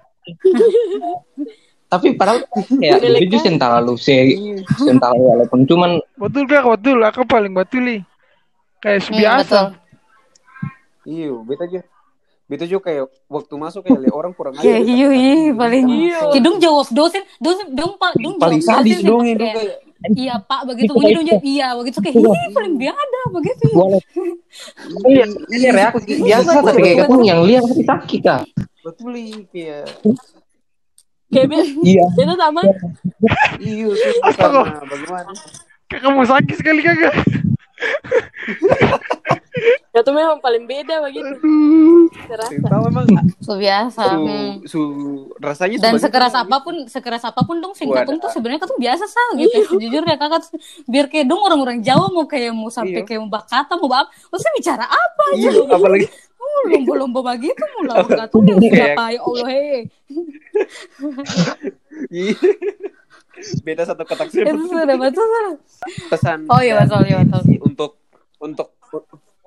tapi 1.90 2.14
padahal 2.14 2.46
ya 2.78 3.02
itu 3.02 3.34
yang 3.42 3.58
terlalu 3.58 3.98
sih 3.98 4.38
yang 4.86 5.02
terlalu 5.02 5.24
walaupun 5.26 5.66
cuman 5.66 5.98
betul 6.22 6.46
kak 6.46 6.62
betul 6.62 7.02
aku 7.02 7.26
paling 7.26 7.50
betul 7.50 7.82
nih 7.82 8.06
kayak 8.84 9.02
subiasa. 9.08 9.74
Iya, 11.08 11.34
betul 11.42 11.66
aja. 11.66 11.82
Beta 12.50 12.66
juga 12.66 12.90
kayak 12.90 13.06
waktu 13.30 13.54
masuk 13.62 13.86
kayak 13.86 14.10
orang 14.10 14.34
kurang 14.34 14.58
aja. 14.58 14.66
Iya, 14.66 14.82
iya, 14.82 15.08
iya, 15.14 15.54
paling 15.54 15.86
iya. 15.86 16.20
Kidung 16.34 16.58
jawab 16.58 16.90
dosen, 16.90 17.22
dosen 17.38 17.78
dong 17.78 17.94
Pak, 18.02 18.18
dong 18.18 18.42
paling 18.42 18.58
sadis 18.58 19.06
dong 19.06 19.22
itu 19.22 19.38
kayak 19.38 19.86
Iya 20.00 20.40
Pak, 20.42 20.64
begitu 20.66 20.96
begitu 20.96 21.20
dong 21.22 21.44
iya 21.44 21.76
begitu 21.76 22.00
kayak 22.00 22.16
ini 22.18 22.50
paling 22.56 22.76
biada 22.80 23.22
begitu. 23.36 23.68
Iya, 25.06 25.26
iya 25.54 25.70
reaksi 25.76 26.24
biasa 26.26 26.50
tapi 26.66 26.80
kayak 26.82 26.98
kamu 27.06 27.22
yang 27.22 27.42
lihat 27.46 27.64
tapi 27.70 27.84
sakit 27.86 28.20
kak. 28.26 28.42
Betul 28.82 29.14
kayak 29.54 29.86
Kayak 31.30 31.62
iya. 31.86 32.06
Beta 32.18 32.34
sama. 32.34 32.66
Iya, 33.62 33.94
sama 34.34 34.66
bagaimana? 34.90 35.32
Kamu 35.86 36.26
sakit 36.26 36.56
sekali 36.58 36.82
kagak? 36.82 37.14
Ya 39.96 40.00
tuh 40.06 40.14
memang 40.16 40.40
paling 40.40 40.64
beda 40.66 41.02
begitu. 41.06 41.34
Terasa 42.28 42.78
memang 42.90 43.06
su 43.40 43.54
biasa. 43.54 44.04
Su, 44.04 44.18
hmm. 44.20 44.52
su 44.66 44.82
rasanya 45.40 45.78
dan 45.80 45.96
sekeras 46.00 46.36
apa 46.36 46.56
pun 46.62 46.76
sekeras 46.86 47.24
apa 47.26 47.42
pun 47.44 47.60
dong 47.64 47.74
singkatung 47.74 48.20
tuh 48.20 48.30
sebenarnya 48.32 48.68
tuh 48.68 48.80
biasa 48.80 49.06
sah 49.08 49.30
gitu 49.40 49.56
iya. 49.56 49.80
jujur 49.80 50.04
ya 50.04 50.16
kakak 50.20 50.52
biar 50.86 51.06
kayak 51.08 51.26
dong 51.28 51.42
orang-orang 51.42 51.80
Jawa 51.80 52.12
mau 52.12 52.28
kayak 52.28 52.52
mau 52.52 52.68
sampai 52.68 53.02
iya. 53.02 53.08
kayak 53.08 53.20
mau 53.24 53.32
bakata 53.32 53.80
mau 53.80 53.88
apa 53.92 54.12
usah 54.32 54.52
bicara 54.56 54.86
apa 54.86 55.24
aja? 55.36 55.50
Iya, 55.50 55.64
apalagi 55.72 56.08
oh, 56.44 56.62
lomba-lomba 56.72 57.20
begitu 57.36 57.64
lawan 57.86 58.08
kata 58.08 58.36
siapa 58.60 59.04
ya 59.16 59.20
Allah 59.24 59.48
hei 59.48 59.80
beda 63.64 63.84
satu 63.88 64.04
kotak 64.04 64.28
sih 64.34 64.44
itu 64.44 64.68
sudah 64.68 64.98
betul 65.00 65.28
pesan 66.12 66.44
oh 66.52 66.60
iya 66.60 66.84
betul 66.84 67.02
iya 67.08 67.24
betul. 67.24 67.42
untuk 67.64 67.92
untuk 68.40 68.68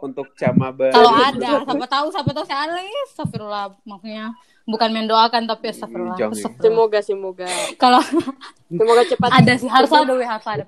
untuk 0.02 0.34
cama 0.34 0.74
kalau 0.90 1.14
ada 1.30 1.62
siapa 1.62 1.86
tahu 1.86 2.06
siapa 2.10 2.30
tahu 2.34 2.44
saya 2.44 2.66
alih 2.66 2.90
astagfirullah 3.06 3.78
maksudnya 3.86 4.34
bukan 4.62 4.90
mendoakan 4.94 5.50
tapi 5.50 5.74
astagfirullah, 5.74 6.18
semoga 6.62 7.00
semoga. 7.02 7.48
Kalau 7.74 7.98
semoga 8.78 9.02
cepat. 9.02 9.28
Ada 9.42 9.52
sih 9.58 9.66
harus 9.70 9.90
ada 9.90 10.12
wih 10.14 10.28
harus 10.28 10.46
ada. 10.46 10.64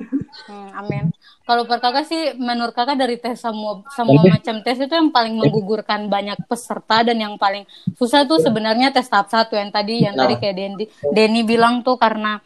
Hmm, 0.50 0.68
amin. 0.82 1.04
Kalau 1.46 1.62
per 1.68 1.78
kakak 1.78 2.08
sih 2.08 2.34
menurut 2.34 2.74
kakak 2.74 2.98
dari 2.98 3.20
tes 3.20 3.38
semua 3.38 3.86
semua 3.94 4.18
macam 4.26 4.64
tes 4.66 4.80
itu 4.82 4.90
yang 4.90 5.14
paling 5.14 5.38
menggugurkan 5.38 6.10
banyak 6.10 6.40
peserta 6.50 7.06
dan 7.06 7.20
yang 7.22 7.34
paling 7.38 7.68
susah 7.94 8.26
tuh 8.26 8.42
sebenarnya 8.42 8.90
tes 8.90 9.06
tahap 9.06 9.30
satu 9.30 9.54
yang 9.54 9.70
tadi 9.70 10.02
yang 10.02 10.18
nah. 10.18 10.26
tadi 10.26 10.42
kayak 10.42 10.56
Denny 10.58 10.84
Denny 11.14 11.42
bilang 11.46 11.86
tuh 11.86 11.94
karena 11.94 12.42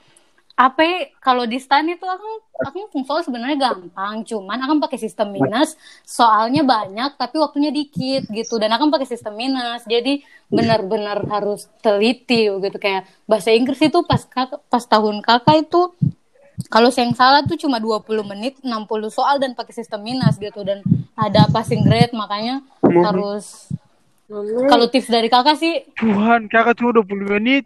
apa 0.59 0.83
ya, 0.83 0.99
kalau 1.23 1.47
di 1.47 1.55
stan 1.63 1.87
itu 1.87 2.03
aku 2.03 2.27
aku 2.67 2.91
soal 3.07 3.23
sebenarnya 3.23 3.71
gampang 3.71 4.27
cuman 4.27 4.59
akan 4.67 4.83
pakai 4.83 4.99
sistem 4.99 5.31
minus 5.31 5.79
soalnya 6.03 6.67
banyak 6.67 7.15
tapi 7.15 7.39
waktunya 7.39 7.71
dikit 7.71 8.27
gitu 8.27 8.59
dan 8.59 8.75
akan 8.75 8.91
pakai 8.91 9.07
sistem 9.07 9.39
minus 9.39 9.87
jadi 9.87 10.19
benar-benar 10.51 11.23
harus 11.31 11.71
teliti 11.79 12.51
gitu 12.51 12.75
kayak 12.75 13.07
bahasa 13.31 13.55
Inggris 13.55 13.79
itu 13.79 14.03
pas 14.03 14.27
kakak, 14.27 14.59
pas 14.67 14.83
tahun 14.83 15.23
kakak 15.23 15.71
itu 15.71 15.95
kalau 16.67 16.91
saya 16.91 17.07
yang 17.07 17.15
salah 17.15 17.47
tuh 17.47 17.55
cuma 17.55 17.79
20 17.79 18.03
menit 18.27 18.59
60 18.59 18.75
soal 19.15 19.39
dan 19.39 19.55
pakai 19.55 19.79
sistem 19.79 20.03
minus 20.03 20.43
gitu 20.43 20.67
dan 20.67 20.83
ada 21.15 21.47
passing 21.55 21.87
grade 21.87 22.11
makanya 22.11 22.67
harus 22.83 23.71
kalau 24.69 24.87
tips 24.93 25.09
dari 25.09 25.33
kakak 25.33 25.57
sih? 25.57 25.89
Tuhan 25.97 26.53
kakak 26.53 26.77
cuma 26.77 26.93
20 26.93 27.33
menit. 27.41 27.65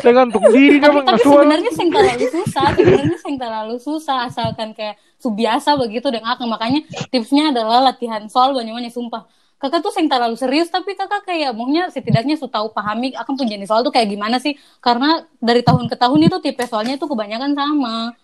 Dengan 0.00 0.28
untuk 0.32 0.44
diri 0.52 0.76
tapi, 0.76 1.00
tapi 1.04 1.24
sebenarnya 1.24 1.72
sing 1.72 1.88
terlalu 1.88 2.26
susah 2.28 2.66
sebenarnya 2.76 3.18
sing 3.20 3.36
terlalu 3.40 3.76
susah 3.80 4.16
asalkan 4.28 4.76
kayak 4.76 5.00
biasa 5.24 5.72
begitu 5.80 6.12
dan 6.12 6.20
aku 6.24 6.44
makanya 6.44 6.84
tipsnya 7.08 7.48
adalah 7.48 7.80
latihan 7.80 8.24
soal 8.28 8.52
banyak-banyak 8.52 8.92
sumpah. 8.92 9.24
Kakak 9.60 9.84
tuh 9.84 9.92
sing 9.92 10.08
terlalu 10.08 10.36
serius 10.40 10.72
tapi 10.72 10.96
kakak 10.96 11.24
kayak 11.28 11.52
maunya 11.52 11.92
setidaknya 11.92 12.36
su 12.36 12.48
tahu 12.48 12.72
pahami 12.72 13.12
akan 13.12 13.32
punya 13.36 13.60
soal 13.68 13.84
tuh 13.84 13.92
kayak 13.92 14.08
gimana 14.08 14.40
sih. 14.40 14.56
Karena 14.80 15.24
dari 15.36 15.60
tahun 15.60 15.88
ke 15.88 15.96
tahun 16.00 16.28
itu 16.28 16.36
tipe 16.40 16.64
soalnya 16.64 16.96
tuh 16.96 17.12
kebanyakan 17.12 17.52
sama 17.52 18.16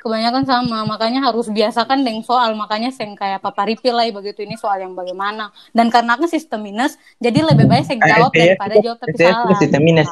kebanyakan 0.00 0.48
sama 0.48 0.88
makanya 0.88 1.20
harus 1.28 1.52
biasakan 1.52 2.00
dengan 2.00 2.24
soal. 2.24 2.56
Makanya 2.56 2.88
seng 2.88 3.12
kayak 3.12 3.44
papa 3.44 3.68
reply 3.68 4.08
begitu 4.10 4.42
ini 4.48 4.56
soal 4.56 4.80
yang 4.80 4.96
bagaimana. 4.96 5.52
Dan 5.76 5.92
karena 5.92 6.16
kan 6.16 6.26
sistem 6.26 6.64
minus 6.64 6.96
jadi 7.20 7.44
lebih 7.44 7.68
baik 7.68 7.84
saya 7.84 8.00
jawab 8.00 8.32
daripada 8.32 8.74
jawab 8.80 8.98
tapi 8.98 9.16
salah. 9.20 9.58
sistem 9.60 9.82
minus. 9.84 10.08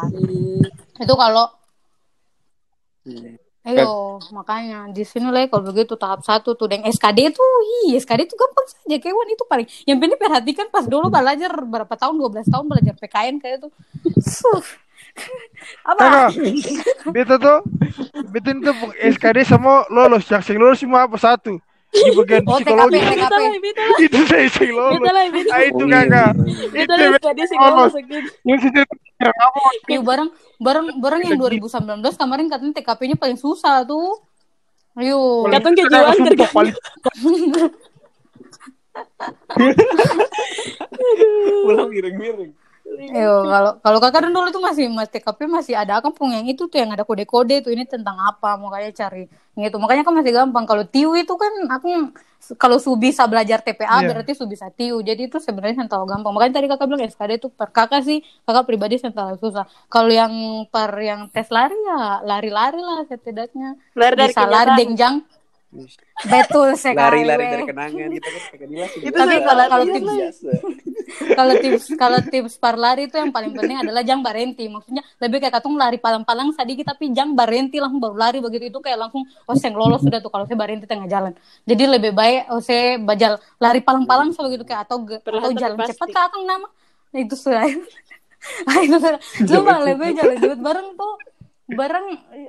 Itu 1.01 1.15
kalau 1.17 1.57
Ayo, 3.69 4.17
makanya 4.33 4.89
di 4.89 5.05
sini 5.05 5.29
lah 5.29 5.45
kalau 5.45 5.69
begitu 5.69 5.93
tahap 5.93 6.25
satu 6.25 6.57
tuh 6.57 6.73
dan 6.73 6.81
SKD 6.89 7.37
tuh, 7.37 7.45
iya 7.85 8.01
SKD 8.01 8.25
tuh 8.25 8.41
gampang 8.41 8.65
saja 8.65 8.97
kewan. 8.97 9.29
Itu 9.29 9.45
paling. 9.45 9.69
Yang 9.85 9.99
penting 10.01 10.21
perhatikan 10.21 10.67
pas 10.73 10.89
dulu 10.89 11.13
belajar 11.13 11.53
berapa 11.53 11.93
tahun, 11.93 12.17
12 12.17 12.49
tahun 12.49 12.65
belajar 12.65 12.95
PKN 12.97 13.37
kayak 13.45 13.69
tuh. 13.69 13.73
Apa? 15.85 16.31
Beta 17.11 17.35
tuh 17.41 17.59
beta 18.31 18.51
itu 18.55 18.73
SKD 19.17 19.39
semua 19.47 19.89
lolos. 19.91 20.25
Yang 20.29 20.43
sing 20.47 20.57
lolos 20.61 20.79
cuma 20.83 21.07
apa? 21.09 21.17
Satu. 21.19 21.59
Di 21.89 22.13
bagian 22.13 22.45
oh, 22.45 22.61
psikologi. 22.61 23.01
TKP, 23.01 23.17
TKP. 23.17 24.05
itu 24.05 24.19
saya 24.29 24.47
sing 24.53 24.71
lolos. 24.77 25.01
Ah, 25.49 25.63
itu 25.65 25.85
kakak 25.89 26.31
itu 26.77 26.93
SKD 26.93 27.41
sing 27.49 27.59
lolos. 27.59 27.93
Iya 29.89 30.01
bareng 30.05 30.29
bareng 30.63 30.87
bareng 31.03 31.21
yang 31.27 31.39
2019 31.41 32.05
kemarin 32.15 32.47
katanya 32.47 32.75
TKP-nya 32.79 33.17
paling 33.17 33.39
susah 33.41 33.83
tuh. 33.89 34.21
Ayo. 34.99 35.47
Katanya 35.47 35.75
kejuan 35.87 36.17
kerja. 36.35 36.47
pulang 41.65 41.89
miring-miring 41.93 42.53
Yo, 42.99 43.47
kalau 43.47 43.73
kalau 43.79 43.99
kakak 44.03 44.27
dulu 44.27 44.51
tuh 44.51 44.59
masih 44.59 44.91
mas 44.91 45.07
TKP 45.07 45.47
masih 45.47 45.79
ada. 45.79 46.03
Pun 46.03 46.35
yang 46.35 46.43
itu 46.51 46.67
tuh 46.67 46.83
yang 46.83 46.91
ada 46.91 47.07
kode-kode 47.07 47.63
tuh 47.63 47.71
ini 47.71 47.87
tentang 47.87 48.19
apa 48.19 48.59
makanya 48.59 49.07
cari 49.07 49.31
gitu. 49.55 49.77
Makanya 49.79 50.03
kan 50.03 50.15
masih 50.19 50.33
gampang. 50.35 50.67
Kalau 50.67 50.83
tiu 50.83 51.15
itu 51.15 51.31
kan 51.39 51.53
aku 51.71 52.11
kalau 52.59 52.83
su 52.83 52.91
bisa 52.99 53.27
belajar 53.31 53.63
TPA 53.63 54.03
yeah. 54.03 54.09
berarti 54.11 54.35
su 54.35 54.47
bisa 54.47 54.71
tiu 54.75 54.99
jadi 55.03 55.31
itu 55.31 55.39
sebenarnya 55.39 55.87
yang 55.87 55.91
terlalu 55.91 56.19
gampang. 56.19 56.33
Makanya 56.35 56.53
tadi 56.59 56.67
kakak 56.67 56.87
bilang 56.91 57.03
SKD 57.07 57.33
itu 57.39 57.49
per 57.55 57.71
kakak 57.71 58.03
sih 58.03 58.19
kakak 58.43 58.67
pribadi 58.67 58.99
yang 58.99 59.15
terlalu 59.15 59.39
susah. 59.39 59.65
Kalau 59.87 60.11
yang 60.11 60.33
per 60.67 60.91
yang 60.99 61.31
tes 61.31 61.47
lari 61.55 61.79
ya 61.79 62.27
lari-lari 62.27 62.83
lah 62.83 63.07
setidaknya. 63.07 63.79
Lari 63.95 64.15
dari 64.19 64.35
bisa 64.35 64.43
lari 64.43 64.71
dengjang 64.75 65.23
Betul 65.69 66.81
sekali. 66.81 67.29
Lari-lari 67.29 67.45
dari 67.45 67.65
kenangan 67.69 68.09
gitu 68.09 68.29
kan. 68.33 68.41
Tapi 69.13 69.37
kalau 69.45 69.65
kalau 69.69 69.85
tips 69.85 70.09
kalau 71.37 71.55
tips 71.61 71.85
kalau 72.01 72.19
tips 72.25 72.55
lari 72.81 73.03
itu 73.05 73.17
yang 73.21 73.29
paling 73.29 73.53
penting 73.53 73.77
adalah 73.77 74.01
jang 74.01 74.25
barenti. 74.25 74.65
Maksudnya 74.65 75.05
lebih 75.21 75.45
kayak 75.45 75.61
katung 75.61 75.77
lari 75.77 76.01
palang-palang 76.01 76.57
sedikit 76.57 76.97
tapi 76.97 77.13
jang 77.13 77.37
barenti 77.37 77.85
langsung 77.85 78.01
baru 78.01 78.17
lari 78.17 78.39
begitu 78.41 78.73
itu 78.73 78.81
kayak 78.81 78.97
langsung 78.97 79.29
oh 79.29 79.55
saya 79.61 79.77
lolos 79.77 80.01
sudah 80.01 80.25
tuh 80.25 80.33
kalau 80.33 80.49
saya 80.49 80.57
barenti 80.57 80.89
tengah 80.89 81.05
jalan. 81.05 81.37
Jadi 81.69 81.85
lebih 81.85 82.17
baik 82.17 82.49
oh 82.49 82.65
saya 82.65 82.97
bajal 82.97 83.37
lari 83.61 83.85
palang-palang 83.85 84.33
so 84.33 84.41
begitu 84.49 84.65
kayak 84.65 84.89
atau 84.89 85.05
atau 85.05 85.53
jalan 85.53 85.77
cepat 85.85 86.09
atau 86.17 86.49
nama. 86.49 86.69
Itu 87.13 87.37
sudah. 87.37 87.69
itu 88.89 88.97
sudah. 88.97 89.21
Coba 89.45 89.85
lebih 89.85 90.17
jalan 90.17 90.37
cepat 90.41 90.61
bareng 90.65 90.89
tuh 90.97 91.38
barang 91.69 92.07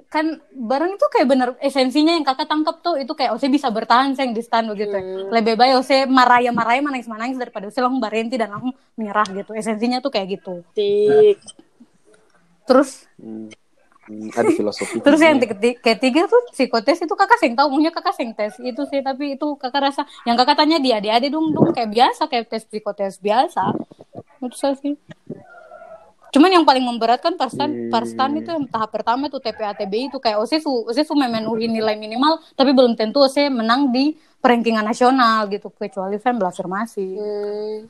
kan 0.07 0.39
barang 0.47 0.91
itu 0.95 1.05
kayak 1.11 1.27
bener 1.27 1.49
esensinya 1.59 2.15
yang 2.15 2.23
kakak 2.23 2.47
tangkap 2.47 2.79
tuh 2.79 2.95
itu 2.95 3.11
kayak 3.11 3.35
Ose 3.35 3.51
bisa 3.51 3.67
bertahan 3.67 4.15
sayang 4.15 4.31
di 4.31 4.39
stand 4.39 4.71
begitu 4.71 4.95
hmm. 4.95 5.27
lebih 5.35 5.59
baik 5.59 5.83
Ose 5.83 6.07
maraya 6.07 6.55
maraya 6.55 6.79
manangis 6.79 7.11
manangis 7.11 7.35
daripada 7.35 7.67
Ose 7.67 7.83
langsung 7.83 7.99
berhenti 7.99 8.39
dan 8.39 8.55
langsung 8.55 8.71
menyerah 8.95 9.27
gitu 9.35 9.51
esensinya 9.51 9.99
tuh 9.99 10.15
kayak 10.15 10.39
gitu 10.39 10.63
Tik. 10.71 11.35
terus 12.63 13.11
hmm. 13.19 13.51
ada 14.39 14.49
filosofi 14.55 14.97
terus 15.05 15.19
yang 15.19 15.35
ketiga 15.83 16.21
tuh 16.23 16.39
psikotes 16.55 17.03
itu 17.03 17.11
kakak 17.11 17.43
sing 17.43 17.59
tahu 17.59 17.75
maunya 17.75 17.91
kakak 17.91 18.15
sing 18.15 18.31
tes 18.31 18.55
itu 18.63 18.87
sih 18.87 19.03
tapi 19.03 19.35
itu 19.35 19.47
kakak 19.59 19.91
rasa 19.91 20.07
yang 20.23 20.39
kakak 20.39 20.63
tanya 20.63 20.79
dia 20.79 21.03
dia 21.03 21.19
ada 21.19 21.27
dong 21.27 21.51
dong 21.51 21.75
kayak 21.75 21.91
biasa 21.91 22.31
kayak 22.31 22.47
tes 22.47 22.63
psikotes 22.63 23.19
biasa 23.19 23.75
itu 24.39 24.55
sih 24.79 24.95
Cuman 26.29 26.49
yang 26.53 26.65
paling 26.65 26.85
memberatkan 26.85 27.33
parstan 27.33 27.89
hmm. 27.89 27.89
parstan 27.89 28.37
itu 28.37 28.49
yang 28.53 28.65
tahap 28.69 28.93
pertama 28.93 29.25
itu 29.27 29.41
TPA 29.41 29.73
TBI 29.73 30.13
itu 30.13 30.21
kayak 30.21 30.37
OSIS 30.41 30.61
OSIS 30.65 31.09
memenuhi 31.13 31.65
nilai 31.65 31.97
minimal 31.97 32.37
tapi 32.53 32.73
belum 32.73 32.93
tentu 32.93 33.25
OSIS 33.25 33.49
menang 33.49 33.89
di 33.89 34.13
perankingan 34.39 34.85
nasional 34.85 35.49
gitu 35.49 35.73
kecuali 35.73 36.21
fan 36.21 36.37
afirmasi. 36.37 37.07
Hmm. 37.17 37.89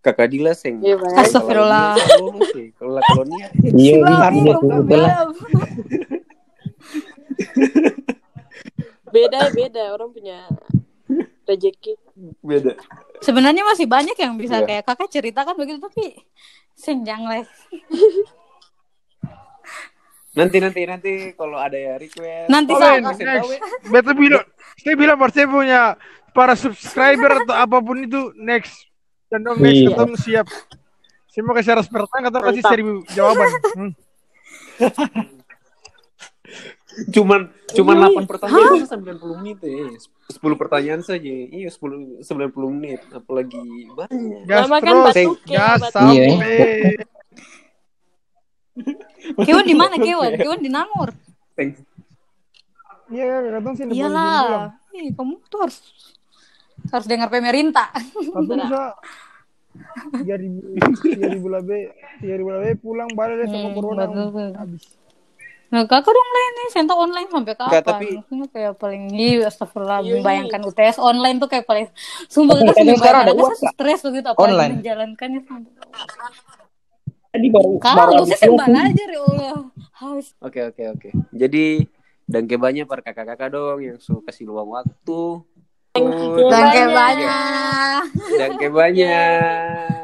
Kakak 0.00 0.32
Dila 0.32 0.56
sing. 0.56 0.80
Iya, 0.80 0.96
Astagfirullah. 1.20 1.92
Kalau 2.80 3.00
kalau 3.04 3.24
niat. 3.28 3.52
Iya, 3.60 4.00
iya, 4.00 4.56
Beda 9.10 9.50
beda 9.50 9.90
orang 9.90 10.14
punya 10.14 10.46
rezeki 11.50 11.98
beda 12.46 12.78
sebenarnya 13.20 13.62
masih 13.64 13.86
banyak 13.86 14.16
yang 14.16 14.34
bisa 14.36 14.60
yeah. 14.60 14.66
kayak 14.66 14.84
kakak 14.88 15.08
ceritakan 15.12 15.54
begitu 15.56 15.78
tapi 15.80 16.18
senjang 16.76 17.22
lah. 17.24 17.44
Nanti 20.30 20.56
nanti 20.62 20.80
nanti 20.86 21.12
kalau 21.34 21.58
ada 21.58 21.74
ya 21.74 21.98
request. 21.98 22.46
Nanti 22.48 22.72
saya 22.78 23.02
betul 23.92 24.14
bilang 24.14 24.44
saya 24.78 24.94
bilang 24.94 25.18
saya 25.30 25.46
punya 25.50 25.80
para 26.30 26.54
subscriber 26.54 27.44
atau 27.44 27.54
apa 27.54 27.76
pun 27.82 27.98
itu 28.00 28.30
next. 28.38 28.86
Dan 29.30 29.46
dong 29.46 29.58
next 29.62 29.78
iya. 29.78 29.88
ketemu 29.94 30.16
siap. 30.18 30.46
Saya 31.30 31.42
mau 31.46 31.54
kasih 31.54 31.66
syarat 31.70 31.86
pertanyaan 31.86 32.30
atau 32.34 32.40
kasih 32.42 32.62
seribu 32.66 32.92
jawaban. 33.14 33.50
Hmm. 34.80 35.39
Cuman 37.08 37.48
cuman 37.72 37.94
delapan 37.96 38.24
pertanyaan 38.28 38.72
itu 38.76 38.88
sembilan 38.90 39.16
puluh 39.16 39.36
menit 39.40 39.58
ya. 39.64 39.88
Sepuluh 40.28 40.56
pertanyaan 40.60 41.00
saja. 41.00 41.32
Iya 41.32 41.68
sepuluh 41.72 42.20
sembilan 42.20 42.50
puluh 42.52 42.68
menit. 42.68 43.00
Apalagi 43.14 43.88
banyak. 43.96 44.44
Gas 44.44 44.68
Lama 44.68 44.78
kan 44.84 44.94
terus 45.08 45.40
gas 45.48 45.80
sampai. 45.88 47.00
Kewan 49.40 49.66
di 49.66 49.76
mana 49.76 49.96
Kewan? 49.96 50.32
Kewan 50.36 50.60
di 50.60 50.70
Nangor. 50.72 51.10
Iya 53.08 53.24
kadang 53.56 53.74
sih 53.74 53.84
iyalah. 53.88 54.76
Ih, 54.92 55.14
kamu 55.16 55.40
tuh 55.48 55.60
harus 55.64 55.78
harus 56.92 57.06
dengar 57.08 57.32
pemerintah. 57.32 57.88
Kamu 57.94 58.44
bisa. 58.58 58.98
Tiga 60.18 60.34
ribu 60.34 60.66
tiga 60.98 61.30
ribu 61.30 61.46
lebih 61.46 61.94
tiga 62.18 62.34
ribu 62.42 62.50
lebih 62.50 62.74
pulang 62.82 63.06
balik 63.14 63.46
sama 63.46 63.70
hmm, 63.70 63.76
corona 63.78 64.04
habis 64.58 64.82
Nah, 65.70 65.86
kakak 65.86 66.10
dong 66.10 66.30
lain 66.34 66.52
nih, 66.58 66.68
senta 66.74 66.94
online 66.98 67.28
sampai 67.30 67.54
kapan? 67.54 67.72
Gak, 67.78 67.84
tapi... 67.86 68.06
Maksudnya 68.18 68.46
kayak 68.50 68.72
paling 68.74 69.02
iya, 69.14 69.46
astagfirullah, 69.46 70.02
iya, 70.02 70.18
membayangkan 70.18 70.60
UTS 70.66 70.98
online 70.98 71.38
tuh 71.38 71.46
kayak 71.46 71.62
paling 71.62 71.86
sumpah 72.26 72.58
kita 72.58 72.72
sih 72.74 72.98
sekarang 72.98 73.22
ada 73.30 73.34
uang 73.38 73.54
stres 73.54 74.00
begitu 74.02 74.26
apa 74.26 74.40
online. 74.42 74.82
menjalankannya 74.82 75.40
sampai 75.46 75.72
Tadi 77.30 77.46
baru 77.46 77.78
Kalau 77.78 78.26
sih 78.26 78.38
sembah 78.42 78.66
aja 78.66 79.04
ya 79.06 79.20
Allah. 79.22 79.58
Haus. 80.02 80.34
Oke, 80.42 80.66
oke, 80.66 80.82
oke. 80.98 81.08
Jadi 81.30 81.86
dan 82.26 82.50
banyak 82.50 82.90
para 82.90 83.06
kakak-kakak 83.06 83.54
dong 83.54 83.78
yang 83.78 83.98
suka 84.02 84.34
kasih 84.34 84.50
luang 84.50 84.74
waktu. 84.74 85.22
Dan 85.94 86.90
banyak. 86.90 88.02
Dan 88.34 88.50
banyak. 88.58 89.99